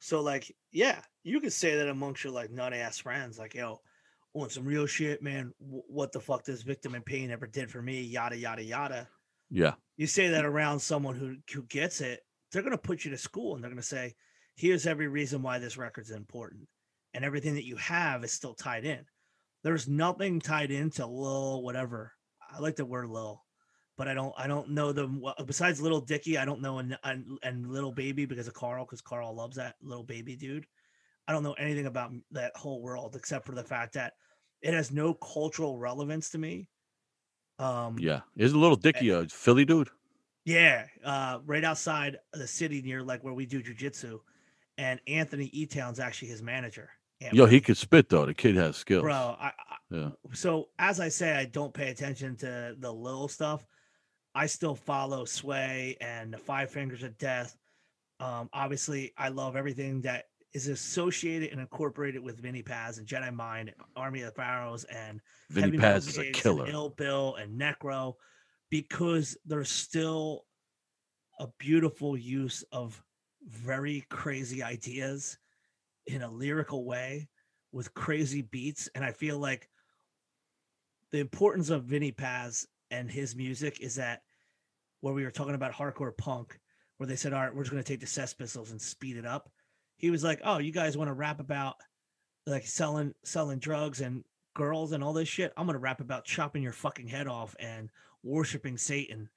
[0.00, 3.80] So, like, yeah, you could say that amongst your like nut ass friends, like, yo,
[4.34, 5.52] want some real shit, man.
[5.60, 8.02] W- what the fuck this victim in pain ever did for me?
[8.02, 9.08] Yada yada yada.
[9.50, 12.20] yeah You say that around someone who who gets it,
[12.52, 14.14] they're gonna put you to school and they're gonna say,
[14.56, 16.68] here's every reason why this record's important,
[17.14, 19.04] and everything that you have is still tied in.
[19.64, 22.12] There's nothing tied into Lil whatever.
[22.50, 23.42] I like the word Lil
[23.98, 26.38] but I don't I don't know them well, besides Little Dicky.
[26.38, 29.74] I don't know and and, and Little Baby because of Carl because Carl loves that
[29.82, 30.66] Little Baby dude.
[31.26, 34.14] I don't know anything about that whole world except for the fact that
[34.62, 36.68] it has no cultural relevance to me.
[37.58, 39.88] Um, yeah is a little dicky a philly dude
[40.48, 44.20] yeah, uh, right outside the city near like where we do jujitsu,
[44.78, 46.88] and Anthony E Town's actually his manager.
[47.20, 49.36] Aunt yo he could spit though the kid has skills bro.
[49.38, 49.52] I, I,
[49.90, 53.66] yeah so as I say, I don't pay attention to the little stuff.
[54.38, 57.56] I still follow Sway and the Five Fingers of Death.
[58.20, 63.34] Um, obviously, I love everything that is associated and incorporated with Vinnie Paz and Jedi
[63.34, 65.20] Mind, and Army of the Pharaohs, and
[65.50, 68.14] vinny Heavy paz is a Brigades and killer Ill Bill and Necro,
[68.70, 70.44] because there's still
[71.40, 73.02] a beautiful use of
[73.44, 75.36] very crazy ideas
[76.06, 77.28] in a lyrical way
[77.72, 78.88] with crazy beats.
[78.94, 79.68] And I feel like
[81.10, 84.22] the importance of Vinnie Paz and his music is that
[85.00, 86.58] where we were talking about hardcore punk,
[86.96, 89.26] where they said, All right, we're just gonna take the Sex Pistols and speed it
[89.26, 89.50] up.
[89.96, 91.76] He was like, Oh, you guys want to rap about
[92.46, 95.52] like selling selling drugs and girls and all this shit?
[95.56, 97.90] I'm gonna rap about chopping your fucking head off and
[98.22, 99.28] worshiping Satan.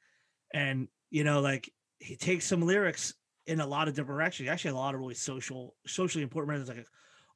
[0.53, 3.13] And you know, like he takes some lyrics
[3.47, 4.47] in a lot of different directions.
[4.47, 6.87] He Actually, a lot of really social, socially important messages like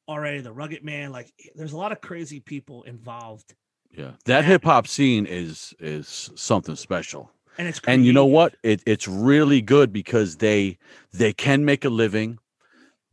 [0.08, 0.42] R.A.
[0.42, 1.12] the Rugged Man.
[1.12, 3.54] Like there's a lot of crazy people involved.
[3.92, 8.56] yeah that hip hop scene is is something special And it's and you know what?
[8.64, 10.78] It, it's really good because they
[11.14, 12.40] they can make a living.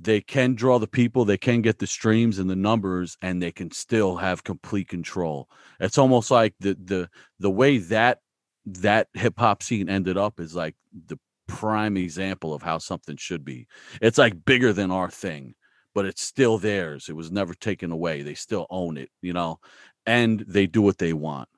[0.00, 1.24] They can draw the people.
[1.24, 5.48] They can get the streams and the numbers and they can still have complete control.
[5.78, 7.08] It's almost like the the
[7.38, 8.18] the way that
[8.64, 10.74] that hip hop scene ended up is like
[11.06, 13.66] the prime example of how something should be.
[14.00, 15.54] It's like bigger than our thing
[15.94, 17.10] but it's still theirs.
[17.10, 18.22] It was never taken away.
[18.22, 19.60] They still own it you know?
[20.06, 21.48] And they do what they want.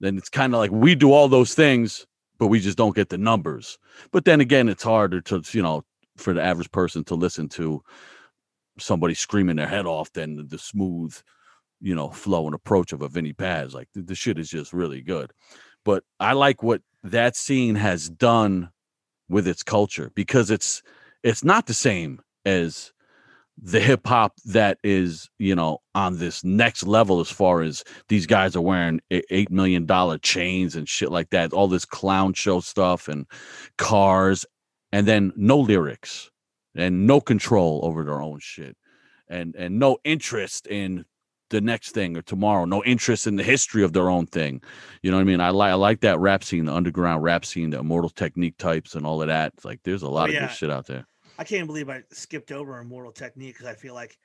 [0.00, 2.06] Then it's kind of like we do all those things
[2.38, 3.78] but we just don't get the numbers.
[4.12, 5.84] But then again it's harder to you know
[6.16, 7.82] for the average person to listen to
[8.78, 11.16] somebody screaming their head off than the, smooth
[11.80, 13.74] you know flow and approach of a Vinnie Paz.
[13.74, 15.32] Like the, the shit is just really good.
[15.84, 18.70] But I like what that scene has done
[19.28, 20.82] with its culture because it's
[21.22, 22.92] it's not the same as
[23.60, 28.26] the hip hop that is you know on this next level as far as these
[28.26, 32.60] guys are wearing eight million dollar chains and shit like that all this clown show
[32.60, 33.26] stuff and
[33.76, 34.46] cars
[34.92, 36.30] and then no lyrics
[36.76, 38.76] and no control over their own shit
[39.28, 41.04] and and no interest in
[41.50, 44.62] the next thing or tomorrow no interest in the history of their own thing.
[45.02, 45.40] You know what i mean?
[45.40, 48.94] I like i like that rap scene the underground rap scene the immortal technique types
[48.94, 49.54] and all of that.
[49.56, 50.46] It's like there's a oh, lot of yeah.
[50.46, 51.06] good shit out there
[51.38, 54.18] I can't believe I skipped over Immortal Technique because I feel like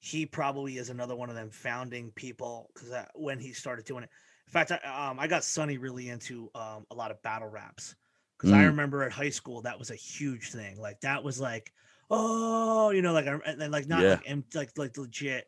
[0.00, 4.10] he probably is another one of them founding people because when he started doing it.
[4.46, 7.96] In fact, I, um, I got Sonny really into um, a lot of battle raps
[8.36, 8.66] because I Mm.
[8.66, 10.78] remember at high school that was a huge thing.
[10.80, 11.72] Like that was like,
[12.10, 14.10] oh, you know, like I- and then like not Yeah.
[14.10, 14.22] like
[14.54, 15.46] like like legit.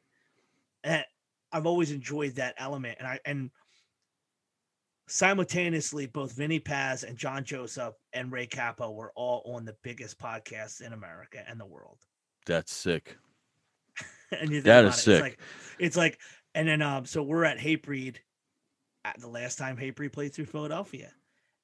[0.84, 1.04] And
[1.52, 3.50] I've always enjoyed that element, and I and
[5.08, 10.18] simultaneously both Vinnie Paz and John Joseph and Ray Cappo were all on the biggest
[10.18, 11.98] podcasts in America and the world.
[12.46, 13.16] that's sick
[14.32, 15.14] and you think That it, sick.
[15.14, 15.40] It's like
[15.78, 16.20] it's like
[16.54, 18.16] and then um so we're at Hatebreed
[19.04, 21.12] at the last time Hatebreed played through Philadelphia.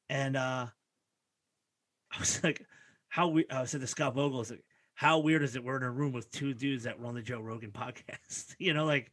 [0.08, 0.66] And uh
[2.12, 2.64] I was like,
[3.08, 4.64] how we I said to Scott Vogel, I like,
[4.94, 7.40] how weird is it we're in a room with two dudes that run the Joe
[7.40, 8.54] Rogan podcast?
[8.58, 9.10] you know, like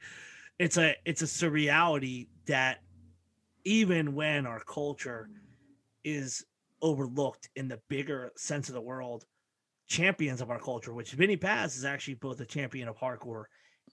[0.57, 2.79] it's a it's a surreality that
[3.65, 5.29] even when our culture
[6.03, 6.45] is
[6.81, 9.25] overlooked in the bigger sense of the world,
[9.87, 13.45] champions of our culture, which Vinnie Paz is actually both a champion of hardcore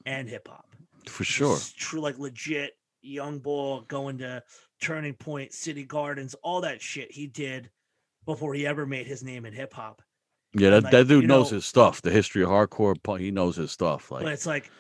[0.04, 0.74] and hip hop.
[1.06, 2.72] for sure True, like legit
[3.02, 4.42] young bull going to
[4.80, 7.70] Turning Point, City Gardens, all that shit he did
[8.26, 10.02] before he ever made his name in hip hop.
[10.52, 13.30] yeah that, like, that dude knows know- his stuff the history of hardcore punk, he
[13.30, 14.70] knows his stuff like but it's like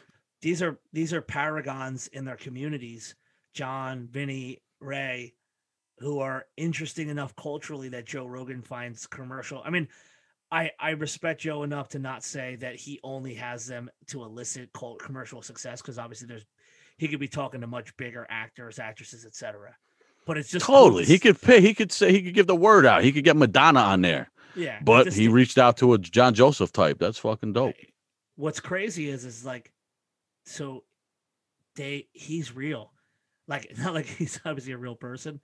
[0.42, 3.14] these are these are paragons in their communities
[3.54, 5.32] john vinny ray
[5.98, 9.88] who are interesting enough culturally that joe rogan finds commercial i mean
[10.50, 14.72] I I respect Joe enough to not say that he only has them to elicit
[14.72, 16.44] cult commercial success because obviously there's
[16.98, 19.76] he could be talking to much bigger actors, actresses, etc.
[20.26, 21.04] But it's just totally.
[21.04, 21.60] He could pay.
[21.60, 23.04] He could say he could give the word out.
[23.04, 24.30] He could get Madonna on there.
[24.54, 26.98] Yeah, but he reached out to a John Joseph type.
[26.98, 27.74] That's fucking dope.
[28.36, 29.72] What's crazy is is like,
[30.44, 30.84] so
[31.74, 32.92] they he's real,
[33.46, 35.40] like not like he's obviously a real person.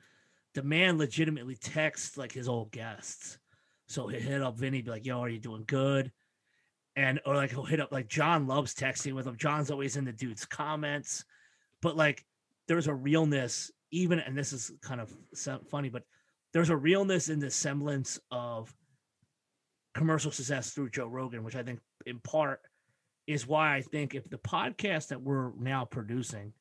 [0.54, 3.38] The man legitimately texts like his old guests.
[3.86, 6.12] So he'll hit up Vinny, be like, "Yo, are you doing good?"
[6.96, 9.36] And or like he'll hit up like John loves texting with him.
[9.36, 11.24] John's always in the dude's comments,
[11.80, 12.24] but like
[12.68, 15.14] there's a realness even, and this is kind of
[15.68, 16.04] funny, but
[16.52, 18.74] there's a realness in the semblance of
[19.94, 22.60] commercial success through Joe Rogan, which I think in part
[23.26, 26.52] is why I think if the podcast that we're now producing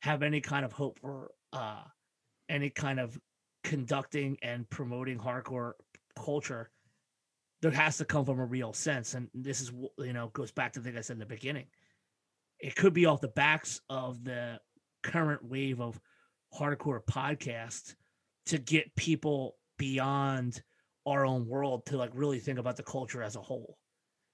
[0.00, 1.82] have any kind of hope for uh
[2.52, 3.18] any kind of
[3.64, 5.72] conducting and promoting hardcore
[6.14, 6.70] culture,
[7.62, 9.14] there has to come from a real sense.
[9.14, 11.66] And this is you know goes back to the thing I said in the beginning.
[12.60, 14.60] It could be off the backs of the
[15.02, 15.98] current wave of
[16.56, 17.94] hardcore podcasts
[18.46, 20.62] to get people beyond
[21.06, 23.78] our own world to like really think about the culture as a whole.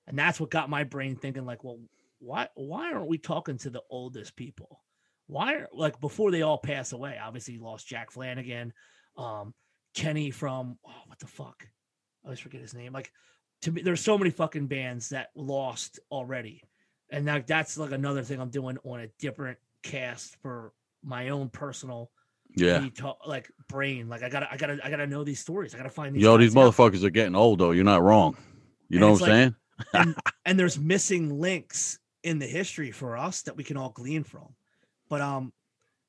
[0.07, 1.79] And that's what got my brain thinking like, well,
[2.19, 4.83] why why aren't we talking to the oldest people?
[5.29, 7.19] Why are like before they all pass away?
[7.23, 8.73] Obviously, you lost Jack Flanagan,
[9.17, 9.55] um,
[9.95, 11.67] Kenny from oh, what the fuck?
[12.25, 12.93] I always forget his name.
[12.93, 13.13] Like
[13.63, 16.63] to me, there's so many fucking bands that lost already.
[17.11, 20.73] And now that's like another thing I'm doing on a different cast for
[21.05, 22.11] my own personal
[22.57, 22.87] yeah
[23.27, 26.15] like brain like i gotta i gotta i gotta know these stories i gotta find
[26.15, 28.37] these yo these motherfuckers are getting old though you're not wrong
[28.89, 29.55] you and know what i'm like, saying
[29.93, 30.15] and,
[30.47, 34.49] and there's missing links in the history for us that we can all glean from
[35.09, 35.53] but um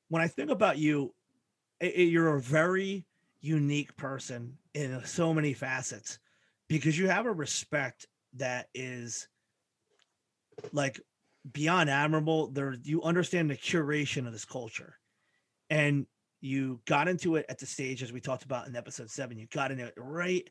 [0.08, 1.12] when i think about you
[1.80, 3.06] it, it, you're a very
[3.40, 6.18] unique person in so many facets
[6.68, 9.28] because you have a respect that is
[10.72, 11.00] like
[11.52, 14.96] beyond admirable there you understand the curation of this culture
[15.70, 16.06] and
[16.40, 19.38] you got into it at the stage as we talked about in episode seven.
[19.38, 20.48] You got into it right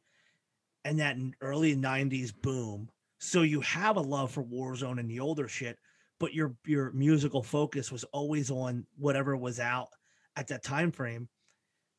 [0.85, 2.89] and that early '90s boom.
[3.19, 5.77] So you have a love for Warzone and the older shit,
[6.19, 9.89] but your your musical focus was always on whatever was out
[10.35, 11.27] at that time frame.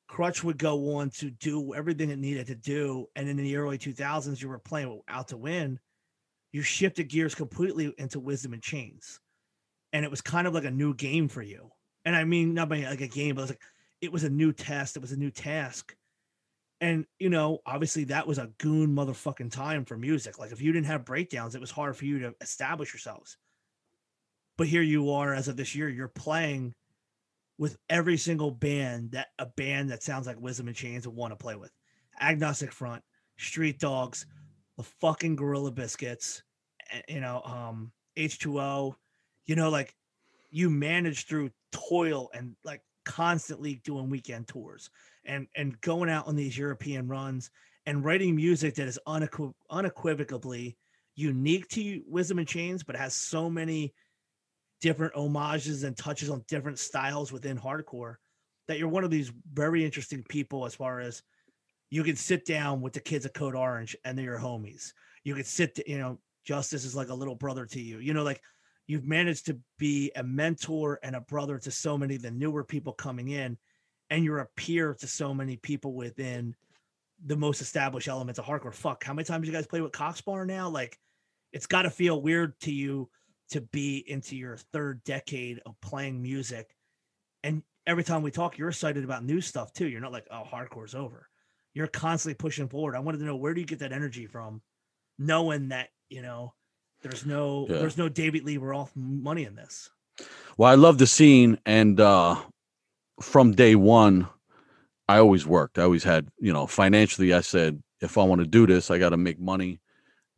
[0.08, 3.78] Crutch would go on to do everything it needed to do, and in the early
[3.78, 5.78] 2000s, you were playing out to win.
[6.52, 9.20] You shifted gears completely into Wisdom in Chains,
[9.92, 11.70] and it was kind of like a new game for you.
[12.04, 13.62] And I mean, not by like a game, but it was like
[14.00, 15.94] it was a new test, it was a new task.
[16.80, 20.38] And you know, obviously that was a goon motherfucking time for music.
[20.38, 23.36] Like if you didn't have breakdowns, it was hard for you to establish yourselves.
[24.60, 26.74] But here you are as of this year, you're playing
[27.56, 31.32] with every single band that a band that sounds like Wisdom in Chains would want
[31.32, 31.70] to play with.
[32.20, 33.02] Agnostic Front,
[33.38, 34.26] Street Dogs,
[34.76, 36.42] the fucking Gorilla Biscuits,
[37.08, 38.96] you know, um, H2O,
[39.46, 39.94] you know, like
[40.50, 44.90] you manage through toil and like constantly doing weekend tours
[45.24, 47.50] and and going out on these European runs
[47.86, 50.76] and writing music that is unequ- unequivocally
[51.14, 53.94] unique to Wisdom in Chains, but has so many
[54.80, 58.16] different homages and touches on different styles within hardcore
[58.68, 61.22] that you're one of these very interesting people as far as
[61.90, 64.92] you can sit down with the kids at Code Orange and they're your homies.
[65.24, 67.98] You could sit, you know, Justice is like a little brother to you.
[67.98, 68.40] You know, like
[68.86, 72.64] you've managed to be a mentor and a brother to so many of the newer
[72.64, 73.58] people coming in
[74.10, 76.54] and you're a peer to so many people within
[77.26, 80.16] the most established elements of hardcore fuck how many times you guys play with Cock
[80.16, 80.98] Sparrer now like
[81.52, 83.08] it's got to feel weird to you
[83.50, 86.74] to be into your third decade of playing music
[87.42, 90.44] and every time we talk you're excited about new stuff too you're not like oh
[90.50, 91.28] hardcore's over
[91.74, 94.60] you're constantly pushing forward i wanted to know where do you get that energy from
[95.18, 96.52] knowing that you know
[97.02, 97.78] there's no yeah.
[97.78, 99.90] there's no David Lee Roth money in this.
[100.56, 102.36] Well, I love the scene, and uh,
[103.22, 104.28] from day one,
[105.08, 105.78] I always worked.
[105.78, 107.32] I always had, you know, financially.
[107.32, 109.80] I said, if I want to do this, I got to make money,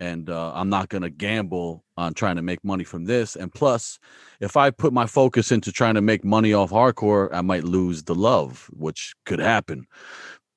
[0.02, 3.36] and uh, I'm not going to gamble on trying to make money from this.
[3.36, 4.00] And plus,
[4.40, 8.02] if I put my focus into trying to make money off hardcore, I might lose
[8.02, 9.86] the love, which could happen.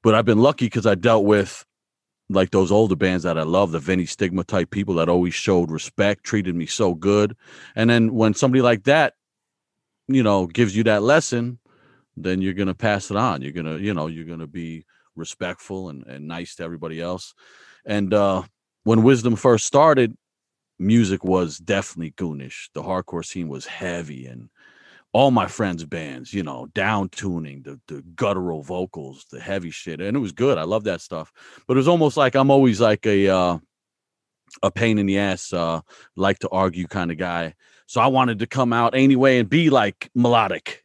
[0.01, 1.63] But I've been lucky because I dealt with
[2.27, 5.69] like those older bands that I love, the Vinnie Stigma type people that always showed
[5.69, 7.37] respect, treated me so good.
[7.75, 9.13] And then when somebody like that,
[10.07, 11.59] you know, gives you that lesson,
[12.17, 13.43] then you're gonna pass it on.
[13.43, 14.85] You're gonna, you know, you're gonna be
[15.15, 17.35] respectful and, and nice to everybody else.
[17.85, 18.41] And uh
[18.85, 20.15] when Wisdom first started,
[20.79, 22.69] music was definitely goonish.
[22.73, 24.49] The hardcore scene was heavy and
[25.11, 30.01] all my friends' bands, you know, down tuning, the the guttural vocals, the heavy shit,
[30.01, 30.57] and it was good.
[30.57, 31.31] I love that stuff.
[31.67, 33.57] But it was almost like I'm always like a uh,
[34.61, 35.81] a pain in the ass, uh,
[36.15, 37.55] like to argue kind of guy.
[37.87, 40.83] So I wanted to come out anyway and be like melodic.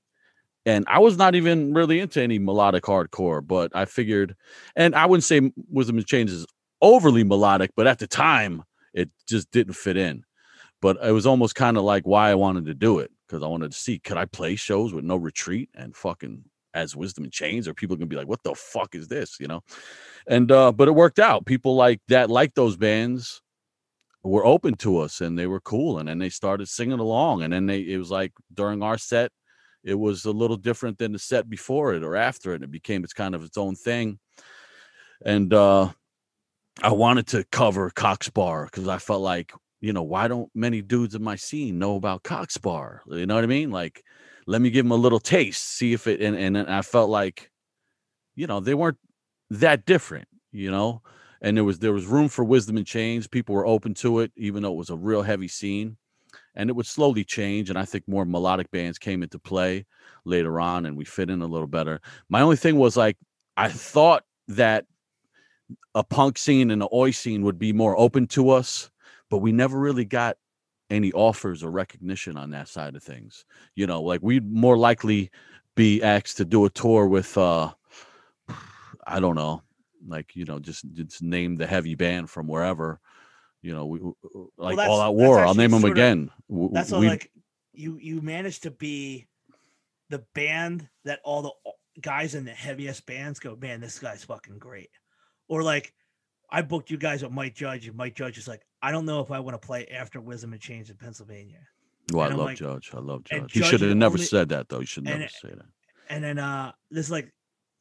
[0.65, 4.37] And I was not even really into any melodic hardcore, but I figured,
[4.77, 6.47] and I wouldn't say Wisdom in Chains is
[6.83, 8.63] overly melodic, but at the time
[8.95, 10.25] it just didn't fit in.
[10.81, 13.47] But it was almost kind of like why I wanted to do it because I
[13.47, 17.31] wanted to see could I play shows with no retreat and fucking as wisdom in
[17.31, 19.39] chains or people gonna be like what the fuck is this?
[19.41, 19.61] you know?
[20.27, 21.47] And uh but it worked out.
[21.47, 23.43] People like that like those bands
[24.23, 27.53] were open to us and they were cool and then they started singing along and
[27.53, 29.33] then they it was like during our set
[29.83, 32.71] it was a little different than the set before it or after it and it
[32.71, 34.19] became its kind of its own thing.
[35.25, 35.91] And uh
[36.83, 40.83] i wanted to cover Cock Sparrer because i felt like you know why don't many
[40.83, 43.71] dudes in my scene know about Cock Sparrer you know what i mean?
[43.71, 44.05] Like
[44.47, 47.51] let me give them a little taste see if it and, and i felt like
[48.35, 48.99] you know they weren't
[49.51, 51.03] that different you know?
[51.43, 53.27] And there was there was room for wisdom in chains.
[53.27, 55.97] people were open to it even though it was a real heavy scene.
[56.55, 59.87] And it would slowly change and i think more melodic bands came into play
[60.25, 62.01] later on and we fit in a little better.
[62.29, 63.17] My only thing was like
[63.57, 64.85] i thought that
[65.95, 68.91] a punk scene and an oi scene would be more open to us
[69.31, 70.37] but we never really got
[70.91, 73.45] any offers or recognition on that side of things
[73.75, 75.31] you know like we'd more likely
[75.77, 77.71] be asked to do a tour with uh
[79.07, 79.63] i don't know
[80.07, 82.99] like you know just just name the heavy band from wherever
[83.63, 84.01] you know we
[84.57, 86.31] like that's- all out war i'll name them sort of- again
[86.73, 87.31] That's all we- like
[87.73, 89.29] you you managed to be
[90.09, 91.53] the band that all the
[92.01, 94.91] guys in the heaviest bands go, man, this guy's fucking great.
[95.51, 95.93] Or like
[96.51, 99.21] I booked you guys with Mike Judge, and Mike Judge is like, I don't know
[99.21, 101.59] if I want to play after Wisdom in Chains in Pennsylvania.
[102.13, 104.49] well, i I'm love like- judge i love judge he should have never only- said
[104.49, 105.67] that though he should never say that
[106.09, 107.33] And then uh this is like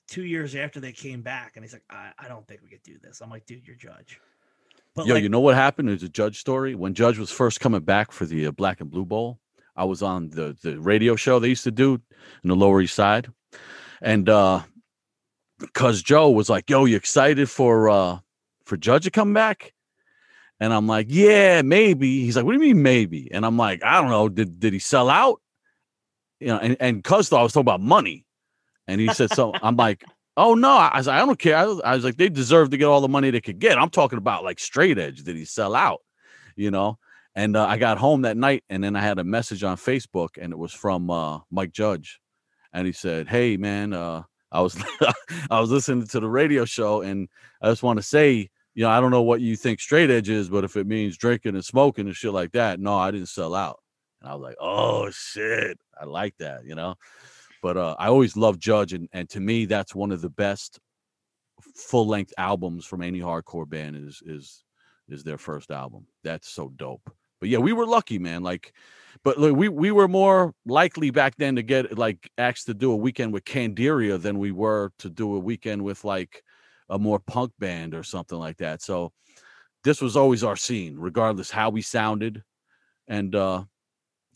[0.08, 2.82] two years after they came back, and he's like, I, I don't think we could
[2.84, 3.22] do this.
[3.22, 4.20] I'm like, dude, you're Judge.
[4.96, 5.88] But Yo, like, you know what happened?
[5.90, 6.74] There's a Judge story.
[6.74, 9.40] When Judge was first coming back for the uh, Black and Blue Bowl,
[9.76, 12.02] I was on the the radio show they used to do
[12.44, 13.32] in the Lower East Side,
[14.02, 14.64] and uh,
[15.74, 18.20] cause Joe was like, "Yo, you excited for uh
[18.66, 19.74] for Judge to come back?"
[20.60, 23.84] And I'm like, "Yeah, maybe." He's like, "What do you mean maybe?" And I'm like,
[23.84, 24.30] "I don't know.
[24.30, 25.42] Did did he sell out?"
[26.40, 28.26] You know, and and cause thought I was talking about money,
[28.88, 29.54] and he said so.
[29.62, 30.04] I'm like,
[30.40, 30.70] Oh no!
[30.70, 31.58] I was like, I don't care.
[31.58, 33.78] I was, I was like, they deserve to get all the money they could get.
[33.78, 35.22] I'm talking about like straight edge.
[35.24, 36.00] Did he sell out?
[36.56, 36.98] You know.
[37.36, 40.38] And uh, I got home that night, and then I had a message on Facebook,
[40.42, 42.22] and it was from uh, Mike Judge,
[42.72, 44.82] and he said, "Hey man, uh, I was
[45.52, 47.28] I was listening to the radio show, and
[47.62, 50.30] I just want to say, you know, I don't know what you think straight edge
[50.30, 53.30] is, but if it means drinking and smoking and shit like that, no, I didn't
[53.30, 53.80] sell out."
[54.22, 56.96] And I was like, "Oh shit, I like that," you know
[57.62, 60.80] but uh, I always love Judge, and, and to me, that's one of the best
[61.76, 64.64] full length albums from any hardcore band is is
[65.10, 66.06] is their first album.
[66.24, 67.12] That's so dope.
[67.40, 68.44] But yeah, we were lucky, man.
[68.44, 68.74] Like,
[69.24, 72.96] but we we were more likely back then to get like asked to do a
[72.96, 76.44] weekend with Candiria than we were to do a weekend with like
[76.90, 78.82] a more punk band or something like that.
[78.82, 79.12] So
[79.84, 82.44] this was always our scene, regardless how we sounded.
[83.08, 83.66] And uh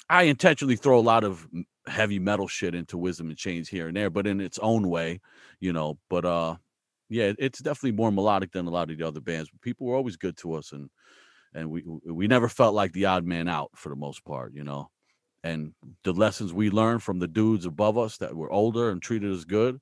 [0.10, 1.48] I intentionally throw a lot of
[1.88, 5.22] heavy metal shit into Wisdom in Chains here and there, but in its own way,
[5.60, 5.98] you know.
[6.10, 6.58] But uh
[7.10, 9.50] yeah, it's definitely more melodic than a lot of the other bands.
[9.52, 10.90] But People were always good to us and
[11.56, 14.64] and we we never felt like the odd man out for the most part, you
[14.64, 14.90] know.
[15.44, 15.74] And
[16.04, 19.44] the lessons we learned from the dudes above us that were older and treated us
[19.44, 19.80] good,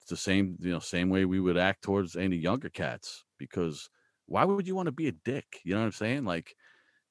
[0.00, 3.24] it's the same, you know, same way we would act towards any younger cats.
[3.38, 3.90] Because
[4.26, 5.60] why would you want to be a dick?
[5.64, 6.24] You know what I'm saying?
[6.24, 6.54] Like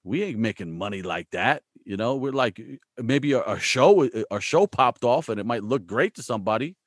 [0.04, 1.64] we ain't making money like that.
[1.84, 5.40] You know, we're like uh, maybe a, a show uh, a show popped off and
[5.40, 6.78] it might look great to somebody,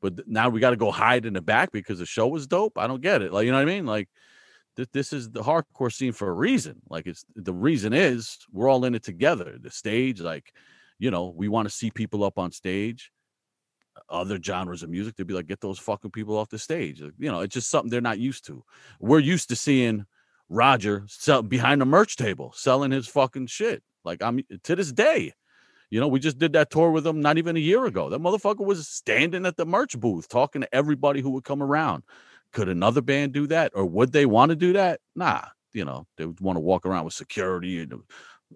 [0.00, 2.78] but now we got to go hide in the back because the show was dope.
[2.78, 3.32] I don't get it.
[3.32, 3.86] Like you know what I mean?
[3.86, 4.08] Like
[4.76, 6.80] th- this is the hardcore scene for a reason.
[6.88, 9.56] Like it's the reason is we're all in it together.
[9.60, 10.52] The stage, like
[10.98, 13.10] you know, we want to see people up on stage.
[14.08, 17.00] Other genres of music, they'd be like, get those fucking people off the stage.
[17.00, 18.64] You know, it's just something they're not used to.
[18.98, 20.04] We're used to seeing
[20.48, 23.82] Roger sell behind the merch table selling his fucking shit.
[24.04, 25.32] Like I'm to this day.
[25.90, 28.10] You know, we just did that tour with him not even a year ago.
[28.10, 32.02] That motherfucker was standing at the merch booth talking to everybody who would come around.
[32.54, 33.72] Could another band do that?
[33.74, 35.00] Or would they want to do that?
[35.14, 37.92] Nah, you know, they would want to walk around with security and,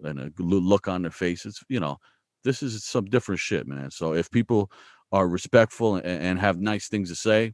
[0.03, 1.61] and a look on their faces.
[1.67, 1.97] You know,
[2.43, 3.91] this is some different shit, man.
[3.91, 4.71] So if people
[5.11, 7.53] are respectful and, and have nice things to say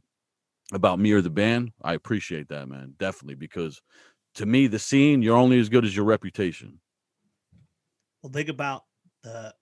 [0.72, 2.94] about me or the band, I appreciate that, man.
[2.96, 3.34] Definitely.
[3.34, 3.82] Because
[4.36, 6.80] to me, the scene, you're only as good as your reputation.
[8.22, 8.84] Well, think about
[9.22, 9.52] the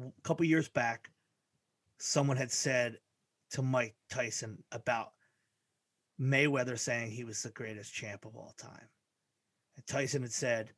[0.00, 1.10] a couple years back,
[1.98, 2.98] someone had said
[3.50, 5.12] to Mike Tyson about
[6.22, 8.88] Mayweather saying he was the greatest champ of all time.
[9.76, 10.70] And Tyson had said,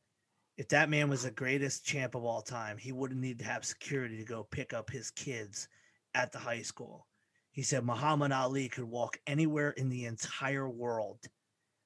[0.57, 3.65] if that man was the greatest champ of all time, he wouldn't need to have
[3.65, 5.67] security to go pick up his kids
[6.13, 7.07] at the high school.
[7.51, 11.19] He said Muhammad Ali could walk anywhere in the entire world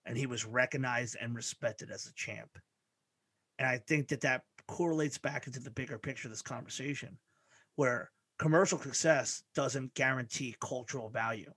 [0.06, 2.50] and he was recognized and respected as a champ.
[3.58, 7.18] And I think that that correlates back into the bigger picture of this conversation
[7.76, 11.52] where commercial success doesn't guarantee cultural value.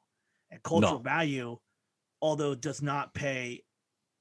[0.50, 0.98] And cultural No.
[0.98, 1.58] value,
[2.22, 3.64] although does not pay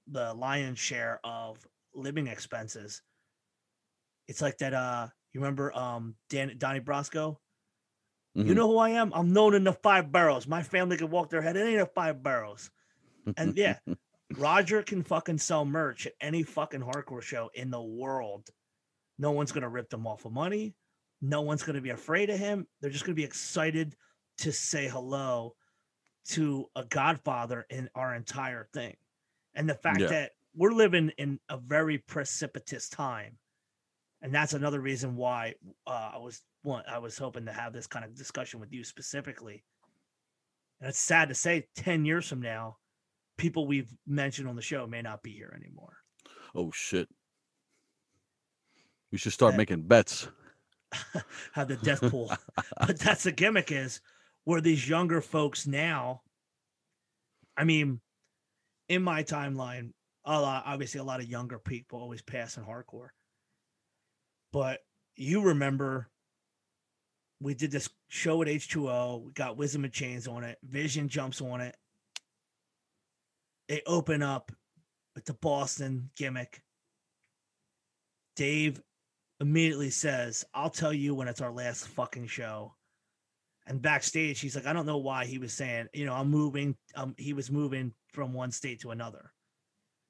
[0.07, 3.01] the lion's share of living expenses,
[4.27, 7.37] it's like that uh you remember um Dan Donnie Brasco?
[8.33, 8.55] You Mhm.
[8.55, 9.13] know who I am?
[9.13, 10.47] I'm known in the five boroughs.
[10.47, 11.57] My family can walk their head.
[11.57, 12.71] It ain't a five boroughs.
[13.37, 13.79] And yeah,
[14.37, 18.49] Roger can fucking sell merch at any fucking hardcore show in the world.
[19.17, 20.75] No one's gonna rip them off of money.
[21.21, 22.67] No one's gonna be afraid of him.
[22.79, 23.95] They're just gonna be excited
[24.39, 25.55] to say hello
[26.29, 28.95] to a godfather in our entire thing.
[29.55, 30.07] And the fact Yeah.
[30.07, 33.37] that we're living in a very precipitous time.
[34.21, 35.55] And that's another reason why
[35.87, 38.83] uh, I was one I was hoping to have this kind of discussion with you
[38.83, 39.63] specifically.
[40.79, 42.77] And it's sad to say 10 years from now,
[43.37, 45.97] people we've mentioned on the show may not be here anymore.
[46.53, 47.09] oh shit.
[49.11, 50.27] We should start That- making bets.
[51.53, 52.31] Have the death pool.
[52.79, 54.01] but that's the gimmick is
[54.45, 56.21] where these younger folks now.
[57.57, 57.99] I mean,
[58.89, 59.91] in my timeline,
[60.25, 63.09] a lot obviously a lot of younger people always pass in hardcore.
[64.51, 64.79] But
[65.15, 66.09] you remember
[67.41, 71.41] we did this show at H2O, we got Wisdom in Chains on it, Vision jumps
[71.41, 71.75] on it.
[73.67, 74.51] They open up
[75.15, 76.61] with the Boston gimmick.
[78.35, 78.81] Dave
[79.39, 82.75] immediately says, I'll tell you when it's our last fucking show.
[83.71, 86.75] And backstage, he's like, I don't know why he was saying, you know, I'm moving.
[86.93, 89.31] Um, he was moving from one state to another.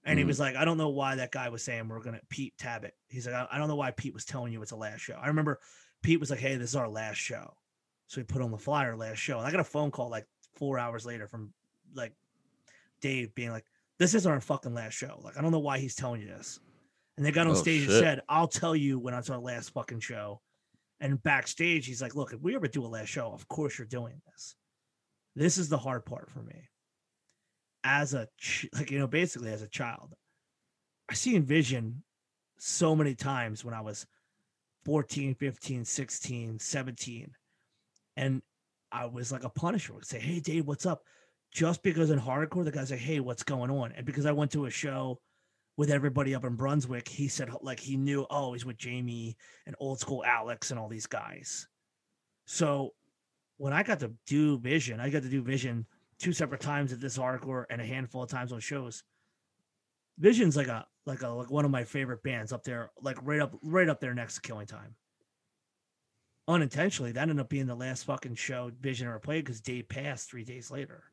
[0.03, 0.29] And he Mhm.
[0.29, 2.93] was like, I don't know why that guy was saying we're gonna Pete Tabit.
[3.07, 5.13] He's like, I, I don't know why Pete was telling you it's the last show.
[5.13, 5.59] I remember
[6.01, 7.53] Pete was like, Hey, this is our last show.
[8.07, 9.37] So he put on the flyer last show.
[9.37, 10.25] And I got a phone call like
[10.55, 11.53] four hours later from
[11.93, 12.13] like
[12.99, 13.65] Dave being like,
[13.99, 15.21] This is our fucking last show.
[15.23, 16.59] Like, I don't know why he's telling you this.
[17.15, 19.69] And they got on Oh, stage and said, I'll tell you when it's our last
[19.69, 20.41] fucking show.
[21.01, 23.87] And backstage, he's like, Look, if we ever do a last show, of course you're
[23.87, 24.55] doing this.
[25.35, 26.69] This is the hard part for me.
[27.83, 30.13] As a, ch- like, you know, basically as a child,
[31.09, 32.03] I see Envision
[32.59, 34.05] so many times when I was
[34.85, 37.31] 14, 15, 16, 17.
[38.17, 38.41] And
[38.91, 39.93] I was like a punisher.
[39.93, 41.01] would say, Hey, Dave, what's up?
[41.51, 43.93] Just because in hardcore, the guy's like, Hey, what's going on?
[43.93, 45.19] And because I went to a show
[45.81, 49.35] with everybody up in Brunswick, he said, like, he knew, oh, he's with Jamie
[49.65, 51.67] and old school Alex and all these guys.
[52.45, 52.91] So
[53.57, 55.87] when I got to do Vision, I got to do Vision
[56.19, 59.01] two separate times at this hardcore and a handful of times on shows.
[60.19, 63.41] Vision's like a like a like one of my favorite bands up there, like right
[63.41, 64.93] up right up there next to Killing Time.
[66.47, 70.29] Unintentionally, that ended up being the last fucking show Vision ever played because Dave passed
[70.29, 71.05] three days later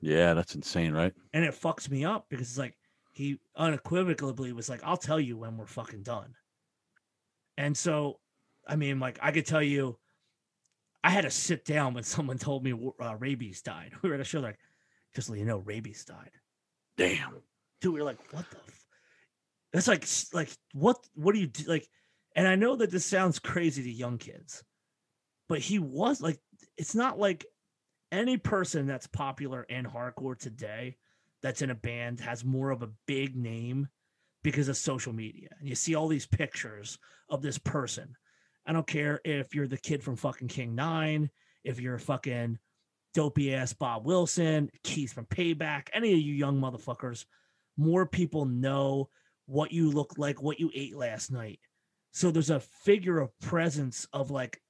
[0.00, 1.12] Yeah, that's insane, right?
[1.34, 2.74] and it fucks me up because it's like
[3.14, 6.34] he unequivocally was like, "I'll tell you when we're fucking done."
[7.56, 8.18] And so,
[8.66, 9.98] I mean, like I could tell you,
[11.02, 13.92] I had to sit down when someone told me uh, Raybeez died.
[14.02, 14.58] We were at a show like,
[15.14, 16.32] just let you know, Raybeez died.
[16.96, 17.40] Damn.
[17.80, 18.86] Dude, we were like, "What the?" F-?
[19.72, 20.98] That's like, like what?
[21.14, 21.64] What do you do?
[21.64, 21.88] Like,
[22.34, 24.64] and I know that this sounds crazy to young kids,
[25.48, 26.40] but he was like,
[26.76, 27.46] it's not like
[28.10, 30.96] any person that's popular in hardcore today
[31.44, 33.86] that's in a band has more of a big name
[34.42, 35.50] because of social media.
[35.60, 36.98] And you see all these pictures
[37.28, 38.16] of this person.
[38.66, 41.28] I don't care if you're the kid from fucking King Nine,
[41.62, 42.58] if you're fucking
[43.12, 47.26] dopey ass Bob Wilson, Keith from Payback, any of you young motherfuckers,
[47.76, 49.10] more people know
[49.44, 51.60] what you look like, what you ate last night.
[52.12, 54.62] So there's a figure of presence of like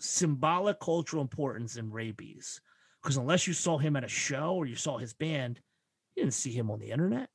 [0.00, 2.58] symbolic cultural importance in Raybeez.
[3.00, 5.60] Because unless you saw him at a show or you saw his band,
[6.18, 7.30] you didn't see him on the internet.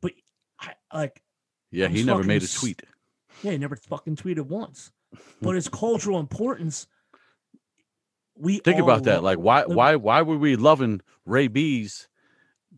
[0.00, 0.12] But
[0.60, 1.22] I like,
[1.70, 2.82] Yeah, I'm he never made a tweet.
[3.42, 4.90] yeah, he never fucking tweeted once.
[5.40, 6.86] But his cultural importance,
[8.36, 9.22] we Think about that.
[9.22, 12.08] Like, why, look- why, why were we loving Raybeez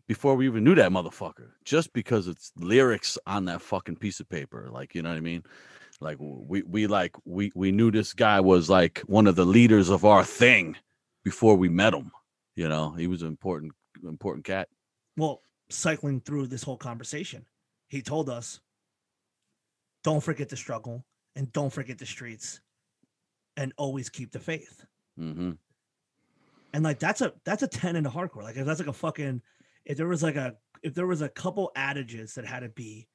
[0.06, 1.52] before we even knew that motherfucker?
[1.64, 4.68] Just because it's lyrics on that fucking piece of paper.
[4.70, 5.42] Like, you know what I mean?
[6.00, 9.88] Like, we, we like, we, we knew this guy was like one of the leaders
[9.88, 10.76] of our thing
[11.24, 12.12] before we met him.
[12.54, 13.72] You know, he was an important,
[14.04, 14.68] important cat.
[15.16, 17.46] Well, cycling through this whole conversation,
[17.88, 18.60] he told us,
[20.02, 21.04] don't forget the struggle
[21.36, 22.60] and don't forget the streets
[23.56, 24.84] and always keep the faith.
[25.16, 25.52] hmm
[26.72, 28.42] And like that's a that's a 10 in the hardcore.
[28.42, 29.42] Like if that's like a fucking
[29.84, 33.08] if there was like a if there was a couple adages that had to be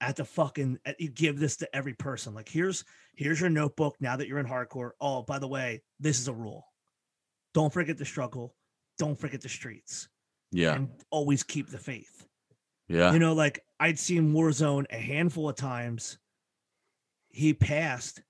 [0.00, 2.34] at the fucking at, you give this to every person.
[2.34, 2.84] Like here's
[3.16, 4.92] here's your notebook now that you're in hardcore.
[5.00, 6.66] Oh by the way this is a rule.
[7.52, 8.54] Don't forget the struggle.
[8.98, 10.08] Don't forget the streets
[10.52, 10.74] Yeah.
[10.74, 12.26] and always keep the faith.
[12.88, 13.12] Yeah.
[13.12, 16.18] you know like i'd seen warzone a handful of times.
[17.30, 18.22] He passed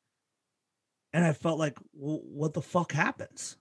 [1.13, 3.57] and i felt like well, what the fuck happens?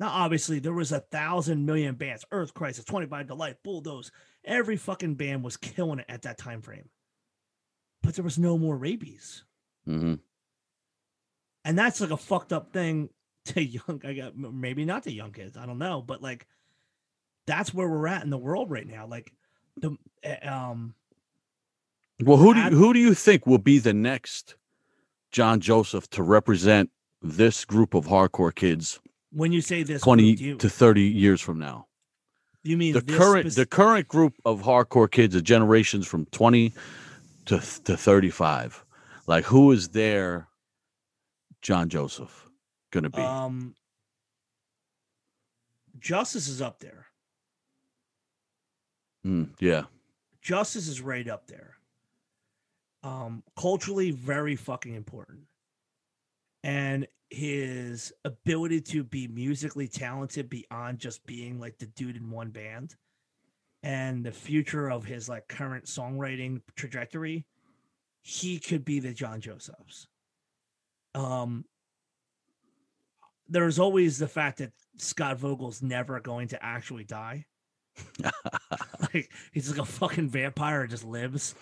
[0.00, 4.10] Now obviously there was a thousand million bands earth crisis 25 to life bulldoze.
[4.44, 6.88] Every fucking band was killing it at that time frame.
[8.02, 9.42] But there was no more Raybeez.
[9.84, 10.14] Hmm
[11.66, 13.10] and that's like a fucked up thing
[13.44, 16.46] to young i got maybe not to young kids i don't know but like
[17.46, 19.32] that's where we're at in the world right now like
[19.76, 20.94] the eh, um
[22.22, 24.56] Well, who do you, who do you think will be the next
[25.32, 26.90] John Joseph to represent
[27.22, 29.00] this group of hardcore kids
[29.32, 31.86] when you say this twenty group, you, to thirty years from now?
[32.62, 36.72] you mean The current the current group of hardcore kids are generations from twenty
[37.46, 38.84] to to thirty five.
[39.26, 40.48] Like who is their
[41.62, 42.48] John Joseph
[42.92, 43.20] gonna be?
[43.20, 43.74] um
[45.98, 47.05] justice is up there
[49.26, 49.84] Mm, yeah.
[50.40, 51.74] justice is right up there.
[53.02, 55.40] Um culturally very fucking important.
[56.62, 62.50] And his ability to be musically talented beyond just being like the dude in one
[62.50, 62.94] band
[63.82, 67.44] and the future of his like current songwriting trajectory
[68.22, 70.06] he could be the john josephs.
[71.16, 71.64] Um
[73.48, 77.44] there's always the fact that scott vogel's never going to actually die
[79.14, 81.54] like he's like a fucking vampire and just lives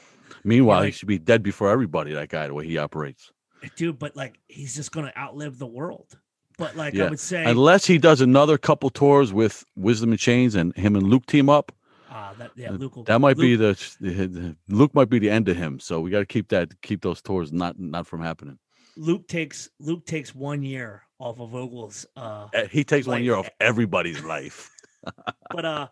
[0.42, 2.12] Meanwhile, like- he should be dead before everybody.
[2.14, 3.30] That guy, the way he operates.
[3.76, 6.18] dude but like he's just gonna outlive the world
[6.58, 10.54] but like i would say Unless he does another couple tours with Wisdom and Chains
[10.54, 11.72] and him and Luke team up,
[12.10, 15.18] ah that yeah uh, luke will, that might be Luke- the, the Luke might be
[15.18, 15.80] the end of him.
[15.80, 18.58] So we got to keep that keep those tours not not from happening.
[18.96, 23.34] luke takes luke takes one year off of vogel's uh Uh, He takes one year
[23.36, 24.70] off everybody's life.
[25.56, 25.86] but uh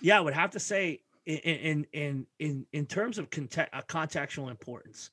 [0.00, 3.82] yeah i would have to say in in in in, in terms of context, uh,
[3.82, 5.10] contextual importance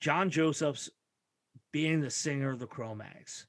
[0.00, 0.90] john joseph's
[1.72, 3.46] being the singer of the cro-mags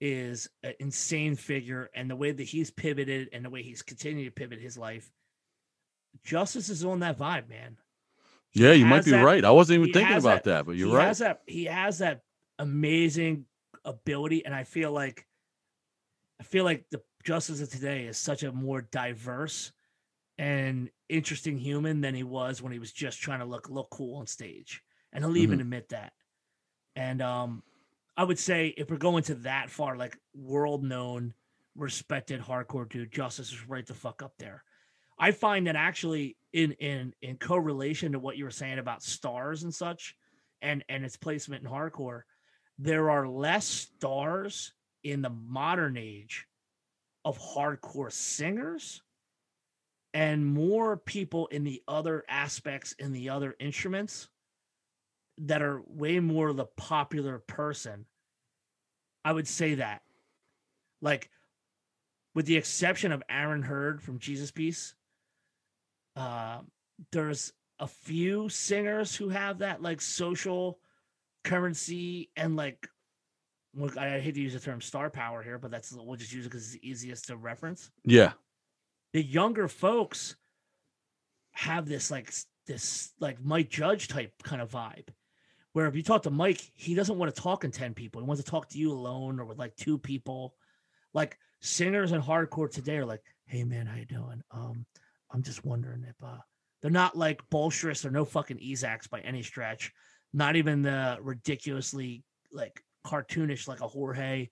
[0.00, 4.24] is an insane figure and the way that he's pivoted and the way he's continued
[4.24, 5.10] to pivot his life
[6.24, 7.76] justice is on that vibe man
[8.50, 9.44] He Yeah, you might be that- right.
[9.44, 11.06] I wasn't even thinking about that- that, but you're he right.
[11.08, 12.22] has that he has that
[12.58, 13.44] amazing
[13.84, 15.26] ability and i feel like
[16.40, 19.72] i feel like the justice of today is such a more diverse
[20.38, 24.16] and interesting human than he was when he was just trying to look look cool
[24.16, 24.82] on stage.
[25.12, 26.12] And he'll even admit that.
[26.96, 27.62] And um
[28.16, 31.32] i would say if we're going to that far like world known
[31.76, 34.64] respected hardcore dude justice is right the fuck up there.
[35.18, 39.62] I find that actually in in in correlation to what you were saying about stars
[39.62, 40.16] and such
[40.62, 42.22] and and its placement in hardcore
[42.78, 44.72] there are less stars
[45.04, 46.46] in the modern age
[47.24, 49.02] of hardcore singers
[50.12, 54.28] and more people in the other aspects in the other instruments
[55.38, 58.06] that are way more the popular person
[59.24, 60.02] i would say that
[61.00, 61.30] like
[62.34, 64.94] with the exception of aaron heard from jesus piece
[66.16, 66.58] uh,
[67.12, 70.78] there's a few singers who have that like social
[71.44, 72.88] currency and like
[73.74, 76.44] look i hate to use the term star power here but that's we'll just use
[76.44, 78.32] it because it's the easiest to reference yeah.
[79.12, 80.34] the younger folks
[81.52, 82.32] have this like
[82.66, 85.08] this like Mike Judge type kind of vibe.
[85.72, 88.20] Where if you talk to Mike, he doesn't want to talk in 10 people.
[88.20, 90.54] He wants to talk to you alone or with like two people.
[91.14, 94.42] Like singers and hardcore today are like, hey man, how you doing?
[94.50, 94.86] Um,
[95.32, 96.38] I'm just wondering if uh
[96.82, 99.92] they're not like bolsterous or no fucking Ezacs by any stretch.
[100.32, 104.48] Not even the ridiculously like cartoonish like a Jorge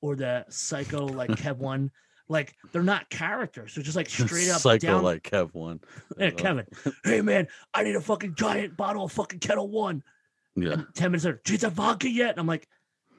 [0.00, 1.90] or the psycho like Kev one.
[2.28, 3.74] Like they're not characters.
[3.74, 5.02] They're just like straight up Psycho down.
[5.02, 5.80] like Kev one.
[6.18, 6.66] Hey, Kevin.
[7.04, 10.02] Hey man, I need a fucking giant bottle of fucking Ketel One.
[10.54, 10.72] Yeah.
[10.74, 12.30] And ten minutes later, do you vodka yet?
[12.30, 12.68] And I'm like,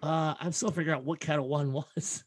[0.02, 2.24] uh, I'm still figuring out what Ketel One was.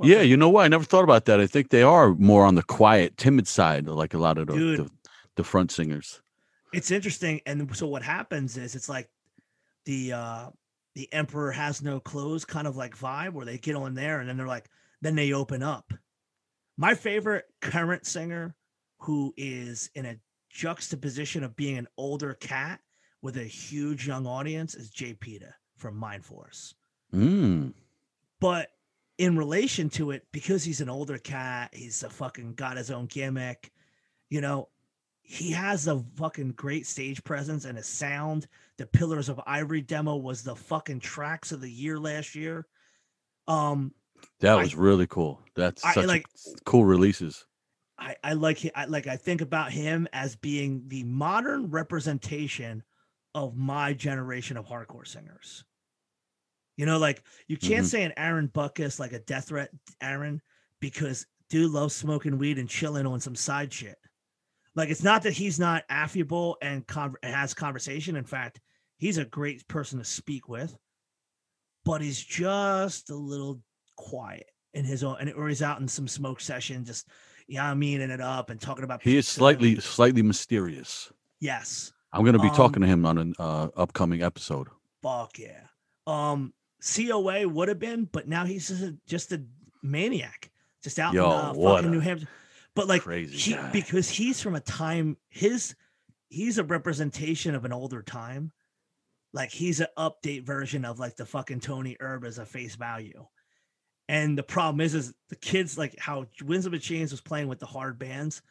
[0.00, 0.64] Yeah, you know what?
[0.64, 1.40] I never thought about that.
[1.40, 4.52] I think they are more on the quiet, timid side, like a lot of the,
[4.54, 4.90] the,
[5.36, 6.22] the front singers.
[6.72, 7.40] it's interesting.
[7.44, 9.10] And so what happens is it's like
[9.84, 10.50] the uh
[10.94, 14.28] the emperor has no clothes kind of like vibe where they get on there and
[14.28, 14.68] then they're like,
[15.00, 15.92] then they open up.
[16.76, 18.54] My favorite current singer
[18.98, 20.18] who is in a
[20.50, 22.80] juxtaposition of being an older cat
[23.22, 26.74] with a huge young audience is Jay Peta from Mindforce.
[27.14, 27.72] Mm.
[28.40, 28.68] But
[29.18, 33.06] in relation to it, because he's an older cat, he's a fucking got his own
[33.06, 33.70] gimmick,
[34.28, 34.68] you know,
[35.22, 38.48] he has a fucking great stage presence and a sound.
[38.80, 42.66] The Pillars of Ivory demo was the fucking tracks of the year last year.
[43.46, 43.92] Um,
[44.38, 45.38] That I- was really cool.
[45.54, 46.22] That's I such a
[46.64, 47.44] cool releases.
[47.98, 52.82] I, I like I like I think about him as being the modern representation
[53.34, 55.62] of my generation of hardcore singers.
[56.78, 57.90] You know, like you can't Mhm.
[57.90, 59.70] say an Aaron Buckus like a death threat
[60.00, 60.40] Aaron
[60.80, 63.98] because dude loves smoking weed and chilling on some side shit.
[64.74, 68.16] Like it's not that he's not affable and, con- and has conversation.
[68.16, 68.58] In fact,
[69.00, 70.76] he's a great person to speak with,
[71.84, 73.60] but he's just a little
[73.96, 77.08] quiet in his own, and or he's out in some smoke session, just
[77.48, 79.02] yeah, I meaning it up and talking about.
[79.02, 81.10] He is slightly slightly mysterious.
[81.40, 84.68] yes, I'm going to be Um, talking to him on an uh, upcoming episode.
[85.02, 85.62] fuck yeah.
[86.06, 86.52] Um,
[86.82, 89.42] COA would have been, but now he's just a, just a
[89.82, 90.50] maniac,
[90.82, 92.28] just out Yo, in uh, fucking New Hampshire.
[92.74, 95.74] But like crazy he, because he's from a time his
[96.28, 98.52] he's a representation of an older time.
[99.32, 103.26] Like he's an update version of like the fucking Tony Herb as a face value.
[104.08, 107.60] And the problem is, is the kids like how Wisdom in Chains was playing with
[107.60, 108.42] the hard bands.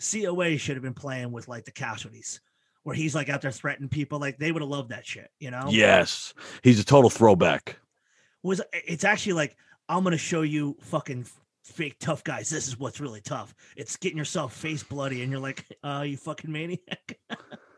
[0.00, 2.40] COA should have been playing with like the casualties,
[2.84, 4.20] where he's like out there threatening people.
[4.20, 5.66] Like they would have loved that shit, you know?
[5.68, 6.32] Yes,
[6.62, 7.76] he's a total throwback.
[8.42, 9.56] was it's actually like
[9.88, 11.26] I'm gonna show you fucking
[11.64, 12.48] fake tough guys.
[12.48, 13.52] This is what's really tough.
[13.76, 17.18] It's getting yourself face bloody, and you're like, uh, you fucking maniac.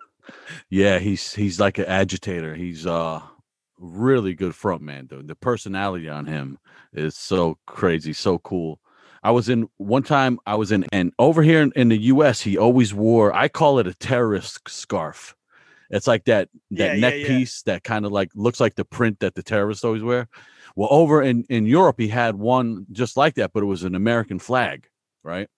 [0.70, 2.54] Yeah, he's he's like an agitator.
[2.54, 3.20] He's uh
[3.78, 5.28] really good front man, dude.
[5.28, 6.58] The personality on him
[6.92, 8.80] is so crazy, so cool.
[9.22, 12.40] I was in one time I was in and over here in, in the US
[12.40, 15.34] he always wore I call it a terrorist scarf.
[15.90, 17.26] It's like that that yeah, neck yeah.
[17.26, 20.28] piece that kind of like looks like the print that the terrorists always wear.
[20.74, 23.94] Well, over in in Europe he had one just like that, but it was an
[23.94, 24.88] American flag,
[25.22, 25.48] right?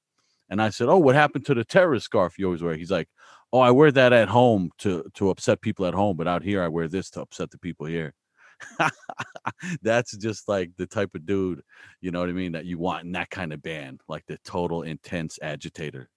[0.50, 3.08] And I said, "Oh, what happened to the terrorist scarf you always wear?" He's like,
[3.54, 6.62] "Oh, I wear that at home to to upset people at home, but out here
[6.62, 8.14] I wear this to upset the people here."
[9.82, 11.62] That's just like the type of dude,
[12.00, 14.38] you know what I mean, that you want in that kind of band, like the
[14.44, 16.08] total intense agitator.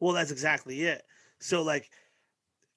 [0.00, 1.02] well, that's exactly it.
[1.40, 1.90] So like,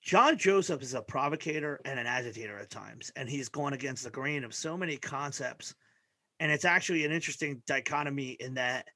[0.02, 4.12] John Joseph is a provocator and an agitator at times, and he's going against the
[4.12, 5.74] grain of so many concepts.
[6.40, 8.88] And it's actually an interesting dichotomy in that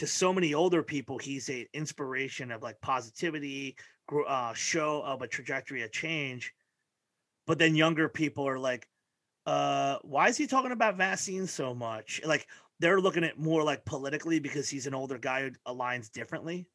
[0.00, 3.76] to so many older people, he's a inspiration of like positivity,
[4.26, 6.54] uh, show of a trajectory of change.
[7.46, 8.88] But then younger people are like,
[9.44, 12.22] uh, why is he talking about vaccines so much?
[12.24, 12.46] Like
[12.78, 16.66] they're looking at more like politically because he's an older guy who aligns differently.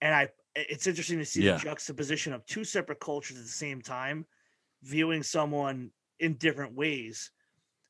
[0.00, 1.54] And I, it's interesting to see Yeah.
[1.54, 4.24] the juxtaposition of two separate cultures at the same time,
[4.84, 5.90] viewing someone
[6.20, 7.32] in different ways.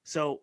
[0.05, 0.41] So,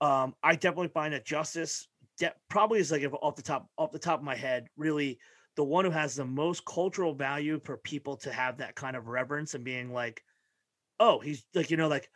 [0.00, 1.88] um, I definitely find that justice
[2.18, 5.18] de- probably is like if off the top off the top of my head, really
[5.56, 9.08] the one who has the most cultural value for people to have that kind of
[9.08, 10.22] reverence and being like,
[11.00, 12.08] oh, he's like you know like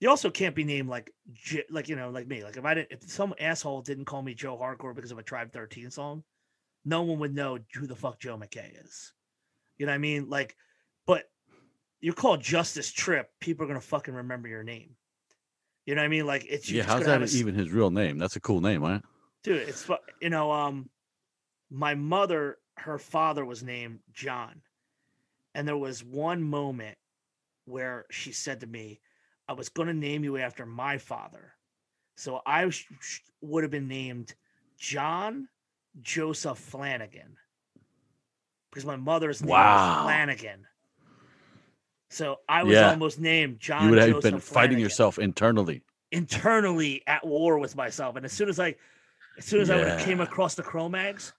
[0.00, 2.74] you also can't be named like J- like you know like me like if I
[2.74, 6.24] didn't if some asshole didn't call me Joe Hardcore because of a Tribe Thirteen song,
[6.84, 9.12] no one would know who the fuck Joe McKay is.
[9.78, 10.28] You know what I mean?
[10.28, 10.56] Like,
[11.06, 11.24] but
[12.00, 14.96] you're called Justice Tripp, people are gonna fucking remember your name.
[15.86, 16.26] You know what I mean?
[16.26, 18.18] Like it's Yeah, how's that a even his real name?
[18.18, 19.02] That's a cool name, right?
[19.42, 19.88] Dude it's
[20.20, 20.88] you know um
[21.70, 24.60] my mother her father was named john
[25.54, 26.96] and there was one moment
[27.64, 29.00] where she said to me
[29.48, 31.52] i was going to name you after my father
[32.16, 34.34] so i sh- sh- would have been named
[34.78, 35.48] john
[36.00, 37.36] joseph flanagan
[38.70, 39.96] because my mother's name Wow.
[39.98, 40.66] was flanagan
[42.10, 42.90] so i was Yeah.
[42.90, 45.82] almost named john you would have Joseph been fighting Flanagan yourself internally.
[46.10, 48.16] internally at war with myself.
[48.16, 48.74] And as soon as I,
[49.38, 51.32] as soon as I would have came across the Cro-Mags,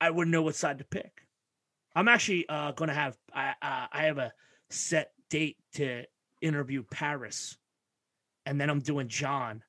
[0.00, 1.26] I wouldn't know what side to pick.
[1.94, 4.32] I'm actually uh, going to have I uh, I have a
[4.70, 6.04] set date to
[6.40, 7.56] interview Paris,
[8.46, 9.62] and then I'm doing John.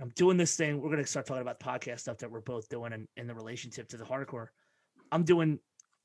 [0.00, 0.80] I'm doing this thing.
[0.80, 3.34] We're going to start talking about podcast stuff that we're both doing in, in the
[3.34, 4.48] relationship to the hardcore.
[5.10, 5.58] I'm doing.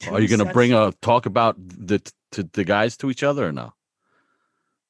[0.09, 1.99] Are you going to bring a talk about the
[2.31, 3.73] to the guys to each other or no?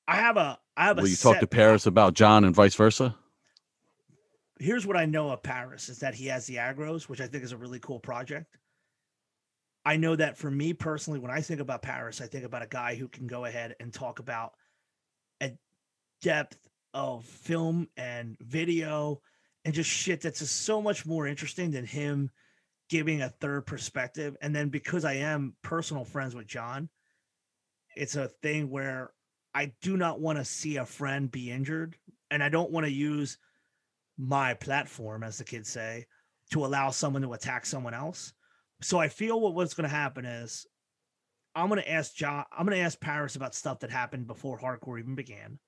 [0.07, 0.59] I have a.
[0.77, 1.01] I have a.
[1.01, 3.15] Will you talk to Paris about John and vice versa?
[4.59, 7.43] Here's what I know of Paris is that he has the agros, which I think
[7.43, 8.57] is a really cool project.
[9.85, 12.67] I know that for me personally, when I think about Paris, I think about a
[12.67, 14.51] guy who can go ahead and talk about
[15.41, 15.53] a
[16.21, 16.57] depth
[16.93, 19.21] of film and video
[19.63, 22.29] and just shit that's just so much more interesting than him
[22.89, 24.35] giving a third perspective.
[24.41, 26.89] And then because I am personal friends with John,
[27.95, 29.11] it's a thing where
[29.53, 31.95] I do not want to see a friend be injured.
[32.31, 33.37] And I don't want to use
[34.19, 36.05] my platform, as the kids say,
[36.51, 38.33] to allow someone to attack someone else.
[38.81, 40.67] so I feel what what's going to happen is
[41.55, 42.45] I'm going to ask John.
[42.51, 45.59] I'm going to ask Paris about stuff that happened before hardcore even began.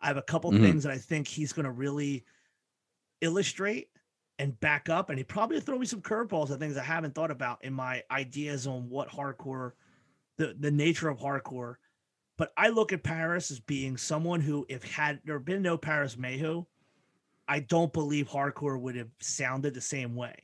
[0.00, 0.60] I have a couple Mhm.
[0.62, 2.24] things that I think he's going to really
[3.20, 3.88] illustrate
[4.38, 7.30] and back up, and he probably throw me some curveballs of things I haven't thought
[7.30, 9.72] about in my ideas on what hardcore,
[10.36, 11.76] the the nature of hardcore.
[12.36, 16.18] But I look at Paris as being someone who, if had there been no Paris
[16.18, 16.66] Mayhew,
[17.48, 20.34] I don't believe hardcore would have sounded the same way.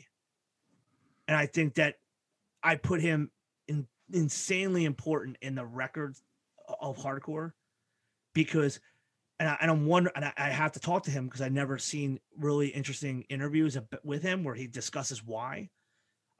[1.26, 1.96] And I think that
[2.62, 3.30] I put him
[3.66, 6.22] in insanely important in the records
[6.80, 7.52] of hardcore
[8.34, 8.80] because
[9.40, 11.78] and, I, I'm wondering and I, I have to talk to him because I've never
[11.78, 15.70] seen really interesting interviews with him where he discusses why.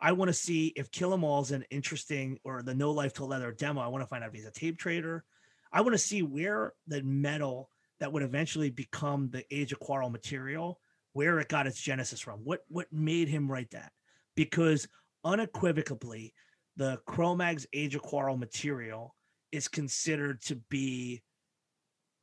[0.01, 3.29] I want to see if Kill 'Em All's an interesting or the No Life 'til
[3.29, 3.81] Leather demo.
[3.81, 5.25] I want to find out if he's a tape trader.
[5.73, 7.71] I want to see where the metal
[8.03, 10.81] that would eventually become the Age of Quarrel material,
[11.13, 12.41] where it got its genesis from.
[12.41, 13.93] What what made him write that?
[14.35, 14.89] Because
[15.25, 16.35] unequivocally,
[16.77, 19.15] the Cro-Mags Age of Quarrel material
[19.53, 21.23] is considered to be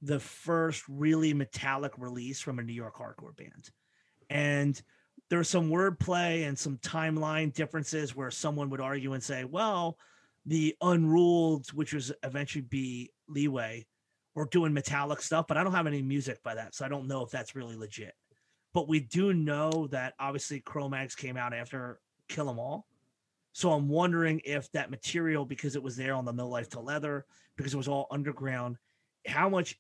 [0.01, 3.69] the first really metallic release from a New York hardcore band.
[4.30, 4.81] And
[5.30, 9.97] there's some wordplay and some timeline differences where someone would argue and say, well,
[10.45, 13.85] the Unruled, which was eventually be Leeway,
[14.40, 16.74] were doing metallic stuff, but I don't have any music by that.
[16.74, 18.14] So I don't know if that's really legit.
[18.74, 21.99] But we do know that obviously Cro-Mags came out after
[22.30, 22.88] Kill 'Em All.
[23.52, 26.84] So I'm wondering if that material, because it was there on the No Life 'til
[26.84, 27.26] Leather,
[27.57, 28.78] because it was all underground,
[29.28, 29.78] how much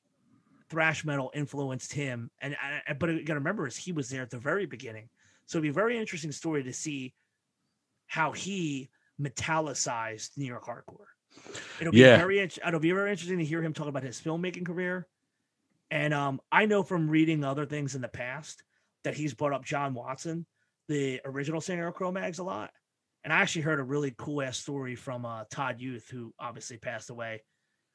[0.69, 2.29] thrash metal influenced him.
[2.41, 5.09] And I, but you got to remember is he was there at the very beginning.
[5.45, 7.13] So it'd be a very interesting story to see
[8.07, 11.05] how he metallicized New York hardcore.
[11.79, 12.17] It'll be Yeah.
[12.17, 15.07] very it'll be very interesting to hear him talk about his filmmaking career.
[15.91, 18.63] And um, I know from reading other things in the past
[19.03, 20.45] that he's brought up John Watson,
[20.87, 22.71] the original singer of Cro-Mags, a lot.
[23.23, 26.77] And I actually heard a really cool ass story from uh, Todd Youth, who obviously
[26.77, 27.43] passed away,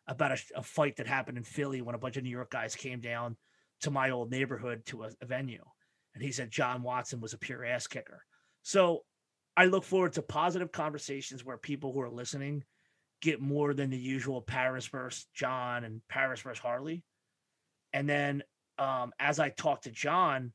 [0.09, 2.75] about a, a fight that happened in Philly when a bunch of New York guys
[2.75, 3.37] came down
[3.83, 5.65] to my old neighborhood to a, a venue.
[6.15, 8.23] And he said John Watson was a pure ass kicker.
[8.63, 9.05] So
[9.57, 12.65] I look forward to positive conversations where people who are listening
[13.25, 17.03] get more than the usual Paris versus John and Paris versus Harley.
[17.95, 18.43] And then
[18.79, 20.53] um, as I talk to John,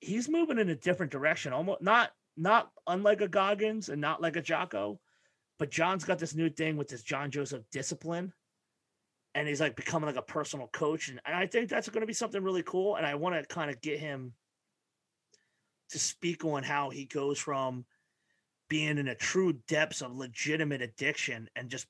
[0.00, 4.36] he's moving in a different direction, almost not not unlike a Goggins and not like
[4.36, 5.00] a Jocko,
[5.58, 8.32] but John's got this new thing with this John Joseph discipline.
[9.34, 11.08] And he's like becoming like a personal coach.
[11.08, 12.96] And, and I think that's going to be something really cool.
[12.96, 14.32] And I want to kind of get him
[15.90, 17.84] to speak on how he goes from
[18.68, 21.86] being in a true depths of legitimate addiction and just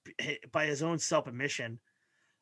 [0.53, 1.79] by his own self admission,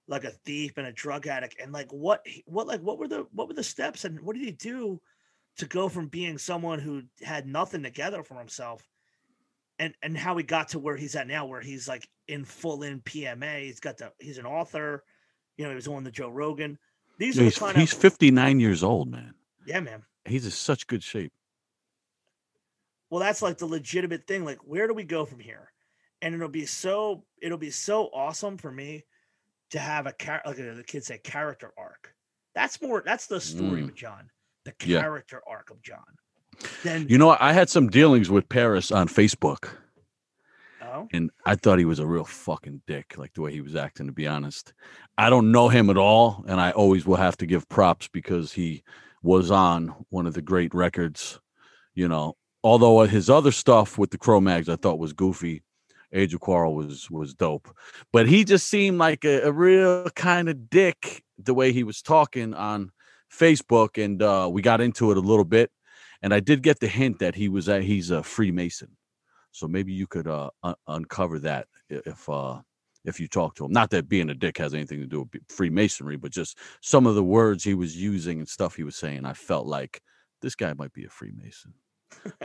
[0.06, 3.26] like a thief and a drug addict, and like what what like what were the
[3.32, 5.00] what were the steps and what did he do
[5.56, 8.86] to go from being someone who had nothing together for himself
[9.78, 12.82] and and how he got to where he's at now, where he's like in full
[12.82, 13.62] in PMA.
[13.64, 15.04] He's got the he's an author,
[15.56, 16.78] you know, he was on the Joe Rogan.
[17.18, 19.34] These are the He's, he's of 59 years old, man.
[19.66, 20.02] yeah, man.
[20.24, 21.32] He's in such good shape.
[23.14, 25.70] Well that's like the legitimate thing like where do we go from here
[26.20, 29.04] and it'll be so it'll be so awesome for me
[29.70, 32.12] to have a char- like the kids say character arc
[32.56, 33.86] that's more that's the story Mm.
[33.86, 34.28] with john
[34.64, 35.00] the Yeah.
[35.00, 36.02] character arc of john
[36.82, 39.70] then You know, I had some dealings with Paris on Facebook,
[40.82, 43.74] oh and I thought he was a real fucking dick, like the way he was
[43.76, 44.72] acting, to be honest.
[45.18, 48.52] I don't know him at all, and I always will have to give props because
[48.52, 48.84] he
[49.22, 51.40] was on one of the great records,
[51.94, 52.36] you know.
[52.64, 55.62] Although his other stuff with the Cro-Mags I thought was goofy.
[56.14, 57.68] Age of Quarrel was was dope.
[58.12, 62.00] But he just seemed like a, a real kind of dick the way he was
[62.00, 62.90] talking on
[63.30, 65.70] Facebook, and uh, we got into it a little bit.
[66.22, 68.96] And I did get the hint that he was a, he's a Freemason,
[69.52, 72.60] so maybe you could uh, un- uncover that if uh,
[73.04, 73.72] if you talk to him.
[73.72, 77.14] Not that being a dick has anything to do with Freemasonry, but just some of
[77.14, 79.26] the words he was using and stuff he was saying.
[79.26, 80.00] I felt like
[80.40, 81.74] this guy might be a Freemason.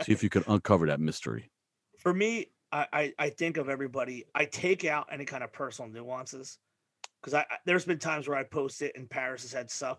[0.02, 1.50] See if you can uncover that mystery.
[1.98, 5.90] for me I, I i think of everybody i take out any kind of personal
[5.90, 6.58] nuances
[7.20, 9.98] because I, I there's been times where i post it and paris has had stuff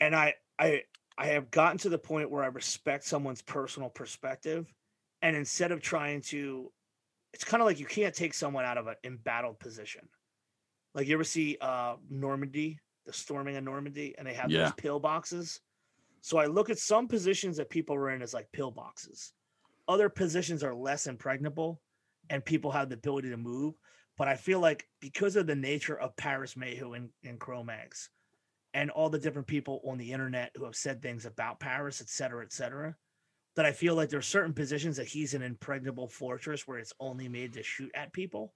[0.00, 0.82] and i i
[1.18, 4.72] i have gotten to the point where i respect someone's personal perspective
[5.22, 6.70] and instead of trying to
[7.32, 10.08] it's kind of like you can't take someone out of an embattled position
[10.94, 14.64] like you ever see uh normandy the storming of normandy and they have Yeah.
[14.64, 15.60] those pill boxes
[16.20, 19.32] so i look at some positions that people are in as like pill boxes
[19.90, 21.80] other positions are less impregnable
[22.30, 23.74] and people have the ability to move.
[24.16, 28.08] But I feel like because of the nature of Paris Mayhew and, and Cro-Mags
[28.72, 32.08] and all the different people on the internet who have said things about Paris, et
[32.08, 32.94] cetera, et cetera,
[33.56, 37.28] that I feel like there's certain positions that he's an impregnable fortress where it's only
[37.28, 38.54] made to shoot at people.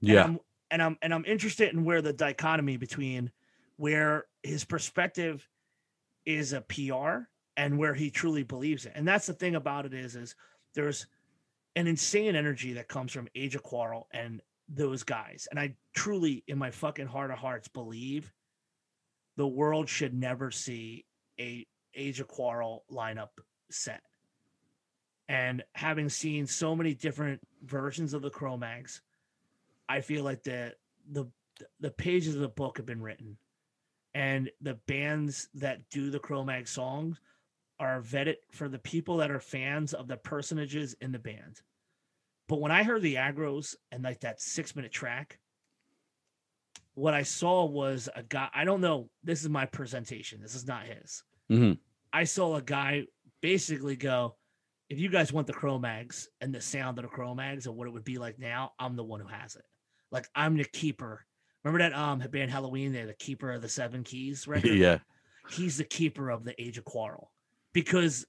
[0.00, 0.24] Yeah.
[0.24, 0.40] And I'm,
[0.70, 3.32] and I'm and I'm interested in where the dichotomy between
[3.76, 5.46] where his perspective
[6.26, 8.92] is a PR and where he truly believes it.
[8.94, 10.34] And that's the thing about it is is
[10.74, 11.06] there's
[11.76, 15.46] an insane energy that comes from Age of Quarrel and those guys.
[15.50, 18.32] And I truly in my fucking heart of hearts believe
[19.36, 21.04] the world should never see
[21.38, 23.28] a Age of Quarrel lineup
[23.70, 24.02] set.
[25.28, 29.02] And having seen so many different versions of the Cro-Mags,
[29.88, 30.74] I feel like the
[31.10, 31.26] the
[31.80, 33.36] the pages of the book have been written,
[34.16, 37.20] and the bands that do the Cro-Mag songs
[37.78, 41.60] are vetted for the people that are fans of the personages in the band.
[42.48, 45.38] But when I heard the aggros and like that six minute track,
[46.94, 48.48] what I saw was a guy.
[48.54, 49.10] I don't know.
[49.22, 50.40] This is my presentation.
[50.40, 51.22] This is not his.
[51.50, 51.72] hmm
[52.10, 53.04] I saw a guy
[53.42, 54.36] basically go,
[54.88, 57.92] if you guys want the Cro-Mags and the sound of the Cro-Mags and what it
[57.92, 59.64] would be like now, I'm the one who has it.
[60.10, 61.25] Like I'm the keeper.
[61.66, 62.92] Remember that um band Helloween?
[62.92, 64.74] They're the keeper of the seven keys record.
[64.74, 64.98] yeah.
[65.50, 67.32] He's the keeper of the Age of Quarrel
[67.72, 68.24] because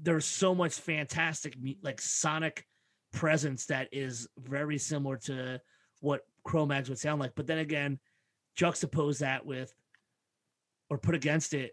[0.00, 2.66] there's so much fantastic like sonic
[3.12, 5.60] presence that is very similar to
[6.00, 7.32] what Cro-Mags would sound like.
[7.34, 7.98] But then again,
[8.58, 9.72] juxtapose that with
[10.90, 11.72] or put against it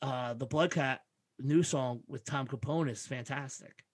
[0.00, 0.98] uh the Bloodclot
[1.38, 3.84] new song with Tom Capone is fantastic.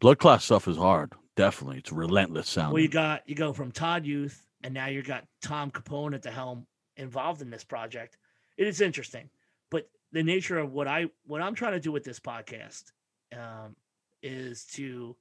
[0.00, 1.12] Bloodclot stuff is hard.
[1.36, 1.78] Definitely.
[1.78, 2.72] It's relentless sound.
[2.72, 6.22] Well, you got you go from Todd Youth, and now you've got Tom Capone at
[6.22, 6.66] the helm
[6.96, 8.16] involved in this project.
[8.56, 9.28] It is interesting,
[9.70, 12.84] but the nature of what I what I'm trying to do with this podcast
[13.32, 13.76] um,
[14.22, 15.16] is to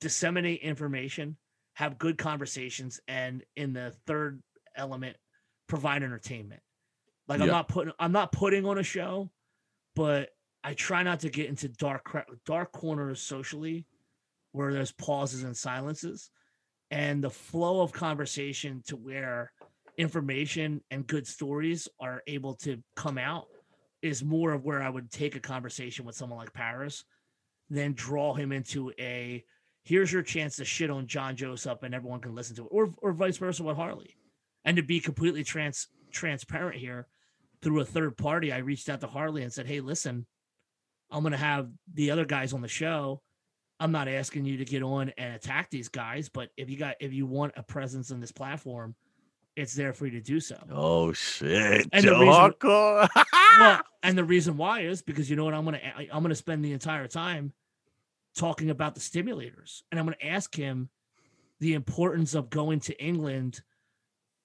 [0.00, 1.36] disseminate information,
[1.74, 4.40] have good conversations, and in the third
[4.76, 5.16] element,
[5.66, 6.62] provide entertainment.
[7.26, 9.28] Like I'm not putting I'm not putting on a show,
[9.96, 10.30] but
[10.62, 13.86] I try not to get into dark dark corners socially
[14.52, 16.30] where there's pauses and silences
[16.90, 19.52] and the flow of conversation to where
[19.96, 23.46] information and good stories are able to come out
[24.02, 27.04] is more of where I would take a conversation with someone like Paris
[27.70, 29.44] than draw him into a
[29.84, 32.92] here's your chance to shit on John Joseph and everyone can listen to it or
[32.98, 34.16] or vice versa with Harley.
[34.64, 37.06] And to be completely trans transparent here
[37.62, 40.26] through a third party, I reached out to Harley and said, "Hey, listen,
[41.10, 43.22] I'm going to have the other guys on the show.
[43.80, 46.96] I'm not asking you to get on and attack these guys, but if you got
[47.00, 48.94] if you want a presence in this platform,
[49.56, 50.56] it's there for you to do so.
[50.70, 51.86] Oh shit.
[51.92, 52.28] And the reason-
[53.58, 55.80] well, and the reason why is because you know what I'm gonna
[56.12, 57.52] I'm gonna spend the entire time
[58.36, 60.88] talking about the stimulators, and I'm gonna ask him
[61.60, 63.60] the importance of going to England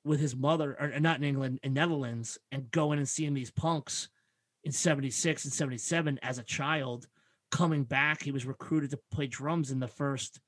[0.05, 4.09] with his mother, or not in England, in Netherlands, and going and seeing these punks
[4.63, 7.07] in '76 and '77 as a child.
[7.51, 10.39] Coming back, he was recruited to play drums in the first,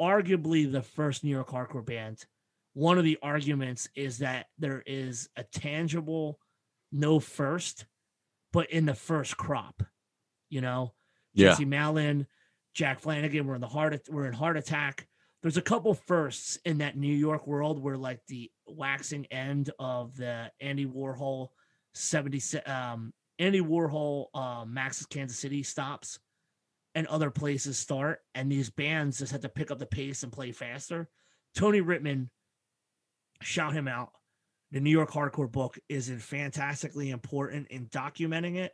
[0.00, 2.24] arguably the first New York hardcore band.
[2.74, 6.38] One of the arguments is that there is a tangible
[6.92, 7.86] no first,
[8.52, 9.82] but in the first crop,
[10.48, 10.94] you know,
[11.34, 11.50] Yeah.
[11.50, 12.26] Jesse Malin,
[12.74, 14.00] Jack Flanagan were in the heart.
[14.08, 15.06] We're in Heart Attack.
[15.42, 20.16] There's a couple firsts in that New York world where like the waxing end of
[20.16, 21.48] the Andy Warhol
[21.94, 26.18] 70 um Andy Warhol uh Max's Kansas City stops
[26.94, 30.32] and other places start and these bands just had to pick up the pace and
[30.32, 31.08] play faster.
[31.54, 32.28] Tony Rettman
[33.42, 34.10] shout him out
[34.70, 38.72] the New York Hardcore book is fantastically important in documenting it.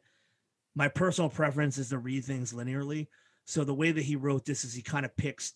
[0.74, 3.06] My personal preference is to read things linearly.
[3.44, 5.52] So the way that he wrote this is he kind of picks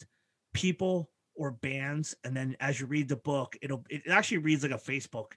[0.55, 4.73] people or bands, and then as you read the book, it'll it actually reads like
[4.73, 5.33] a Facebook.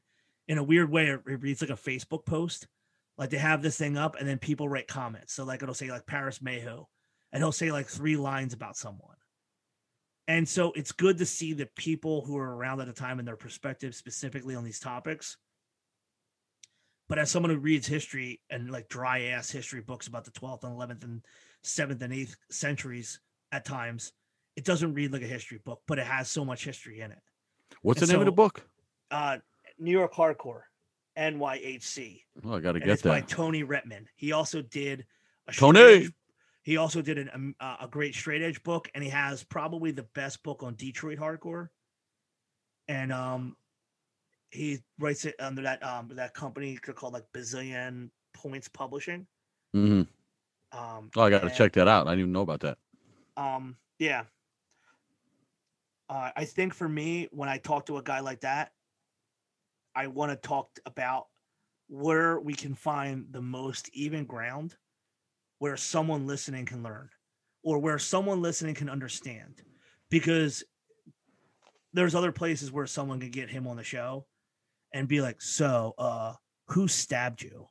[0.48, 2.68] In a weird way, it reads like a Facebook post.
[3.18, 5.34] Like they have this thing up, and then people write comments.
[5.34, 6.86] So like it'll say like Paris Mayhew,
[7.32, 9.16] and he'll say like three lines about someone.
[10.28, 13.28] And so it's good to see the people who are around at the time and
[13.28, 15.38] their perspective specifically on these topics.
[17.10, 20.64] But as someone who reads history and like dry ass history books about the 12th
[20.64, 21.22] and 11th and
[21.66, 23.20] 7th and 8th centuries
[23.52, 24.14] at times,
[24.56, 27.20] it doesn't read like a history book, but it has so much history in it.
[27.82, 28.66] What's the And name of the book?
[29.10, 29.40] Uh,
[29.78, 30.62] New York Hardcore,
[31.18, 32.22] NYHC.
[32.46, 33.22] Oh, I gotta And get it's by.
[33.22, 34.06] Tony Rettman.
[34.16, 35.06] He also did
[35.48, 36.10] a Tony!
[36.64, 39.92] He also did an, um, uh, a great straight edge book, and he has probably
[39.92, 41.70] the best book on Detroit hardcore.
[42.88, 43.56] And um,
[44.52, 49.26] he writes it under that um that company called like Bazillion Points Publishing.
[49.76, 50.02] Mm-hmm.
[50.78, 52.08] Um, Oh, I gotta check that out.
[52.08, 52.78] I didn't even know about that.
[53.38, 54.24] Um, yeah.
[56.10, 58.74] Uh, I think for me, when I talk to a guy like that,
[59.96, 61.26] I want to talk about
[61.88, 64.76] where we can find the most even ground
[65.60, 67.10] where someone listening can learn
[67.64, 69.62] or where someone listening can understand
[70.10, 70.64] because
[71.94, 74.26] there's other places where someone could get him on the show
[74.94, 76.34] and be like so uh
[76.68, 77.68] who stabbed you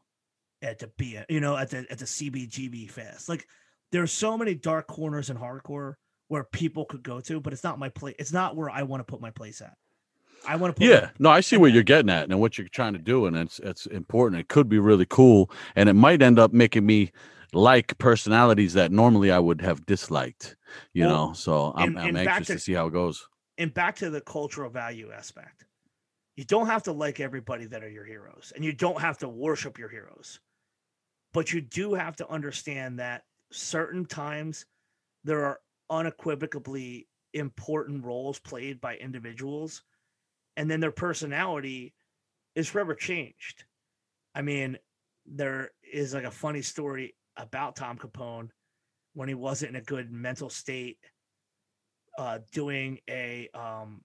[0.63, 3.29] at the B you know at the at the CBGB fest?
[3.29, 3.47] Like
[3.91, 5.95] there's so many dark corners in hardcore
[6.29, 9.01] where people could go to but it's not my place it's not where I want
[9.01, 9.75] to put my place at
[10.47, 12.69] I want to put Yeah, no, I see what you're getting at and what you're
[12.69, 14.41] trying to do, and it's it's important.
[14.41, 17.13] It could be really cool, and it might end up making me
[17.53, 20.57] like personalities that normally I would have disliked.
[20.93, 23.29] You Well, know, so I'm, and- I'm and anxious to, to- see how it goes.
[23.59, 25.67] and back to the cultural value aspect.
[26.37, 29.29] You don't have to like everybody that are your heroes, and you don't have to
[29.29, 30.41] worship your heroes,
[31.35, 34.65] but you do have to understand that certain times
[35.25, 35.61] there are
[35.91, 39.83] unequivocally important roles played by individuals,
[40.57, 41.95] and then their personality
[42.55, 43.65] is forever changed.
[44.35, 44.79] I mean,
[45.27, 48.51] there is like a funny story about Tom Capone
[49.15, 50.99] when he wasn't in a good mental state
[52.19, 54.03] uh, doing a um,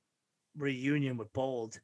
[0.57, 1.79] reunion with Bold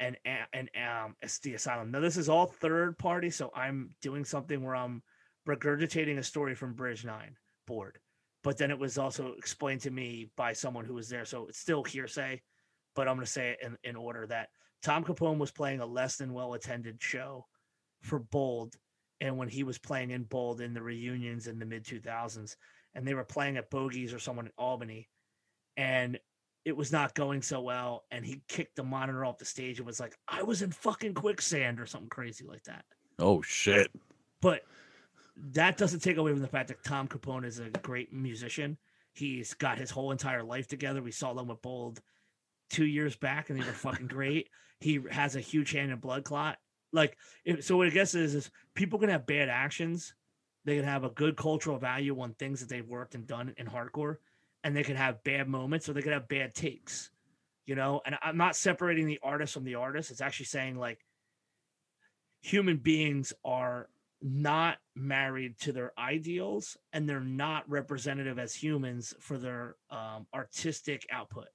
[0.00, 0.16] and
[0.52, 1.90] and um, it's the Asylum.
[1.90, 5.02] Now this is all third party, so I'm doing something where I'm
[5.48, 7.36] regurgitating a story from Bridge Nine
[7.66, 7.98] board,
[8.42, 11.58] but then it was also explained to me by someone who was there, so it's
[11.58, 12.42] still hearsay.
[12.94, 14.48] But I'm going to say it in, in order that
[14.82, 17.46] Tom Capone was playing a less than well attended show
[18.00, 18.74] for Bold,
[19.20, 22.56] and when he was playing in Bold in the reunions in the mid 2000s,
[22.94, 25.08] and they were playing at Bogies or someone in Albany,
[25.76, 26.18] and
[26.64, 28.04] it was not going so well.
[28.10, 31.14] And he kicked the monitor off the stage and was like, I was in fucking
[31.14, 32.84] quicksand or something crazy like that.
[33.18, 33.90] Oh shit!
[34.40, 34.62] But
[35.36, 38.76] that doesn't take away from the fact that Tom Capone is a great musician.
[39.14, 41.02] He's got his whole entire life together.
[41.02, 42.00] We saw them with Bold
[42.72, 44.48] two years back, and they were fucking great.
[44.80, 46.56] He has a huge hand in Bloodclot.
[46.92, 50.14] Like, if, so what I guess is, is people can have bad actions.
[50.64, 53.66] They can have a good cultural value on things that they've worked and done in
[53.66, 54.16] hardcore,
[54.64, 57.10] and they can have bad moments or they can have bad takes.
[57.66, 60.10] You know, and I'm not separating the artist from the artist.
[60.10, 60.98] It's actually saying like
[62.40, 63.88] human beings are
[64.20, 71.06] not married to their ideals and they're not representative as humans for their um, artistic
[71.10, 71.48] output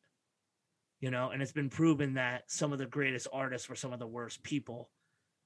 [0.99, 3.99] you know and it's been proven that some of the greatest artists were some of
[3.99, 4.89] the worst people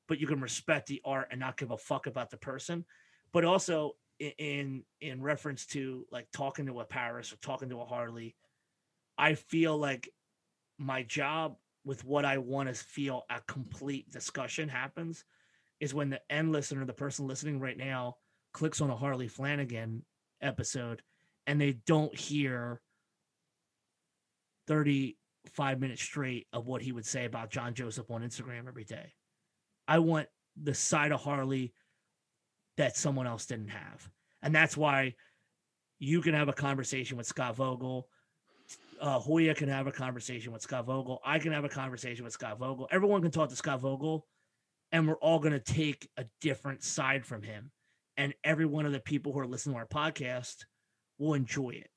[0.08, 2.84] but you can respect the art and not give a fuck about the person.
[3.32, 7.86] But also in in reference to like talking to a paris or talking to a
[7.86, 8.36] harley
[9.18, 10.10] i feel like
[10.78, 11.56] my job
[11.86, 15.24] with what i want to feel a complete discussion happens
[15.80, 18.16] is when the end listener, the person listening right now,
[18.54, 20.04] clicks on a Harley Flanagan
[20.40, 21.02] episode
[21.48, 22.80] and they don't hear
[25.46, 29.14] 35 minutes straight of what he would say about John Joseph on Instagram every day.
[29.88, 30.28] I want
[30.62, 31.74] the side of Harley
[32.78, 34.10] that someone else didn't have.
[34.42, 35.16] And that's why
[36.00, 38.08] you can have a conversation with Scott Vogel.
[39.00, 41.20] Uh, Hoya can have a conversation with Scott Vogel.
[41.26, 42.88] I can have a conversation with Scott Vogel.
[42.92, 44.26] Everyone can talk to Scott Vogel
[44.92, 47.72] and we're all going to take a different side from him
[48.18, 50.58] and every one of the people who are listening to our podcast
[51.18, 51.90] will enjoy it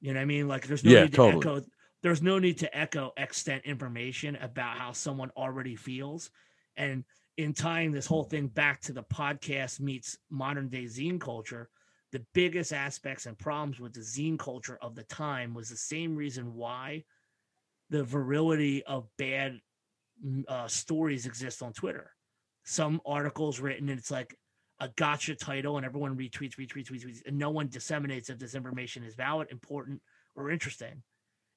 [0.00, 1.40] you know what i mean like there's no Yeah, need to totally.
[1.40, 1.64] echo
[2.02, 6.30] there's no need to echo extent information about how someone already feels
[6.76, 7.04] and
[7.38, 11.68] in tying this whole thing back to the podcast meets modern day zine culture
[12.12, 16.14] the biggest aspects and problems with the zine culture of the time was the same
[16.14, 17.02] reason why
[17.88, 19.58] the virility of bad
[20.46, 22.10] uh, stories exist on Twitter.
[22.64, 24.36] Some articles written and it's like
[24.80, 29.04] a gotcha title, and everyone retweets, retweets, retweets, and no one disseminates if this information
[29.04, 30.00] is valid, important,
[30.34, 31.02] or interesting.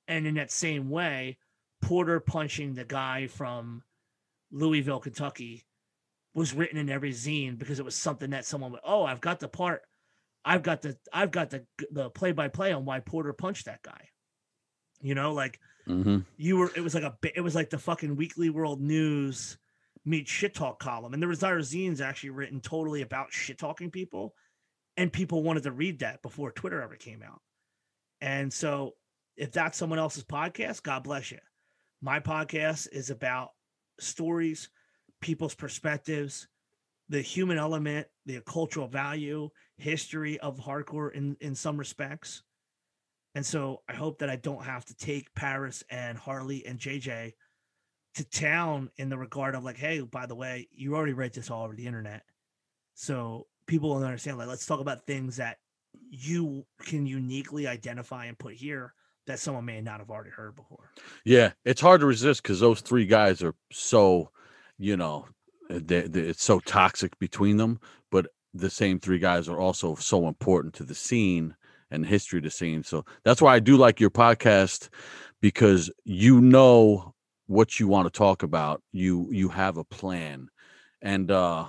[0.08, 1.38] And in that same way,
[1.82, 3.84] Porter punching the guy from
[4.52, 5.66] Louisville, Kentucky,
[6.34, 8.82] was written in every zine because it was something that someone would.
[8.84, 9.84] Oh, I've got the part.
[10.44, 13.82] I've got the I've got the the play by play on why Porter punched that
[13.82, 14.10] guy.
[15.02, 18.16] You know, like hmm you were it was like a it was like the fucking
[18.16, 19.58] weekly world news
[20.04, 23.90] meet shit talk column and there was our zines actually written totally about shit talking
[23.90, 24.34] people
[24.98, 27.42] and people wanted to read that before twitter ever came out
[28.22, 28.94] and so
[29.38, 31.40] if that's someone else's podcast god bless you.
[32.02, 33.50] My podcast is about
[34.00, 34.70] stories
[35.22, 36.48] people's perspectives
[37.10, 42.44] the human element the cultural value history of hardcore in in some respects.
[43.36, 47.34] And so I hope that I don't have to take Paris and Harley and JJ
[48.16, 51.52] to town in the regard of like, hey, by the way, you already read this
[51.52, 52.24] all over the internet.
[52.94, 55.58] So people will understand, like, let's talk about things that
[56.10, 58.94] you can uniquely identify and put here
[59.28, 60.92] that someone may not have already heard before.
[61.24, 64.30] Yeah, it's hard to resist because those three guys are so,
[64.78, 65.28] you know,
[65.70, 67.80] they, they, it's so toxic between them.
[68.12, 71.56] But the same three guys are also so important to the scene
[71.92, 72.84] and history of the scene.
[72.84, 74.90] So that's why I do like your podcast
[75.42, 77.14] because you know
[77.48, 78.82] what you want to talk about.
[78.92, 80.50] You you have a plan.
[81.02, 81.66] And uh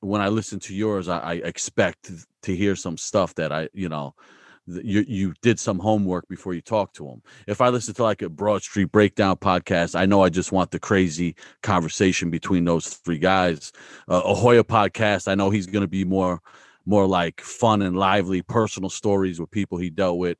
[0.00, 2.10] when I listen to yours, I, I expect
[2.42, 4.14] to hear some stuff that I, you know,
[4.82, 7.22] you you did some homework before you talk to them.
[7.46, 10.70] If I listen to like a Broad Street Breakdown podcast, I know I just want
[10.70, 13.72] the crazy conversation between those three guys.
[14.08, 16.40] Uh, a Hoya podcast, I know he's going to be more
[16.86, 20.38] more like fun and lively personal stories with people he dealt with.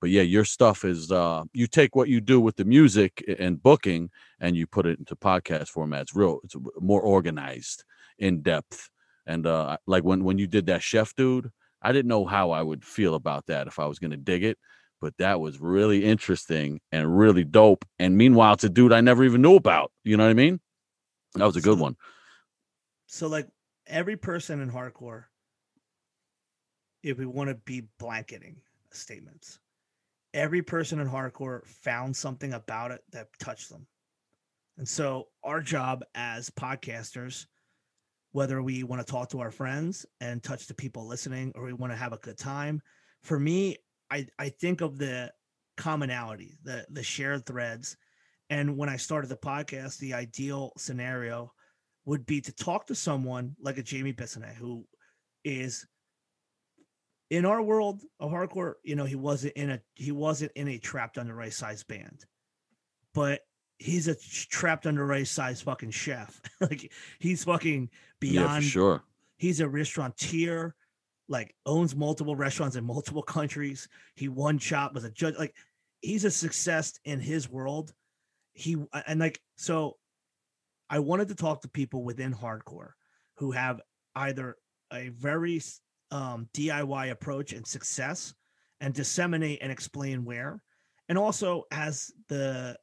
[0.00, 3.62] But yeah, your stuff is uh you take what you do with the music and
[3.62, 4.10] booking
[4.40, 6.02] and you put it into podcast format.
[6.02, 7.84] It's real, it's more organized,
[8.18, 8.90] in depth.
[9.26, 11.50] And uh like when when you did that chef dude,
[11.82, 14.42] I didn't know how I would feel about that if I was going to dig
[14.44, 14.58] it,
[15.00, 17.84] but that was really interesting and really dope.
[17.98, 19.92] And meanwhile, it's a dude I never even knew about.
[20.04, 20.60] You know what I mean?
[21.34, 21.96] That was a good So- one.
[23.06, 23.48] So like
[23.86, 25.24] every person in hardcore,
[27.02, 28.60] if we want to be blanketing
[28.92, 29.58] statements,
[30.34, 33.86] every person in hardcore found something about it that touched them.
[34.76, 37.46] And so our job as podcasters,
[38.38, 41.72] whether we want to talk to our friends and touch the people listening or we
[41.72, 42.80] want to have a good time,
[43.24, 43.76] for me,
[44.12, 45.32] I, I think of the
[45.76, 47.96] commonality, the the shared threads.
[48.48, 51.52] And when I started the podcast, the ideal scenario
[52.04, 54.86] would be to talk to someone like a Jamie Bissonnette who
[55.42, 55.84] is
[57.30, 60.78] in our world of hardcore, you know, he wasn't in a he wasn't in a
[60.78, 62.24] Trapped Under Ice band.
[63.14, 63.40] But
[63.78, 66.40] he's a Trapped Under Ice fucking chef.
[66.60, 67.90] like he's fucking
[68.20, 69.02] beyond Yeah, sure.
[69.36, 70.74] he's a restaurateur,
[71.28, 73.88] like owns multiple restaurants in multiple countries.
[74.14, 75.36] He won chop was a judge.
[75.38, 75.54] Like
[76.00, 77.92] he's a success in his world.
[78.52, 78.76] He
[79.06, 79.96] and like so
[80.90, 82.92] I wanted to talk to people within hardcore
[83.36, 83.80] who have
[84.16, 84.56] either
[84.92, 85.60] a very
[86.10, 88.34] um, DIY approach and success
[88.80, 90.62] and disseminate and explain where,
[91.08, 92.76] and also as the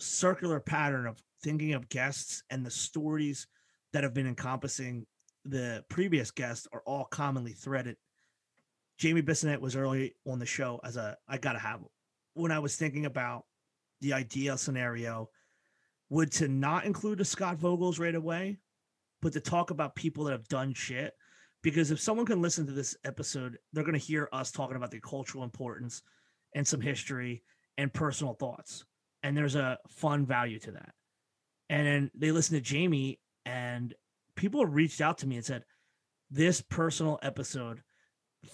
[0.00, 3.46] circular pattern of thinking of guests and the stories
[3.92, 5.06] that have been encompassing
[5.44, 7.96] the previous guests are all commonly threaded.
[8.98, 11.80] Jamie Bissonnette was early on the show as a I gotta have.
[12.34, 13.44] When I was thinking about
[14.00, 15.30] the ideal scenario,
[16.10, 18.58] would to not include the Scott Vogels right away,
[19.22, 21.14] but to talk about people that have done shit.
[21.62, 25.00] Because if someone can listen to this episode, they're gonna hear us talking about the
[25.00, 26.02] cultural importance
[26.54, 27.42] and some history
[27.78, 28.84] and personal thoughts.
[29.22, 30.92] And there's a fun value to that.
[31.68, 33.94] And then they listen to Jamie, and
[34.34, 35.64] people reached out to me and said,
[36.30, 37.82] This personal episode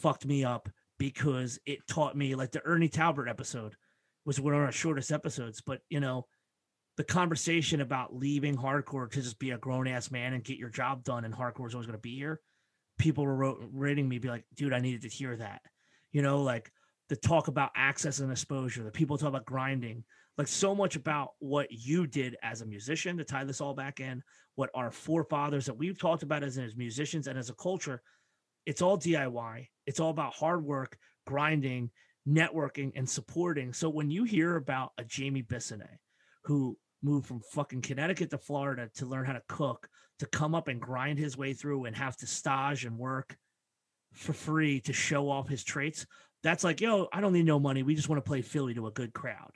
[0.01, 0.69] fucked me up
[0.99, 3.75] because it taught me, like the Ernie Talbert episode
[4.25, 6.27] was one of our shortest episodes, but you know,
[6.97, 10.71] the conversation about leaving hardcore to just be a grown ass man and get your
[10.71, 12.41] job done, and hardcore is always going to be here.
[12.99, 15.61] People were rating me, be like, dude, I needed to hear that.
[16.13, 16.73] You know, like
[17.09, 20.05] the talk about access and exposure, the people talk about grinding,
[20.39, 24.01] like so much about what you did as a musician to tie this all back
[24.01, 24.23] in,
[24.55, 28.03] what our forefathers that we've talked about as, as musicians and as a culture.
[28.67, 29.69] It's all DIY.
[29.87, 31.91] It's all about hard work, grinding,
[32.29, 33.73] networking, and supporting.
[33.73, 35.99] So when you hear about a Jamie Bissonnette
[36.45, 39.89] who moved from fucking Connecticut to Florida to learn how to cook,
[40.19, 43.37] to come up and grind his way through and have to stage and work
[44.13, 46.07] for free to show off his traits.
[46.43, 47.83] That's like, yo, I don't need no money.
[47.83, 49.53] We just want to play Philly to a good crowd.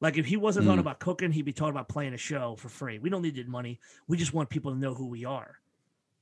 [0.00, 0.80] Like if he wasn't talking Mm.
[0.82, 2.98] about cooking, he'd be talking about playing a show for free.
[2.98, 3.78] We don't need the money.
[4.08, 5.56] We just want people to know who we are.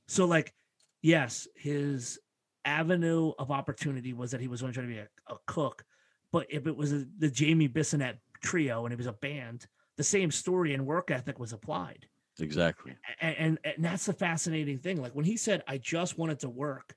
[0.07, 0.53] So like,
[1.01, 2.19] yes, his
[2.65, 5.85] avenue of opportunity was that he was going to try to be a, a cook,
[6.31, 9.65] but if it was a, the Jamie Bissonnette trio and it was a band,
[9.95, 12.05] the same story and work ethic was applied
[12.39, 12.95] Exactly.
[13.19, 16.49] and, and and that's the fascinating thing like when he said i just wanted to
[16.49, 16.95] work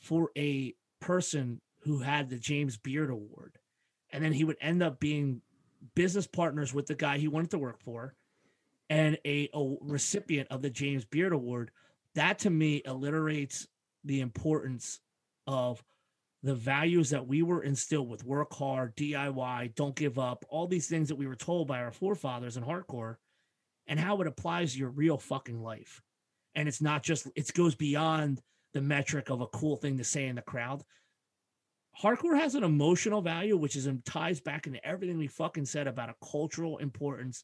[0.00, 3.58] for a person who had the james beard award
[4.12, 5.40] and then he would end up being
[5.94, 8.14] business partners with the guy he wanted to work for
[8.90, 11.70] and a, a recipient of the james beard award
[12.14, 13.66] that to me alliterates
[14.04, 15.00] the importance
[15.46, 15.82] of
[16.42, 20.86] the values that we were instilled with work hard diy don't give up all these
[20.86, 23.16] things that we were told by our forefathers in hardcore
[23.88, 26.02] and how it applies to your real fucking life.
[26.54, 28.40] And it's not just it goes beyond
[28.74, 30.84] the metric of a cool thing to say in the crowd.
[32.02, 35.86] Hardcore has an emotional value, which is um, ties back into everything we fucking said
[35.86, 37.42] about a cultural importance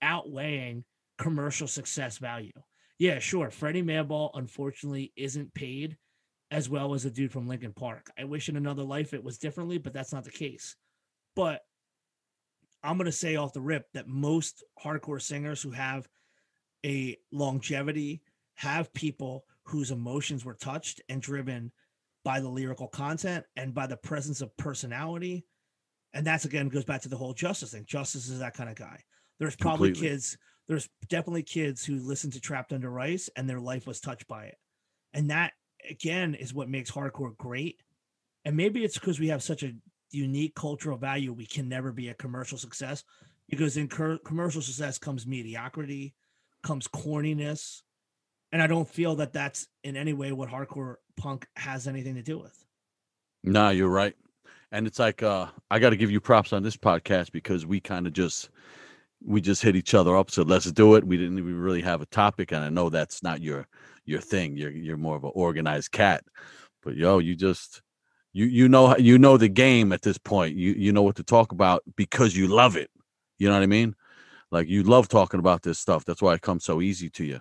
[0.00, 0.84] outweighing
[1.18, 2.52] commercial success value.
[2.98, 3.50] Yeah, sure.
[3.50, 5.96] Freddie Madball unfortunately isn't paid
[6.50, 8.10] as well as a dude from Linkin Park.
[8.18, 10.76] I wish in another life it was differently, but that's not the case.
[11.36, 11.60] But
[12.82, 16.08] I'm to say off the rip that most hardcore singers who have
[16.84, 18.22] a longevity
[18.54, 21.72] have people whose emotions were touched and driven
[22.24, 25.44] by the lyrical content and by the presence of personality.
[26.12, 27.84] And that's again goes back to the whole justice thing.
[27.86, 29.00] Justice is that kind of guy.
[29.38, 30.10] There's probably Completely.
[30.10, 30.38] kids,
[30.68, 34.44] there's definitely kids who listen to Trapped Under Ice and their life was touched by
[34.44, 34.56] it.
[35.14, 35.52] And that
[35.88, 37.80] again is what makes hardcore great.
[38.44, 39.72] And maybe it's because we have such a
[40.10, 43.04] unique cultural value, we can never be a commercial success
[43.48, 46.14] because in cur- commercial success comes mediocrity,
[46.62, 47.82] comes corniness.
[48.52, 52.22] And I don't feel that that's in any way what hardcore punk has anything to
[52.22, 52.64] do with.
[53.44, 54.14] Nah, you're right.
[54.72, 57.80] And it's like uh I got to give you props on this podcast because we
[57.80, 58.50] kind of just
[59.24, 61.06] we just hit each other up said let's do it.
[61.06, 63.66] We didn't even really have a topic and I know that's not your
[64.04, 64.56] your thing.
[64.56, 66.24] You're you're more of an organized cat.
[66.82, 67.82] But yo, you just
[68.32, 70.56] you you know you know the game at this point.
[70.56, 72.90] You you know what to talk about because you love it.
[73.38, 73.94] You know what I mean?
[74.50, 76.04] Like you love talking about this stuff.
[76.04, 77.40] That's why it comes so easy to you.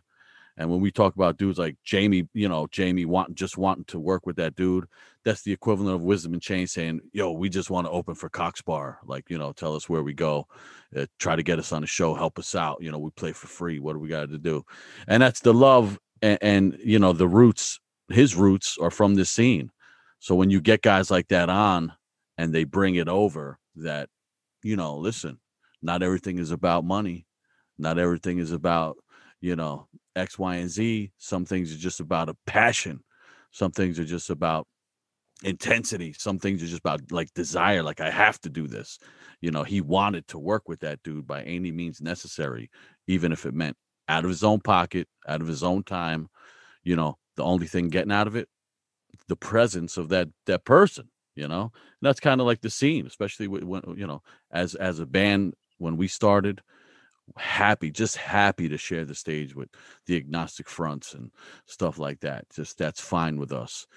[0.59, 3.99] And when we talk about dudes like Jamie, you know, Jamie want just wanting to
[3.99, 4.85] work with that dude,
[5.23, 8.29] that's the equivalent of Wisdom in Chain saying, "Yo, we just want to open for
[8.29, 8.99] Cock Sparrer.
[9.05, 10.47] Like, you know, tell us where we go,
[10.95, 12.77] uh, try to get us on the show, help us out.
[12.81, 13.79] You know, we play for free.
[13.79, 14.65] What do we got to do?"
[15.07, 17.79] And that's the love and, and you know the roots.
[18.09, 19.71] His roots are from this scene.
[20.19, 21.93] So when you get guys like that on
[22.37, 24.09] and they bring it over, that
[24.61, 25.39] you know, listen,
[25.81, 27.25] not everything is about money.
[27.77, 28.97] Not everything is about
[29.39, 29.87] you know
[30.19, 31.11] X, Y, and Z.
[31.17, 33.01] Some things are just about a passion.
[33.51, 34.67] Some things are just about
[35.43, 36.13] intensity.
[36.13, 37.83] Some things are just about like desire.
[37.83, 38.99] Like I have to do this.
[39.41, 42.69] You know, he wanted to work with that dude by any means necessary,
[43.07, 43.77] even if it meant
[44.07, 46.29] out of his own pocket, out of his own time.
[46.83, 48.49] You know, the only thing getting out of it,
[49.27, 51.09] the presence of that that person.
[51.35, 54.21] You know, and that's kind of like the scene, especially when you know,
[54.51, 56.61] as as a band when we started
[57.37, 59.69] happy, just happy to share the stage with
[60.05, 61.31] the agnostic fronts and
[61.65, 62.45] stuff like that.
[62.53, 63.87] Just that's fine with us.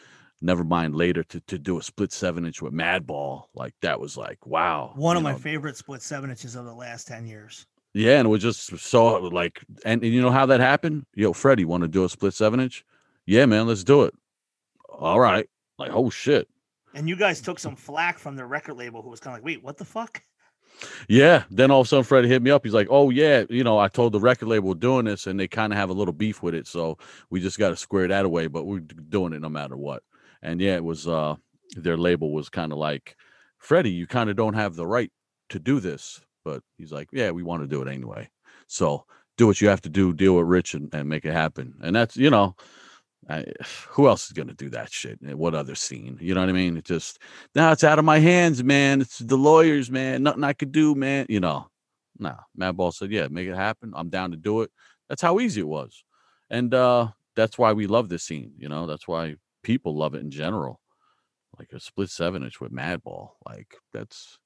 [0.41, 3.45] Never mind later to, to do a split seven inch with Madball.
[3.55, 4.93] Like that was like, wow.
[4.97, 7.67] One of my favorite split seven inches of the last 10 years.
[7.95, 11.05] Yeah, and we just so like and, and you know how that happened?
[11.15, 12.85] Yo, Freddie, want to do a split seven inch?
[13.27, 14.15] Yeah, man, let's do it.
[14.89, 15.49] All right.
[15.79, 16.49] Like, oh shit.
[16.95, 19.47] And you guys took some flack from the record label who was kind of like,
[19.47, 20.23] wait, what the fuck?
[21.09, 21.45] Yeah.
[21.51, 22.65] Then all of a sudden Freddie hit me up.
[22.65, 25.39] He's like, Oh yeah, you know, I told the record label we're doing this and
[25.39, 26.67] they kind of have a little beef with it.
[26.67, 26.99] So
[27.31, 30.03] we just got to square that away, but we're doing it no matter what.
[30.43, 31.37] And yeah, it was uh
[31.77, 33.17] their label was kind of like,
[33.59, 35.11] Freddie, you kind of don't have the right
[35.51, 36.21] to do this.
[36.45, 38.29] But he's like, Yeah, we want to do it anyway.
[38.67, 39.05] So
[39.37, 41.75] do what you have to do, deal with Rich and, and make it happen.
[41.83, 42.55] And that's, you know,
[43.29, 43.45] I,
[43.89, 45.19] who else is going to do that shit?
[45.37, 46.19] What other scene?
[46.21, 46.77] You know what I mean?
[46.77, 47.19] It just
[47.55, 49.01] now it's out of my hands, man.
[49.01, 50.23] It's the lawyers, man.
[50.23, 51.27] Nothing I could do, man.
[51.29, 51.69] You know,
[52.19, 52.37] no.
[52.59, 53.93] Madball said, "Yeah, make it happen.
[53.95, 54.71] I'm down to do it."
[55.09, 56.05] That's how easy it was,
[56.51, 58.53] and uh that's why we love this scene.
[58.59, 60.81] You know, that's why people love it in general.
[61.59, 64.39] Like a split seven inch with Madball, like that's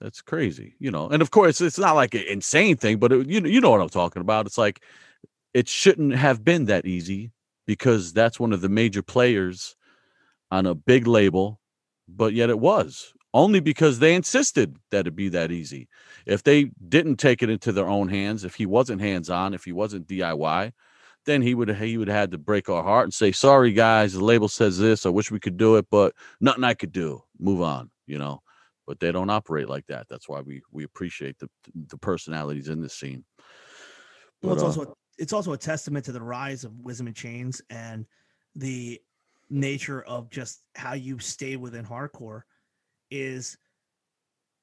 [0.00, 0.74] that's crazy.
[0.78, 3.60] You know, and of course it's not like an insane thing, but it, you you
[3.60, 4.46] know what I'm talking about.
[4.46, 4.82] It's like
[5.54, 7.32] it shouldn't have been that easy
[7.68, 9.76] because that's one of the major players
[10.50, 11.60] on a big label,
[12.08, 15.86] but yet it was only because they insisted that it be that easy.
[16.24, 19.64] If they didn't take it into their own hands, if he wasn't hands on, if
[19.64, 20.72] he wasn't DIY,
[21.26, 24.14] then he would he would have had to break our heart and say, "Sorry guys,
[24.14, 25.04] the label says this.
[25.04, 27.22] I wish we could do it, but nothing I could do.
[27.38, 28.40] Move on." You know,
[28.86, 30.08] but they don't operate like that.
[30.08, 31.50] That's why we we appreciate the
[31.88, 33.26] the personalities in this scene.
[34.42, 37.14] Well, it's But, uh, also it's also a testament to the rise of Wisdom in
[37.14, 38.06] Chains and
[38.54, 39.00] the
[39.50, 42.42] nature of just how you stay within hardcore
[43.10, 43.58] is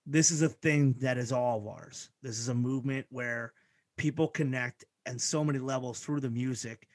[0.06, 2.10] this is a thing that is all of ours.
[2.22, 3.54] This is a movement where
[3.98, 6.88] people connect and so many levels through the music.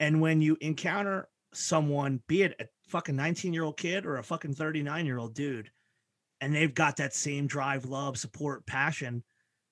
[0.00, 4.22] And when you encounter someone, be it a fucking 19 year old kid or a
[4.22, 5.70] fucking 39 year old dude,
[6.40, 9.24] and they've got that same drive, love, support, passion,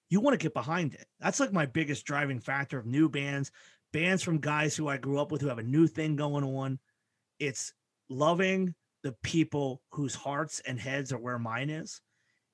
[0.09, 1.07] you want to get behind it.
[1.21, 3.51] That's like my biggest driving factor of new bands,
[3.93, 6.79] bands from guys who I grew up with who have a new thing going on.
[7.39, 7.73] It's
[8.09, 12.01] loving the people whose hearts and heads are where mine is.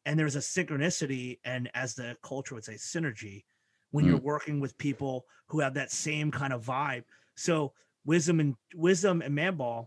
[0.05, 3.45] And there's a synchronicity and as the culture would say, synergy
[3.91, 7.05] when you're working with people who have that same kind of vibe.
[7.37, 7.73] So
[8.05, 9.87] wisdom and wisdom and Madball,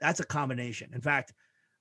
[0.00, 0.92] that's a combination.
[0.94, 1.34] In fact,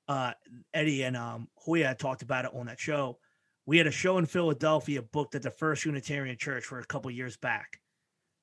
[0.08, 0.34] uh,
[0.74, 3.18] Eddie and um, Hoya talked about it on that show.
[3.66, 7.12] We had a show in Philadelphia booked at the First Unitarian Church for a couple
[7.12, 7.80] years back.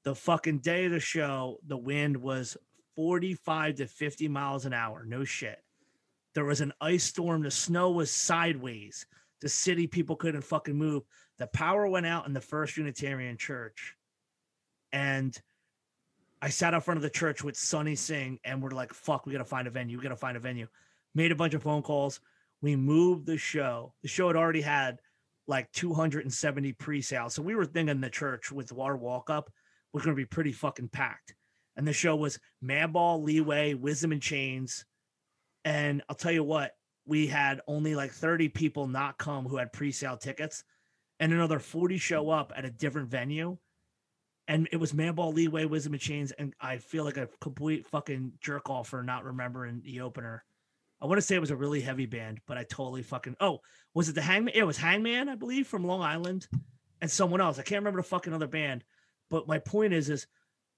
[0.05, 2.57] The fucking day of the show, the wind was
[2.95, 5.05] 45 to 50 miles an hour.
[5.05, 5.63] No shit.
[6.35, 7.43] There was an ice storm.
[7.43, 9.07] The snow was sideways.
[9.41, 11.03] The city people couldn't fucking move.
[11.39, 13.97] The power went out in the First Unitarian Church.
[14.93, 15.37] And
[16.41, 19.33] I sat out front of the church with Sonny Singh, and we're like, "Fuck, we
[19.33, 19.97] gotta find a venue.
[19.97, 20.69] We gotta find a venue."
[21.15, 22.21] Made a bunch of phone calls.
[22.61, 23.95] We moved the show.
[24.03, 25.01] The show had already had
[25.49, 29.51] like 270 pre-sales, so we were thinking the church with our walk up
[29.93, 31.35] was going to be pretty fucking packed.
[31.77, 34.85] And the show was Madball, Leeway, Wisdom in Chains,
[35.65, 36.73] and I'll tell you what,
[37.07, 40.63] we had only like 30 people not come who had pre-sale tickets,
[41.19, 43.57] and another 40 show up at a different venue
[44.49, 48.33] and it was Madball Leeway, Wisdom in Chains, and I feel like a complete fucking
[48.41, 50.43] jerk off for not remembering the opener.
[51.01, 53.61] I want to say it was a really heavy band, but I totally fucking oh,
[53.95, 54.55] was it the Hangman?
[54.55, 56.49] It was Hangman, I believe, from Long Island,
[57.01, 57.59] and someone else.
[57.59, 58.85] I can't remember the fucking other band.
[59.31, 60.27] But my point is, is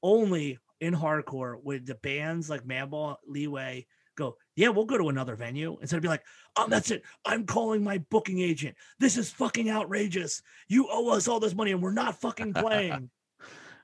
[0.03, 3.87] only in hardcore would the bands like Madball Leeway
[4.17, 6.25] go, yeah, we'll go to another venue instead of be like,
[6.57, 7.03] oh, that's it.
[7.25, 8.77] I'm calling my booking agent.
[8.99, 10.43] This is fucking outrageous.
[10.69, 13.11] You owe us all this money and we're not fucking playing.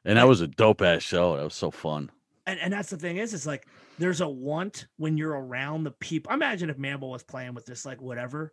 [0.04, 1.36] And that was a dope ass show.
[1.36, 2.12] That was so fun.
[2.46, 3.66] And, and that's the thing is, it's like
[3.98, 6.32] there's a want when you're around the people.
[6.32, 8.52] Imagine if Madball was playing with this, like whatever.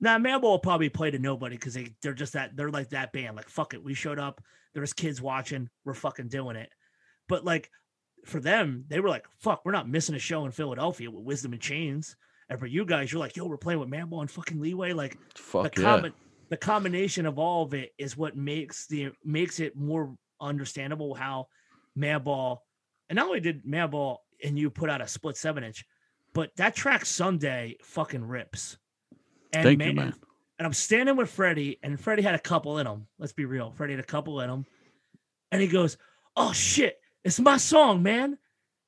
[0.00, 3.12] Now Madball will probably play to nobody because they they're just that they're like that
[3.12, 3.36] band.
[3.36, 4.42] Like fuck it, we showed up.
[4.74, 5.68] There's kids watching.
[5.84, 6.70] We're fucking doing it.
[7.28, 7.70] But like
[8.24, 11.52] for them, they were like, fuck, we're not missing a show in Philadelphia with Wisdom
[11.52, 12.16] in Chains.
[12.48, 14.92] And for you guys, you're like, yo, we're playing with Madball and fucking Leeway.
[14.92, 15.98] Like Fuck the yeah.
[16.00, 16.12] combi-
[16.48, 21.46] the combination of all of it is what makes the makes it more understandable how
[21.96, 22.58] Madball
[23.10, 25.84] and not only did Madball and you put out a split seven inch,
[26.32, 28.78] but that track Sunday fucking rips.
[29.52, 30.14] And Thank you, man.
[30.58, 33.06] And I'm standing with Freddie, and Freddie had a couple in him.
[33.18, 33.72] Let's be real.
[33.72, 34.66] Freddie had a couple in him.
[35.50, 35.98] And he goes,
[36.36, 38.38] Oh shit, it's my song, man.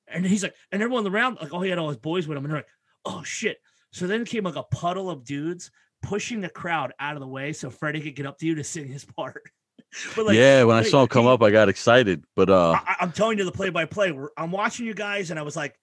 [0.09, 2.45] And he's like, and everyone around, like, oh, he had all his boys with him.
[2.45, 2.69] And they're like,
[3.05, 3.59] oh shit.
[3.91, 5.71] So then came like a puddle of dudes
[6.03, 8.65] pushing the crowd out of the way so Freddie could get up to you to
[8.65, 9.51] sing his part.
[10.17, 12.25] but like, yeah, when I saw him come up, I got excited.
[12.35, 14.17] But uh I, I'm telling you the play by play.
[14.37, 15.79] I'm watching you guys, and I was like,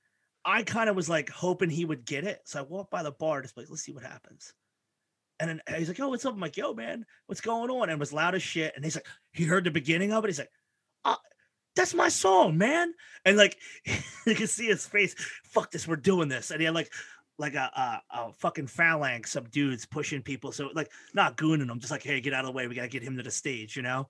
[0.45, 2.41] I kind of was like hoping he would get it.
[2.45, 4.53] So I walked by the bar, just like, let's see what happens.
[5.39, 7.93] And then he's like, "Oh, what's up?" I'm like, "Yo, man, what's going on?" And
[7.93, 8.73] it was loud as shit.
[8.75, 10.27] And he's like, he heard the beginning of it.
[10.27, 10.51] He's like,
[11.05, 11.15] uh,
[11.75, 13.57] "That's my song, man." And like,
[14.25, 15.15] you can see his face.
[15.45, 16.51] Fuck this, we're doing this.
[16.51, 16.91] And he had like,
[17.39, 17.71] like a,
[18.11, 20.51] a, a fucking phalanx of dudes pushing people.
[20.51, 22.67] So like, not gooning them, just like, "Hey, get out of the way.
[22.67, 24.07] We gotta get him to the stage," you know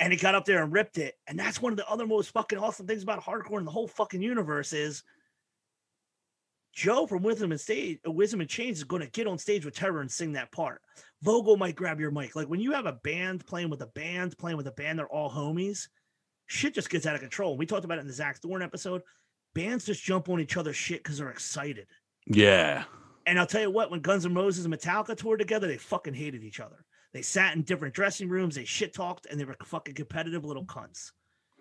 [0.00, 1.14] and he got up there and ripped it.
[1.26, 3.88] And that's one of the other most fucking awesome things about hardcore in the whole
[3.88, 5.02] fucking universe is
[6.74, 10.02] Joe from Wisdom and Stage, Wisdom in Chains is to get on stage with Terror
[10.02, 10.82] and sing that part.
[11.22, 12.36] Vogel might grab your mic.
[12.36, 15.08] Like when you have a band playing with a band, playing with a band, they're
[15.08, 15.88] all homies.
[16.48, 17.56] Shit just gets out of control.
[17.56, 19.00] We talked about it in the Zach Thorne episode.
[19.54, 21.86] Bands just jump on each other's shit because they're excited.
[22.26, 22.84] Yeah.
[23.26, 26.14] And I'll tell you what, when Guns N' Roses and Metallica toured together, they fucking
[26.14, 26.84] hated each other.
[27.12, 30.64] They sat in different dressing rooms, they shit talked, and they were fucking competitive little
[30.64, 31.12] cunts.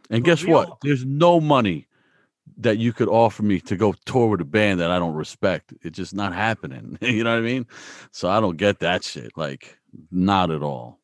[0.09, 0.53] And For guess real.
[0.53, 0.77] what?
[0.83, 1.87] There's no money
[2.57, 5.73] that you could offer me to go tour with a band that I don't respect.
[5.81, 6.97] It's just not happening.
[7.01, 7.65] you know what I mean?
[8.11, 9.31] So I don't get that shit.
[9.35, 9.79] Like,
[10.11, 10.99] not at all.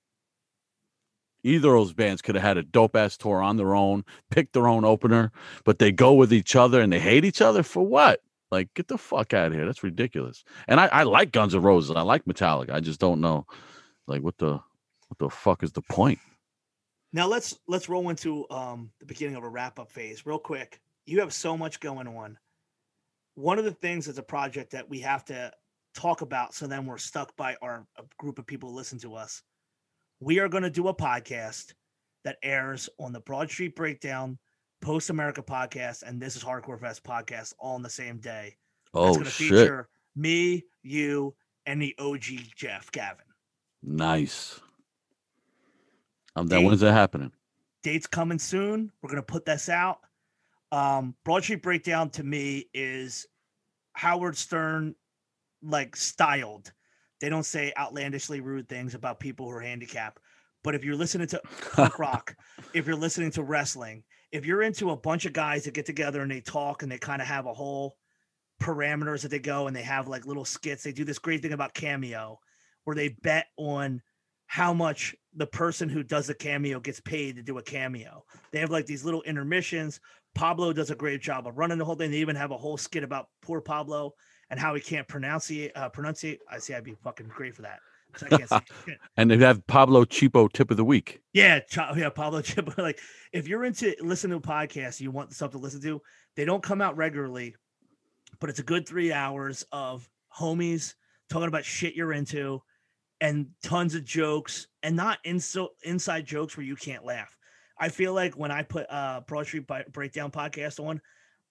[1.43, 4.51] Either of those bands could have had a dope ass tour on their own, pick
[4.51, 5.31] their own opener,
[5.65, 8.21] but they go with each other and they hate each other for what?
[8.51, 9.65] Like, get the fuck out of here.
[9.65, 10.43] That's ridiculous.
[10.67, 11.95] And I, I like Guns N' Roses.
[11.95, 12.71] I like Metallica.
[12.71, 13.45] I just don't know,
[14.07, 14.59] like, what the
[15.07, 16.19] what the fuck is the point?
[17.13, 20.79] Now let's let's roll into um the beginning of a wrap up phase real quick.
[21.05, 22.37] You have so much going on.
[23.35, 25.51] One of the things as a project that we have to
[25.93, 27.85] talk about, so then we're stuck by our
[28.17, 29.41] group of people who listen to us.
[30.19, 31.73] We are going to do a podcast
[32.23, 34.37] that airs on the Broad Street Breakdown,
[34.81, 38.55] Post America podcast, and This is Hardcore Fest podcast all on the same day.
[38.93, 39.49] That's Oh going to shit!
[39.49, 41.35] feature me, you,
[41.65, 42.23] and the OG
[42.55, 43.25] Jeff Gavin.
[43.83, 44.59] Nice.
[46.35, 47.31] Um, that Date- when's that happening?
[47.83, 48.91] dates coming soon.
[49.01, 49.99] We're gonna put this out.
[50.71, 53.25] Um, Broad Street Breakdown to me is
[53.93, 54.93] Howard Stern
[55.63, 56.71] like styled.
[57.19, 60.21] They don't say outlandishly rude things about people who are handicapped.
[60.63, 61.41] But if you're listening to
[61.97, 62.35] rock,
[62.73, 66.21] if you're listening to wrestling, if you're into a bunch of guys that get together
[66.21, 67.97] and they talk and they kind of have a whole
[68.61, 71.53] parameters that they go and they have like little skits, they do this great thing
[71.53, 72.39] about cameo
[72.83, 74.01] where they bet on
[74.47, 78.23] how much the person who does a cameo gets paid to do a cameo.
[78.51, 79.99] They have like these little intermissions.
[80.35, 82.11] Pablo does a great job of running the whole thing.
[82.11, 84.13] They even have a whole skit about poor Pablo
[84.49, 86.39] and how he can't pronunciate uh pronunciate.
[86.49, 87.79] I see I'd be fucking great for that.
[88.13, 88.97] 'Cause I can't say shit.
[89.17, 91.21] And they have Pablo Chipo tip of the week.
[91.33, 92.77] Yeah, Ch- yeah, Pablo Chip.
[92.77, 92.99] Like,
[93.33, 96.01] if you're into listening to podcasts, you want stuff to listen to.
[96.35, 97.55] They don't come out regularly,
[98.39, 100.93] but it's a good three hours of homies
[101.29, 102.61] talking about shit you're into,
[103.19, 107.37] and tons of jokes, and not inso- inside jokes where you can't laugh.
[107.79, 111.01] I feel like when I put uh Broad Street Breakdown podcast on,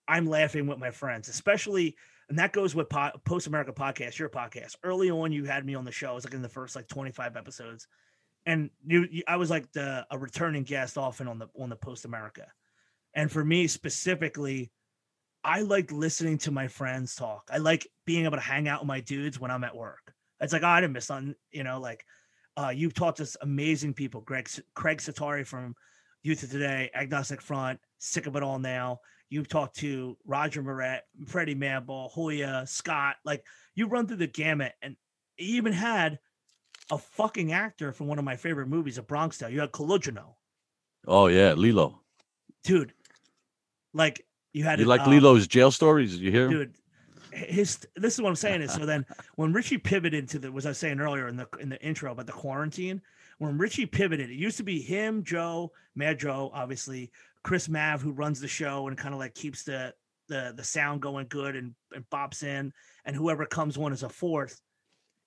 [0.08, 1.96] I'm laughing with my friends, especially,
[2.30, 4.76] and that goes with po- Post America podcast, your podcast.
[4.84, 6.12] Early on, you had me on the show.
[6.12, 7.88] It was like in the first like 25 episodes,
[8.46, 11.76] and you, you I was like the a returning guest often on the on the
[11.76, 12.46] Post America,
[13.14, 14.70] and for me specifically,
[15.42, 17.50] I like listening to my friends talk.
[17.52, 20.14] I like being able to hang out with my dudes when I'm at work.
[20.40, 22.04] It's like oh, I didn't miss on you know like
[22.56, 25.74] uh, you've taught us amazing people, Greg Craig Setari from
[26.22, 29.00] Youth of Today, Agnostic Front, Sick of It All Now.
[29.30, 33.16] You've talked to Roger Miret, Freddie Madball, Hoya, Scott.
[33.24, 33.44] Like
[33.74, 34.96] you run through the gamut, and
[35.38, 36.18] even had
[36.90, 39.48] a fucking actor from one of my favorite movies, A Bronx Tale.
[39.48, 40.34] You had Calogero.
[41.06, 42.00] Oh yeah, Lillo.
[42.64, 42.92] Dude,
[43.94, 46.12] like you had you like um, Lillo's jail stories?
[46.12, 46.48] Did you hear?
[46.48, 46.74] Dude,
[47.32, 50.66] his this is what I'm saying is so then when Richie pivoted to the was
[50.66, 53.00] I saying earlier in the in the intro about the quarantine
[53.38, 57.10] when Richie pivoted it used to be him Joe Mad Joe obviously
[57.42, 59.94] Chris Mav who runs the show and kind of like keeps the
[60.28, 62.72] the the sound going good and and bops in
[63.04, 64.60] and whoever comes on as a fourth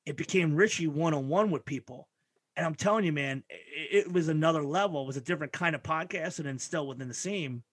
[0.05, 2.09] it became Richie one on one with people.
[2.55, 5.03] And I'm telling you man it, it was another level.
[5.03, 7.63] It was a different kind of podcast and then still within the same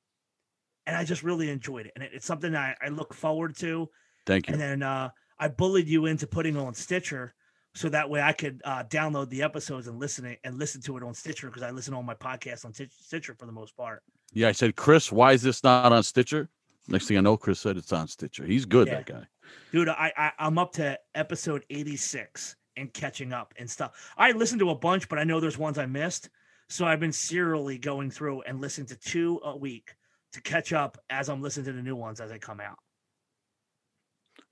[0.87, 1.93] and I just really enjoyed it.
[1.95, 3.89] And it, it's something I, I look forward to.
[4.27, 4.55] Thank you.
[4.55, 7.35] And then uh, I bullied you into putting on Stitcher
[7.75, 10.97] so that way I could uh, download the episodes and listen it and listen to
[10.97, 13.77] it on Stitcher because I listen to all my podcasts on Stitcher for the most
[13.77, 14.03] part.
[14.33, 16.49] Yeah, I said, Chris, why is this not on Stitcher?
[16.89, 18.45] Next thing I know, Chris said it's on Stitcher.
[18.45, 18.97] He's good, yeah.
[18.97, 19.27] that guy.
[19.73, 24.13] Dude, I, I I'm up to episode 86 and catching up and stuff.
[24.17, 26.31] I listened to a bunch, but I know there's ones I missed.
[26.69, 29.95] So I've been serially going through and listening to two a week
[30.33, 32.79] to catch up as I'm listening to the new ones as they come out.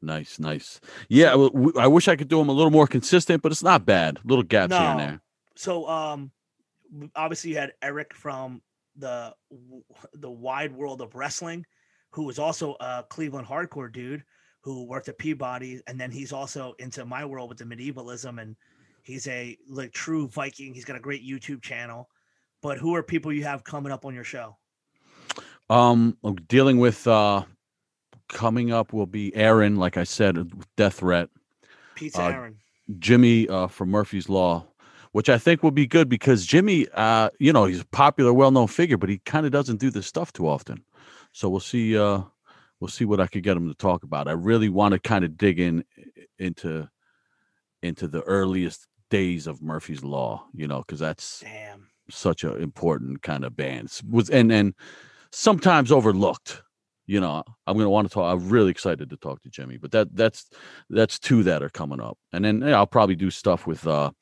[0.03, 0.81] Nice, nice.
[1.09, 1.35] Yeah,
[1.77, 4.19] I wish I could do them a little more consistent, but it's not bad.
[4.25, 4.79] Little gaps no.
[4.79, 5.21] here and there.
[5.57, 6.31] So, um,
[7.15, 8.63] obviously you had Eric from
[8.99, 9.35] the
[10.15, 11.65] the wide world of wrestling,
[12.11, 14.23] who was also a Cleveland hardcore dude
[14.63, 18.57] who worked at Peabody, and then he's also into my world with the medievalism, and
[19.03, 20.75] he's a like true Viking.
[20.75, 22.09] He's got a great YouTube channel.
[22.61, 24.57] But who are people you have coming up on your show?
[25.71, 27.45] Um, I'm dealing with uh
[28.29, 31.29] coming up will be Aaron, like I said, death threat.
[31.95, 32.57] Pizza uh, Aaron.
[32.99, 34.67] Jimmy uh, from Murphy's Law,
[35.13, 38.67] which I think will be good because Jimmy, uh, you know, he's a popular, well-known
[38.67, 40.85] figure, but he kind of doesn't do this stuff too often.
[41.33, 41.97] So we'll see.
[41.97, 42.23] Uh,
[42.81, 44.29] we'll see what I could get him to talk about.
[44.29, 45.85] I really want to kind of dig in
[46.39, 46.89] into
[47.83, 51.89] into the earliest days of Murphy's Law, you know, because that's Damn.
[52.11, 53.93] such an important kind of band.
[54.09, 54.75] Was and and
[55.31, 56.63] sometimes overlooked
[57.09, 58.31] you know, I'm going to want to talk.
[58.31, 60.51] I'm really excited to talk to Jimmy, but that that's
[60.91, 63.87] that's two that are coming up, and then yeah, I'll probably do stuff with.
[63.87, 64.13] uh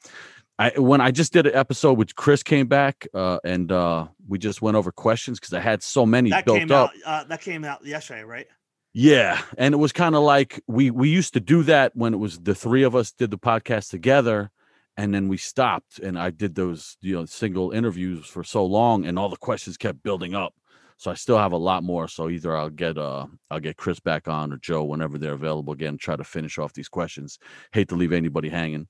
[0.58, 4.38] I when I just did an episode with Chris came back, uh, and uh we
[4.38, 6.90] just went over questions because I had so many that built came up.
[6.90, 8.46] Out, uh, that came out yesterday, right?
[8.92, 12.18] Yeah, and it was kind of like we we used to do that when it
[12.18, 14.50] was the three of us did the podcast together,
[14.96, 19.04] and then we stopped, and I did those you know single interviews for so long,
[19.04, 20.54] and all the questions kept building up.
[20.96, 22.08] So I still have a lot more.
[22.08, 25.74] So either I'll get uh I'll get Chris back on or Joe whenever they're available
[25.74, 25.98] again.
[25.98, 27.38] Try to finish off these questions.
[27.72, 28.88] Hate to leave anybody hanging.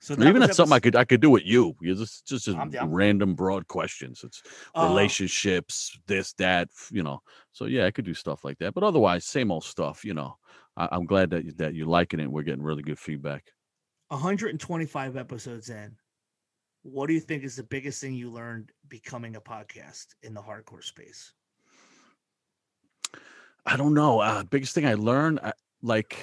[0.00, 1.76] So that even that's something I could I could do with you.
[1.78, 4.22] Because it's just, just random broad questions.
[4.24, 4.42] It's
[4.74, 7.20] uh, relationships, this, that, you know.
[7.52, 8.72] So yeah, I could do stuff like that.
[8.72, 10.36] But otherwise, same old stuff, you know.
[10.76, 12.30] I, am glad that that you're liking it.
[12.30, 13.44] We're getting really good feedback.
[14.08, 15.96] 125 episodes in.
[16.82, 20.40] What do you think is the biggest thing you learned becoming a podcast in the
[20.40, 21.32] hardcore space?
[23.66, 24.20] I don't know.
[24.20, 26.16] Uh, biggest thing I learned, I, like,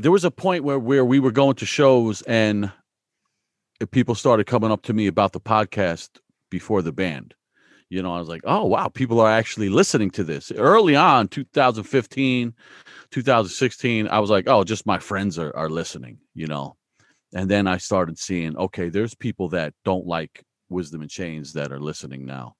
[0.00, 2.72] there was a point where where we were going to shows and
[3.90, 6.08] people started coming up to me about the podcast
[6.50, 7.34] before the band.
[7.90, 10.52] You know, I was like, oh wow, people are actually listening to this.
[10.52, 12.54] Early on, 2015,
[13.10, 16.18] 2016, I was like, oh, just my friends are are listening.
[16.34, 16.76] You know,
[17.34, 21.72] and then I started seeing, okay, there's people that don't like Wisdom in Chains that
[21.72, 22.54] are listening now,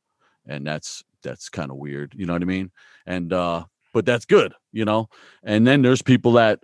[0.47, 2.71] and that's that's kind of weird you know what i mean
[3.05, 3.63] and uh
[3.93, 5.07] but that's good you know
[5.43, 6.61] and then there's people that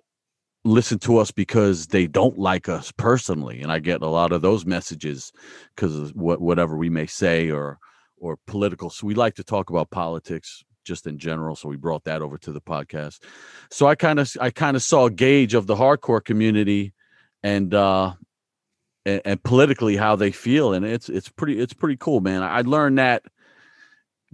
[0.66, 4.42] listen to us because they don't like us personally and i get a lot of
[4.42, 5.32] those messages
[5.74, 7.78] because whatever we may say or
[8.18, 12.04] or political so we like to talk about politics just in general so we brought
[12.04, 13.22] that over to the podcast.
[13.70, 16.94] So i kind of i kind of saw a gauge of the hardcore community
[17.42, 18.14] and uh
[19.04, 22.42] and, and, politically how they feel and it's it's pretty it's pretty cool man.
[22.42, 23.22] I learned that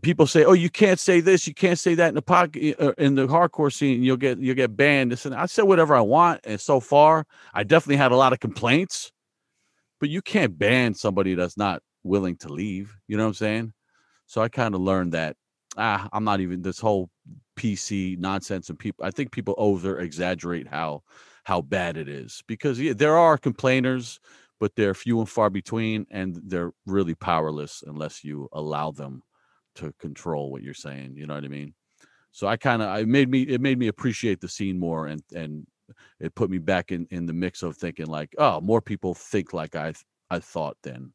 [0.01, 2.93] people say, "Oh, you can't say this, you can't say that in the pocket uh,
[2.99, 4.03] in the hardcore scene.
[4.03, 7.65] You'll get you'll get banned." And I said whatever I want, and so far, I
[7.65, 9.13] definitely had a lot of complaints.
[10.01, 12.97] But you can't ban somebody that's not willing to leave.
[13.07, 13.73] You know what I'm saying?
[14.27, 15.37] So I kind of learned that
[15.77, 17.11] ah, I'm not even this whole
[17.57, 19.05] PC nonsense and people.
[19.05, 21.03] I think people over exaggerate how
[21.45, 24.21] how bad it is because yeah, there are complainers,
[24.61, 29.23] but they're few and far between, and they're really powerless unless you allow them
[29.77, 31.15] to control what you're saying.
[31.17, 31.75] You know what I mean?
[32.33, 35.23] So I kind of I made me it made me appreciate the scene more and
[35.35, 35.67] and
[36.19, 39.53] it put me back in in the mix of thinking like oh more people think
[39.53, 39.93] like I
[40.31, 41.13] I thought then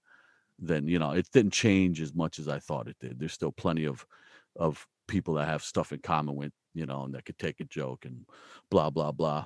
[0.59, 3.19] then you know it didn't change as much as I thought it did.
[3.19, 4.05] There's still plenty of
[4.55, 7.65] of people that have stuff in common with you know and that could take a
[7.65, 8.25] joke and
[8.69, 9.45] blah blah blah.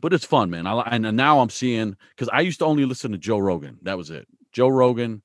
[0.00, 0.66] But it's fun, man.
[0.66, 3.78] I and now I'm seeing because I used to only listen to Joe Rogan.
[3.82, 4.26] That was it.
[4.52, 5.22] Joe Rogan,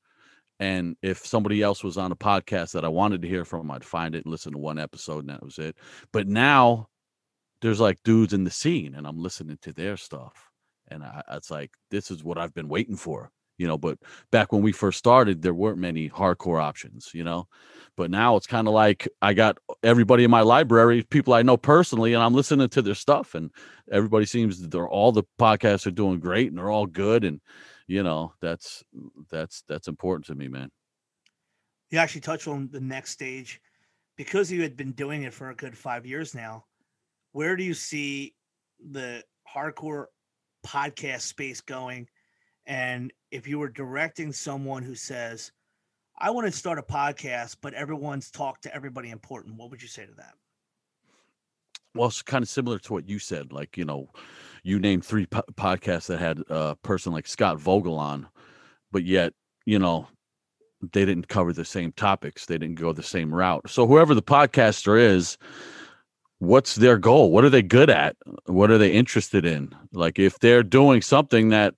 [0.59, 3.85] and if somebody else was on a podcast that I wanted to hear from, I'd
[3.85, 5.77] find it and listen to one episode, and that was it.
[6.11, 6.89] But now
[7.61, 10.49] there's like dudes in the scene, and I'm listening to their stuff,
[10.89, 13.77] and I, it's like this is what I've been waiting for, you know.
[13.77, 13.99] But
[14.31, 17.47] back when we first started, there weren't many hardcore options, you know.
[17.95, 21.57] But now it's kind of like I got everybody in my library, people I know
[21.57, 23.49] personally, and I'm listening to their stuff, and
[23.89, 27.39] everybody seems they're all the podcasts are doing great, and they're all good, and
[27.89, 28.83] you know that's
[29.29, 30.69] that's that's important to me man.
[31.89, 33.59] You actually touched on the next stage.
[34.15, 36.65] Because you had been doing it for a good five years now
[37.31, 38.33] where do you see
[38.91, 40.07] the hardcore
[40.65, 42.07] podcast space going?
[42.65, 45.51] And if you were directing someone who says
[46.19, 49.87] i want to start a podcast but everyone's talked to everybody important what would you
[49.87, 50.33] say to that?
[51.95, 54.09] Well it's kind of similar to what you said like you know
[54.63, 58.27] you named three po- podcasts that had a person like Scott Vogel on,
[58.91, 59.33] but yet,
[59.65, 60.07] you know,
[60.93, 62.45] they didn't cover the same topics.
[62.45, 63.69] They didn't go the same route.
[63.69, 65.37] So whoever the podcaster is,
[66.39, 67.31] what's their goal?
[67.31, 68.15] What are they good at?
[68.45, 69.75] What are they interested in?
[69.91, 71.75] Like if they're doing something that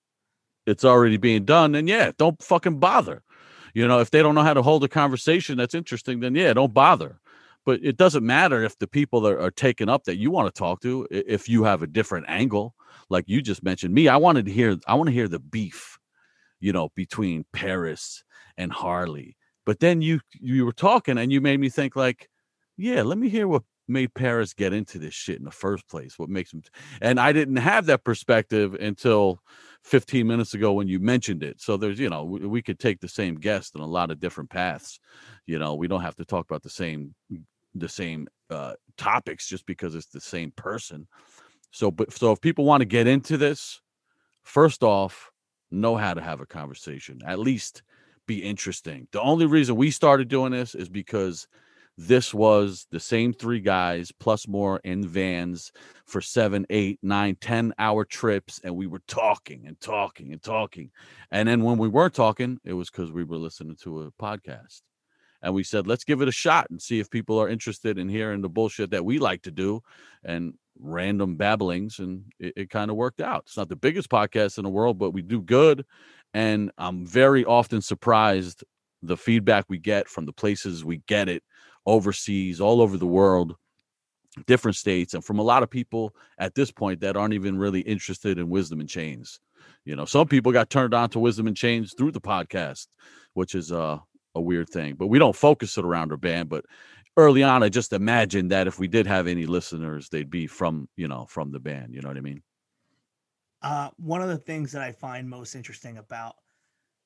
[0.67, 3.23] it's already being done, then yeah, don't fucking bother.
[3.73, 6.53] You know, if they don't know how to hold a conversation that's interesting, then yeah,
[6.53, 7.20] don't bother
[7.65, 10.57] but it doesn't matter if the people that are taken up that you want to
[10.57, 12.75] talk to if you have a different angle.
[13.09, 15.97] Like you just mentioned me i wanted to hear i want to hear the beef
[16.59, 18.23] you know between paris
[18.57, 19.35] and harley.
[19.65, 22.29] But then you you were talking and you made me think like
[22.77, 26.17] yeah let me hear what made paris get into this shit in the first place
[26.17, 26.63] what makes him
[27.01, 29.41] and i didn't have that perspective until
[29.83, 31.59] 15 minutes ago when you mentioned it.
[31.59, 34.19] So there's you know we, we could take the same guest in a lot of
[34.19, 34.99] different paths
[35.45, 37.15] you know we don't have to talk about the same
[37.75, 41.07] the same uh, topics just because it's the same person.
[41.71, 43.81] So, but so if people want to get into this,
[44.43, 45.31] first off,
[45.71, 47.21] know how to have a conversation.
[47.25, 47.83] At least
[48.27, 49.07] be interesting.
[49.11, 51.47] The only reason we started doing this is because
[51.97, 55.71] this was the same three guys plus more in vans
[56.05, 60.89] for seven, eight, nine, ten hour trips, and we were talking and talking and talking.
[61.31, 64.81] And then when we weren't talking, it was because we were listening to a podcast
[65.41, 68.09] and we said let's give it a shot and see if people are interested in
[68.09, 69.81] hearing the bullshit that we like to do
[70.23, 73.43] and random babblings and it, it kind of worked out.
[73.45, 75.85] It's not the biggest podcast in the world but we do good
[76.33, 78.63] and i'm very often surprised
[79.03, 81.43] the feedback we get from the places we get it
[81.85, 83.55] overseas all over the world
[84.45, 87.81] different states and from a lot of people at this point that aren't even really
[87.81, 89.39] interested in wisdom in chains.
[89.83, 92.87] You know some people got turned on to wisdom in chains through the podcast
[93.33, 93.97] which is uh
[94.35, 94.95] a weird thing.
[94.95, 96.49] But we don't focus it around our band.
[96.49, 96.65] But
[97.17, 100.87] early on, I just imagined that if we did have any listeners, they'd be from
[100.95, 101.93] you know from the band.
[101.93, 102.41] You know what I mean?
[103.61, 106.35] Uh, one of the things that I find most interesting about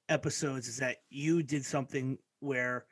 [0.07, 2.85] episodes is that you did something where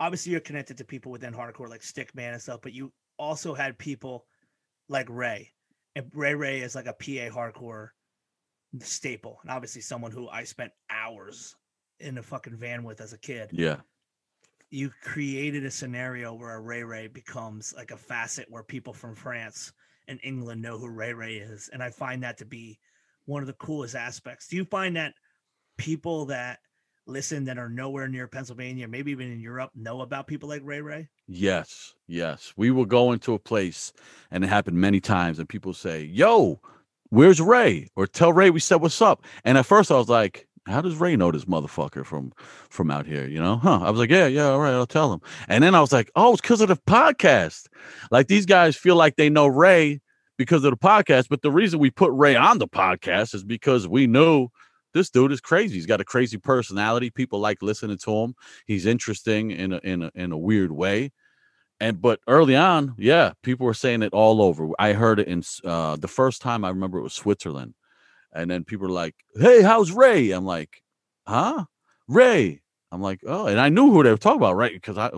[0.00, 3.78] obviously you're connected to people within hardcore like Stickman and stuff, but you also had
[3.78, 4.26] people
[4.88, 5.52] like Ray.
[5.94, 7.88] And Ray Ray is like a PA hardcore
[8.80, 11.54] staple, and obviously someone who I spent hours
[12.00, 13.50] in a fucking van with as a kid.
[13.52, 13.76] Yeah.
[14.70, 19.14] You created a scenario where a Ray Ray becomes like a facet where people from
[19.14, 19.72] France
[20.08, 21.70] and England know who Ray Ray is.
[21.72, 22.78] And I find that to be
[23.26, 24.48] one of the coolest aspects.
[24.48, 25.14] Do you find that
[25.76, 26.58] people that
[27.06, 30.80] listen that are nowhere near Pennsylvania, maybe even in Europe, know about people like Ray
[30.80, 31.08] Ray?
[31.28, 32.52] Yes, yes.
[32.56, 33.92] We will go into a place,
[34.30, 36.60] and it happened many times, and people say, "Yo,
[37.10, 40.48] where's Ray?" or "Tell Ray we said what's up." And at first, I was like,
[40.66, 42.32] how does Ray know this motherfucker from
[42.68, 43.26] from out here?
[43.26, 43.80] You know, huh?
[43.82, 45.20] I was like, yeah, yeah, all right, I'll tell him.
[45.48, 47.66] And then I was like, oh, it's because of the podcast.
[48.10, 50.00] Like these guys feel like they know Ray
[50.36, 53.88] because of the podcast, but the reason we put Ray on the podcast is because
[53.88, 54.50] we know
[54.92, 55.74] this dude is crazy.
[55.74, 57.10] He's got a crazy personality.
[57.10, 58.34] People like listening to him.
[58.66, 61.12] He's interesting in a, in a, in a weird way.
[61.78, 64.70] And but early on, yeah, people were saying it all over.
[64.78, 67.74] I heard it in uh, the first time I remember it was Switzerland
[68.36, 70.82] and then people are like, "Hey, how's Ray?" I'm like,
[71.26, 71.64] "Huh?
[72.08, 72.62] Ray?
[72.92, 74.72] I'm like, oh, and I knew who they were talking about, right?
[74.72, 75.10] Because I,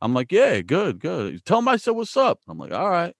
[0.00, 1.44] I'm like, yeah, good, good.
[1.44, 2.40] Tell him I said what's up.
[2.48, 3.14] I'm like, all right.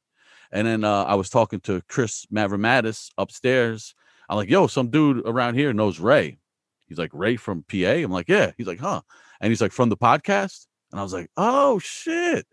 [0.50, 3.94] And then uh, I was talking to Chris Mavromatis upstairs.
[4.28, 6.38] I'm like, yo, some dude around here knows Ray.
[6.86, 7.76] He's like, Ray from PA.
[7.76, 8.50] I'm like, yeah.
[8.58, 9.00] He's like, huh?
[9.40, 10.66] And he's like, from the podcast.
[10.90, 12.46] And I was like, oh shit.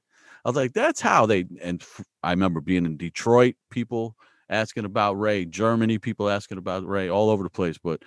[0.45, 1.45] I was like, that's how they.
[1.61, 1.84] And
[2.24, 4.16] I remember being in Detroit, people
[4.50, 7.78] asking about Ray, Germany, people asking about Ray, all over the place.
[7.78, 8.02] But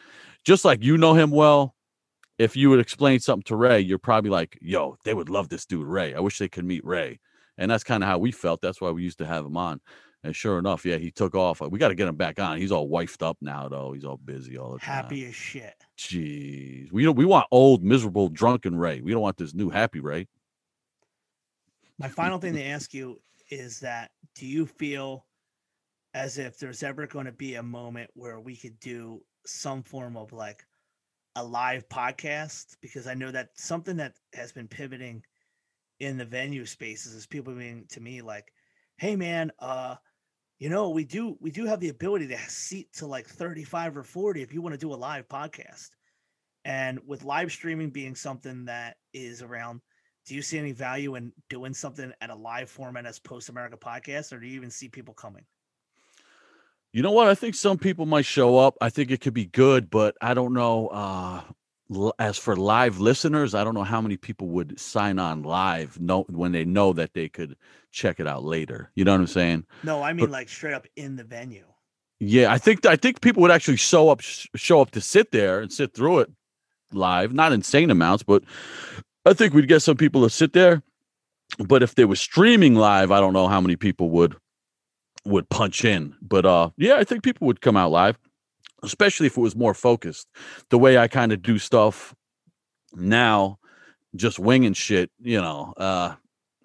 [0.45, 1.75] just like you know him well,
[2.39, 5.67] if you would explain something to Ray, you're probably like, yo, they would love this
[5.67, 6.15] dude, Ray.
[6.15, 7.21] I wish they could meet Ray.
[7.59, 8.61] And that's kind of how we felt.
[8.61, 9.81] That's why we used to have him on.
[10.25, 11.61] And sure enough, yeah, he took off.
[11.61, 12.57] We got to get him back on.
[12.57, 13.93] He's all wifed up now, though.
[13.93, 14.95] He's all busy all the time.
[14.95, 15.75] Happy as shit.
[15.99, 17.17] Jeez, we don't.
[17.17, 19.01] We want old, miserable, drunken Ray.
[19.01, 20.29] We don't want this new happy Ray.
[21.99, 25.27] My final thing to ask you is that: Do you feel
[26.15, 30.17] as if there's ever going to be a moment where we could do some form
[30.17, 30.65] of like
[31.37, 32.77] a live podcast?
[32.81, 35.23] Because I know that something that has been pivoting
[36.01, 38.53] in the venue spaces is people being to me like,
[38.97, 39.97] "Hey, man, uh."
[40.63, 44.05] you know, we do we do have the ability to seat to like 35 or
[44.05, 45.89] 40 if you want to do a live podcast.
[46.65, 49.81] And with live streaming being something that is around,
[50.27, 53.77] do you see any value in doing something at a live format as Post America
[53.77, 55.45] podcast, or do you even see people coming?
[56.93, 57.29] You know what?
[57.29, 58.77] I think some people might show up.
[58.81, 60.89] I think it could be good, but I don't know.
[60.89, 61.43] Uh,
[62.19, 66.25] as for live listeners, I don't know how many people would sign on live know
[66.29, 67.57] when they know that they could
[67.91, 68.91] check it out later.
[68.95, 69.67] You know what I'm saying?
[69.83, 71.65] No, I mean but, like straight up in the venue.
[72.21, 75.61] Yeah, I think I think people would actually show up show up to sit there
[75.61, 76.31] and sit through it
[76.93, 77.33] live.
[77.33, 78.43] Not insane amounts, but
[79.27, 80.83] I think we'd get some people to sit there.
[81.59, 84.37] But if they were streaming live, I don't know how many people would
[85.25, 86.15] would punch in.
[86.21, 88.19] But uh yeah, I think people would come out live
[88.83, 90.29] especially if it was more focused.
[90.71, 92.15] The way I kind of do stuff
[92.95, 93.59] now,
[94.17, 96.15] just winging shit, you know, uh,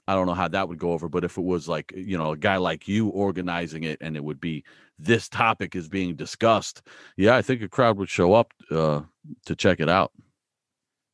[0.08, 2.32] I don't know how that would go over, but if it was like, you know,
[2.32, 4.64] a guy like you organizing it and it would be
[4.98, 6.82] this topic is being discussed,
[7.18, 9.02] yeah, I think a crowd would show up uh,
[9.46, 10.12] to check it out.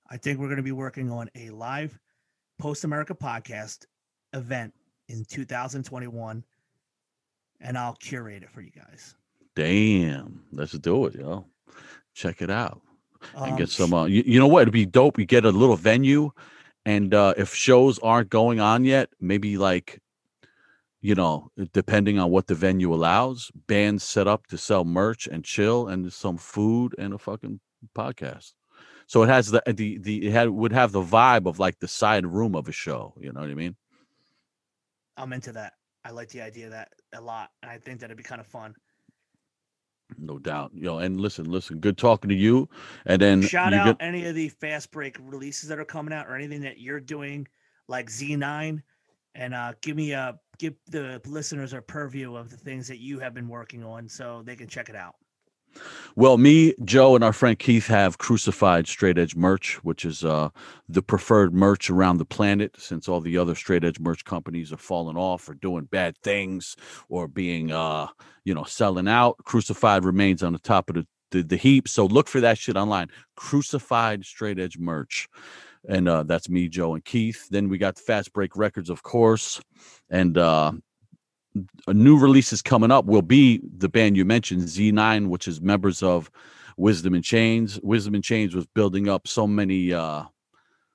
[0.10, 2.00] I think we're going to be working on a live
[2.60, 3.86] Post America podcast
[4.34, 4.74] event
[5.10, 6.44] in 2021,
[7.64, 9.16] and I'll curate it for you guys.
[9.56, 11.46] Damn, let's do it, yo.
[12.14, 12.82] Check it out
[13.36, 13.94] and um, get some.
[13.94, 14.64] Uh, you, you know what?
[14.64, 15.18] It'd be dope.
[15.18, 16.32] You get a little venue,
[16.86, 20.00] and uh, if shows aren't going on yet, maybe like,
[21.02, 25.44] you know, depending on what the venue allows, bands set up to sell merch and
[25.44, 27.60] chill, and some food and a fucking
[27.96, 28.54] podcast.
[29.08, 31.88] So it has the the the it had would have the vibe of like the
[31.88, 33.14] side room of a show.
[33.20, 33.76] You know what I mean?
[35.18, 35.74] I'm into that.
[36.06, 37.52] I like the idea of that a lot.
[37.62, 38.76] And I think that'd be kind of fun.
[40.18, 40.72] No doubt.
[40.74, 42.70] You know, and listen, listen, good talking to you.
[43.06, 44.06] And then shout out get...
[44.06, 47.48] any of the fast break releases that are coming out or anything that you're doing
[47.88, 48.82] like Z9
[49.36, 53.20] and uh give me a give the listeners a purview of the things that you
[53.20, 55.16] have been working on so they can check it out.
[56.16, 60.50] Well, me, Joe, and our friend Keith have crucified straight edge merch, which is uh,
[60.88, 64.78] the preferred merch around the planet since all the other straight edge merch companies are
[64.78, 66.76] falling off or doing bad things
[67.10, 68.08] or being, uh,
[68.46, 69.38] you know, selling out.
[69.44, 71.88] Crucified remains on the top of the, the, the heap.
[71.88, 73.08] So look for that shit online.
[73.36, 75.28] Crucified straight edge merch.
[75.88, 77.48] And uh, that's me, Joe, and Keith.
[77.50, 79.60] Then we got Fast Break Records, of course.
[80.10, 80.74] And uh,
[81.88, 86.32] new releases coming up will be the band you mentioned, Z9, which is members of
[86.78, 87.80] Wisdom in Chains.
[87.84, 90.24] Wisdom in Chains was building up so many uh,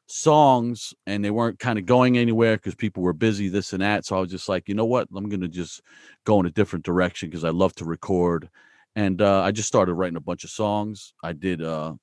[0.06, 4.04] songs and they weren't kind of going anywhere because people were busy, this and that.
[4.04, 5.08] So I was just like, you know what?
[5.14, 5.82] I'm going to just
[6.24, 8.48] go in a different direction because I love to record.
[8.96, 11.14] And uh, I just started writing a bunch of songs.
[11.22, 11.94] I did, uh,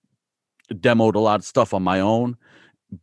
[0.71, 2.37] demoed a lot of stuff on my own,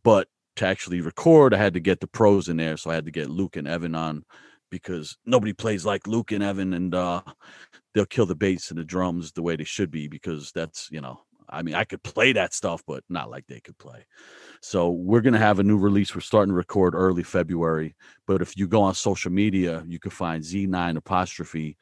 [0.03, 2.77] but to actually record, I had to get the pros in there.
[2.77, 4.23] So I had to get Luke and Evan on
[4.73, 7.21] because nobody plays like Luke and Evan, and uh,
[7.93, 10.99] they'll kill the bass and the drums the way they should be because that's you
[10.99, 11.21] know.
[11.47, 14.07] I mean, I could play that stuff, but not like they could play.
[14.61, 16.15] So we're gonna have a new release.
[16.15, 17.95] We're starting to record early February.
[18.25, 21.77] But if you go on social media, you can find Z9 apostrophe.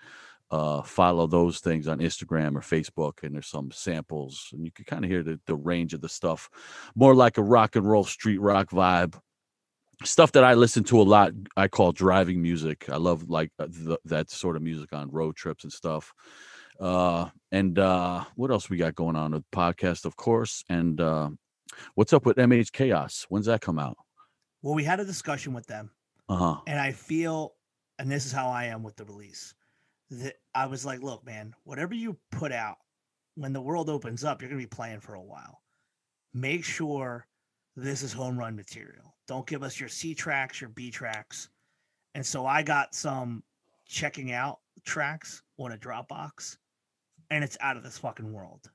[0.50, 4.84] Uh, follow those things on Instagram or Facebook, and there's some samples, and you can
[4.84, 6.50] kind of hear the, the range of the stuff,
[6.94, 9.18] more like a rock and roll street rock vibe
[10.04, 11.34] stuff that I listen to a lot.
[11.56, 12.90] I call driving music.
[12.90, 16.14] I love like uh, the, that sort of music on road trips and stuff.
[16.80, 19.32] Uh, and uh, what else we got going on?
[19.32, 20.64] With podcast, of course.
[20.70, 21.30] And uh,
[21.96, 23.26] what's up with MH Chaos?
[23.30, 23.98] When's that come out?
[24.62, 25.90] Well, we had a discussion with them,
[26.30, 26.58] uh-huh.
[26.68, 27.56] and I feel,
[27.98, 29.56] and this is how I am with the release.
[30.12, 32.78] That I was like, look, man, whatever you put out,
[33.36, 35.62] when the world opens up, you're gonna be playing for a while.
[36.34, 37.26] Make sure
[37.76, 39.16] this is home run material.
[39.28, 41.50] Don't give us your C tracks, your B tracks.
[42.16, 43.44] And so I got some
[43.88, 46.58] checking out tracks on a Dropbox,
[47.30, 48.70] and it's out of this fucking world.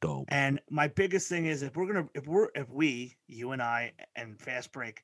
[0.00, 0.24] Dope.
[0.28, 3.92] And my biggest thing is if we're gonna if we're if we, you and I
[4.16, 5.02] and Fast Break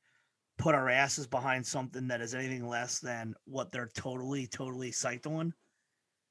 [0.56, 5.26] put our asses behind something that is anything less than what they're totally, totally psyched
[5.26, 5.54] on.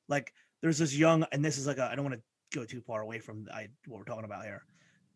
[0.10, 2.82] Like there's this young, and this is like a I don't want to go too
[2.82, 4.64] far away from I, what we're talking about here.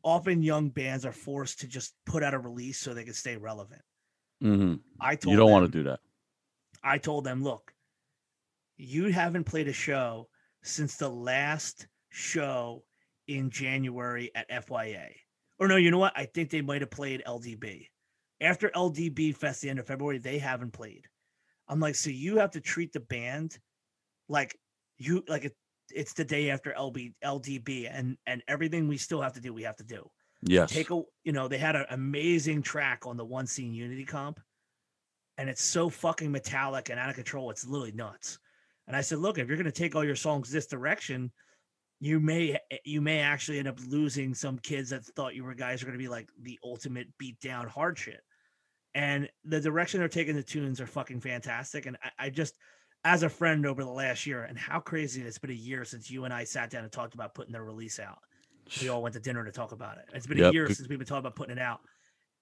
[0.03, 3.37] Often young bands are forced to just put out a release so they can stay
[3.37, 3.81] relevant.
[4.41, 5.99] hmm I told You don't want to do that.
[6.83, 7.73] I told them, look,
[8.77, 10.27] you haven't played a show
[10.63, 12.83] since the last show
[13.27, 15.09] in January at FYA.
[15.59, 16.13] Or no, you know what?
[16.15, 17.87] I think they might have played LDB.
[18.41, 21.05] After LDB Fest, the end of February, they haven't played.
[21.67, 23.59] I'm like, so you have to treat the band
[24.27, 24.57] like
[24.97, 25.55] you like it,
[25.95, 29.63] it's the day after LB LDB and and everything we still have to do, we
[29.63, 30.09] have to do.
[30.43, 30.71] Yes.
[30.71, 34.39] take a you know they had an amazing track on the one scene unity comp
[35.37, 38.39] and it's so fucking metallic and out of control it's literally nuts.
[38.87, 41.31] And i said look if you're going to take all your songs this direction
[42.01, 45.81] you may you may actually end up losing some kids that thought you were guys
[45.81, 48.21] are going to be like the ultimate beat down hard shit.
[48.95, 52.55] And the direction they're taking the tunes are fucking fantastic and I, I just
[53.03, 56.09] as a friend over the last year and how crazy it's been a year since
[56.09, 58.19] you and i sat down and talked about putting their release out
[58.79, 60.05] we all went to dinner to talk about it.
[60.13, 61.81] It's been a year since we've been talking about putting it out.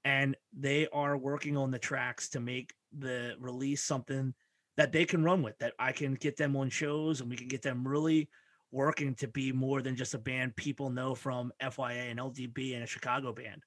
[0.06, 4.34] And they are working on the tracks to make the release something
[4.78, 7.48] that they can run with, that I can get them on shows and we can
[7.48, 8.30] get them really
[8.72, 12.84] working to be more than just a band people know from FYA and LDB and
[12.84, 13.64] a Chicago band.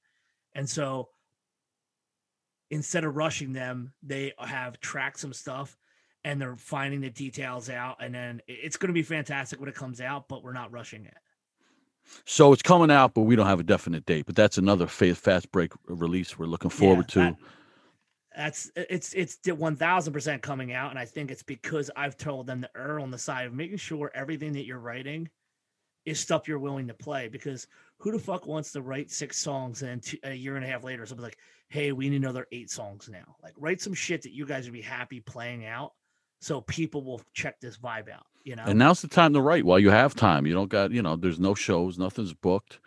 [0.55, 1.09] And so
[2.71, 5.77] instead of rushing them, they have tracked some stuff
[6.25, 7.97] and they're finding the details out.
[8.01, 11.05] And then it's going to be fantastic when it comes out, but we're not rushing
[11.05, 11.15] it.
[12.25, 14.27] So it's coming out, but we don't have a definite date.
[14.27, 17.19] But that's another fast break release we're looking forward to.
[17.21, 17.37] that-
[18.37, 22.47] That's it's it's one thousand percent coming out, and I think it's because I've told
[22.47, 25.29] them to err on the side of making sure everything that you're writing
[26.07, 27.29] is stuff you're willing to play.
[27.29, 27.67] Because
[27.99, 30.69] who the fuck wants to write six songs and then two, a year and a
[30.69, 34.23] half later, somebody's like, "Hey, we need another eight songs now." Like, write some shit
[34.23, 35.93] that you guys would be happy playing out,
[36.43, 38.27] so people will check this vibe out.
[38.45, 40.45] You know, And now's the time to write while you have time.
[40.47, 42.81] You don't got, you know, there's no shows, nothing's booked.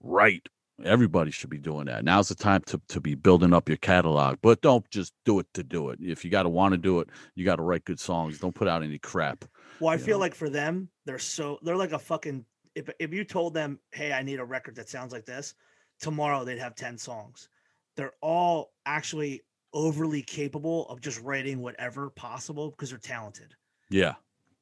[0.00, 0.48] Write.
[0.82, 2.04] Everybody should be doing that.
[2.04, 5.46] Now's the time to, to be building up your catalog, but don't just do it
[5.54, 5.98] to do it.
[6.02, 8.38] If you got to want to do it, you got to write good songs.
[8.38, 9.44] Don't put out any crap.
[9.80, 10.20] Well, I feel know?
[10.20, 12.44] like for them, they're so they're like a fucking
[12.74, 15.54] if if you told them, "Hey, I need a record that sounds like this,"
[16.00, 17.48] tomorrow they'd have 10 songs.
[17.96, 19.42] They're all actually
[19.76, 23.54] overly capable of just writing whatever possible because they're talented.
[23.90, 24.14] Yeah.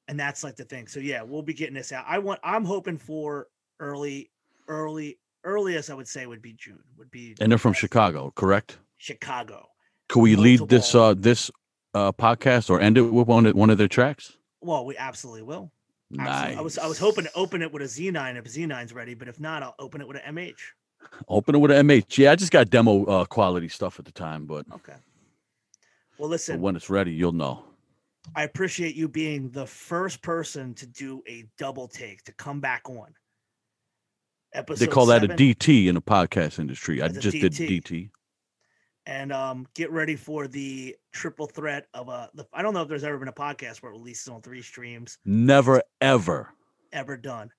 [0.09, 0.89] And that's like the thing.
[0.89, 2.05] So yeah, we'll be getting this out.
[2.07, 3.47] I want I'm hoping for
[3.78, 4.31] early
[4.67, 6.83] early earliest I would say would be June.
[6.99, 8.78] Would be And they're from Chicago, correct?
[8.99, 9.68] Chicago.
[10.09, 11.49] Could we lead this uh this
[11.94, 14.36] uh podcast or end it with one of, one of their tracks?
[14.60, 15.70] Well, we absolutely will.
[16.18, 16.51] Absolutely.
[16.51, 16.59] Nice.
[16.59, 19.28] I was I was hoping to open it with a Z9 if Z9's ready, but
[19.28, 20.59] if not, I'll open it with an MH.
[21.28, 22.18] Open it with an MH.
[22.18, 24.94] Yeah, I just got demo uh, quality stuff at the time, but, Okay.
[26.18, 27.65] Well, listen, when it's ready, you'll know.
[28.36, 32.89] I appreciate you being the first person to do a double take to come back
[32.89, 33.15] on.
[34.52, 37.02] Episode They call that a DT in the podcast industry.
[37.02, 37.83] I That's a just did DT.
[37.83, 38.10] DT.
[39.07, 42.31] and um, get ready for the triple threat of a.
[42.34, 44.62] The, I don't know if there's ever been a podcast where it releases on three
[44.62, 46.50] streams Never ever.
[46.92, 47.50] ever done,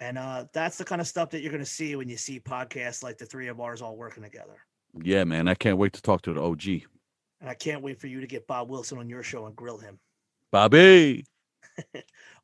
[0.00, 2.40] and uh, that's the kind of stuff that you're going to see when you see
[2.40, 4.58] podcasts like the three of ours all working together.
[5.02, 5.48] Yeah, man.
[5.48, 6.64] I can't wait to talk to the OG.
[7.40, 9.78] And I can't wait for you to get Bob Wilson on your show and grill
[9.78, 9.98] him.
[10.50, 11.24] Bobby.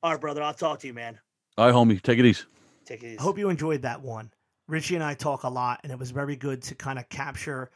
[0.02, 0.42] All right, brother.
[0.42, 1.18] I'll talk to you, man.
[1.56, 2.00] All right, homie.
[2.00, 2.44] Take it easy.
[2.84, 3.18] Take it easy.
[3.18, 4.30] I hope you enjoyed that one.
[4.68, 7.70] Richie and I talk a lot, and it was very good to kind of capture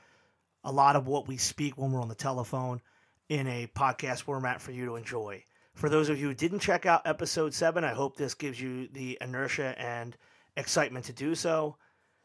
[0.64, 2.80] a lot of what we speak when we're on the telephone
[3.28, 5.44] in a podcast format for you to enjoy.
[5.76, 8.88] For those of you who didn't check out episode seven, I hope this gives you
[8.88, 10.16] the inertia and
[10.56, 11.76] excitement to do so.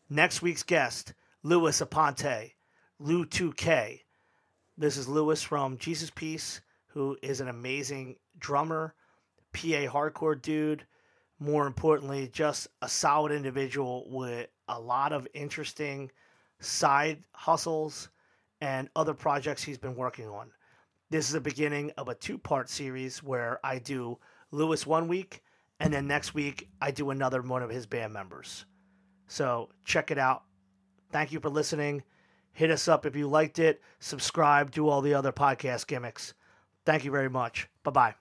[0.09, 1.13] Next week's guest,
[1.43, 2.53] Louis Aponte,
[2.97, 3.99] Lou 2K.
[4.77, 8.95] This is Louis from Jesus Piece, who is an amazing drummer,
[9.53, 10.85] PA hardcore dude
[11.41, 16.11] more importantly, just a solid individual with a lot of interesting
[16.59, 18.09] side hustles
[18.61, 20.51] and other projects he's been working on.
[21.11, 24.17] This is the beginning of a two part series where I do
[24.51, 25.43] Lewis one week,
[25.77, 28.65] and then next week I do another one of his band members.
[29.27, 30.43] So check it out.
[31.11, 32.03] Thank you for listening.
[32.53, 36.33] Hit us up if you liked it, subscribe, do all the other podcast gimmicks.
[36.85, 37.67] Thank you very much.
[37.83, 38.20] Bye bye.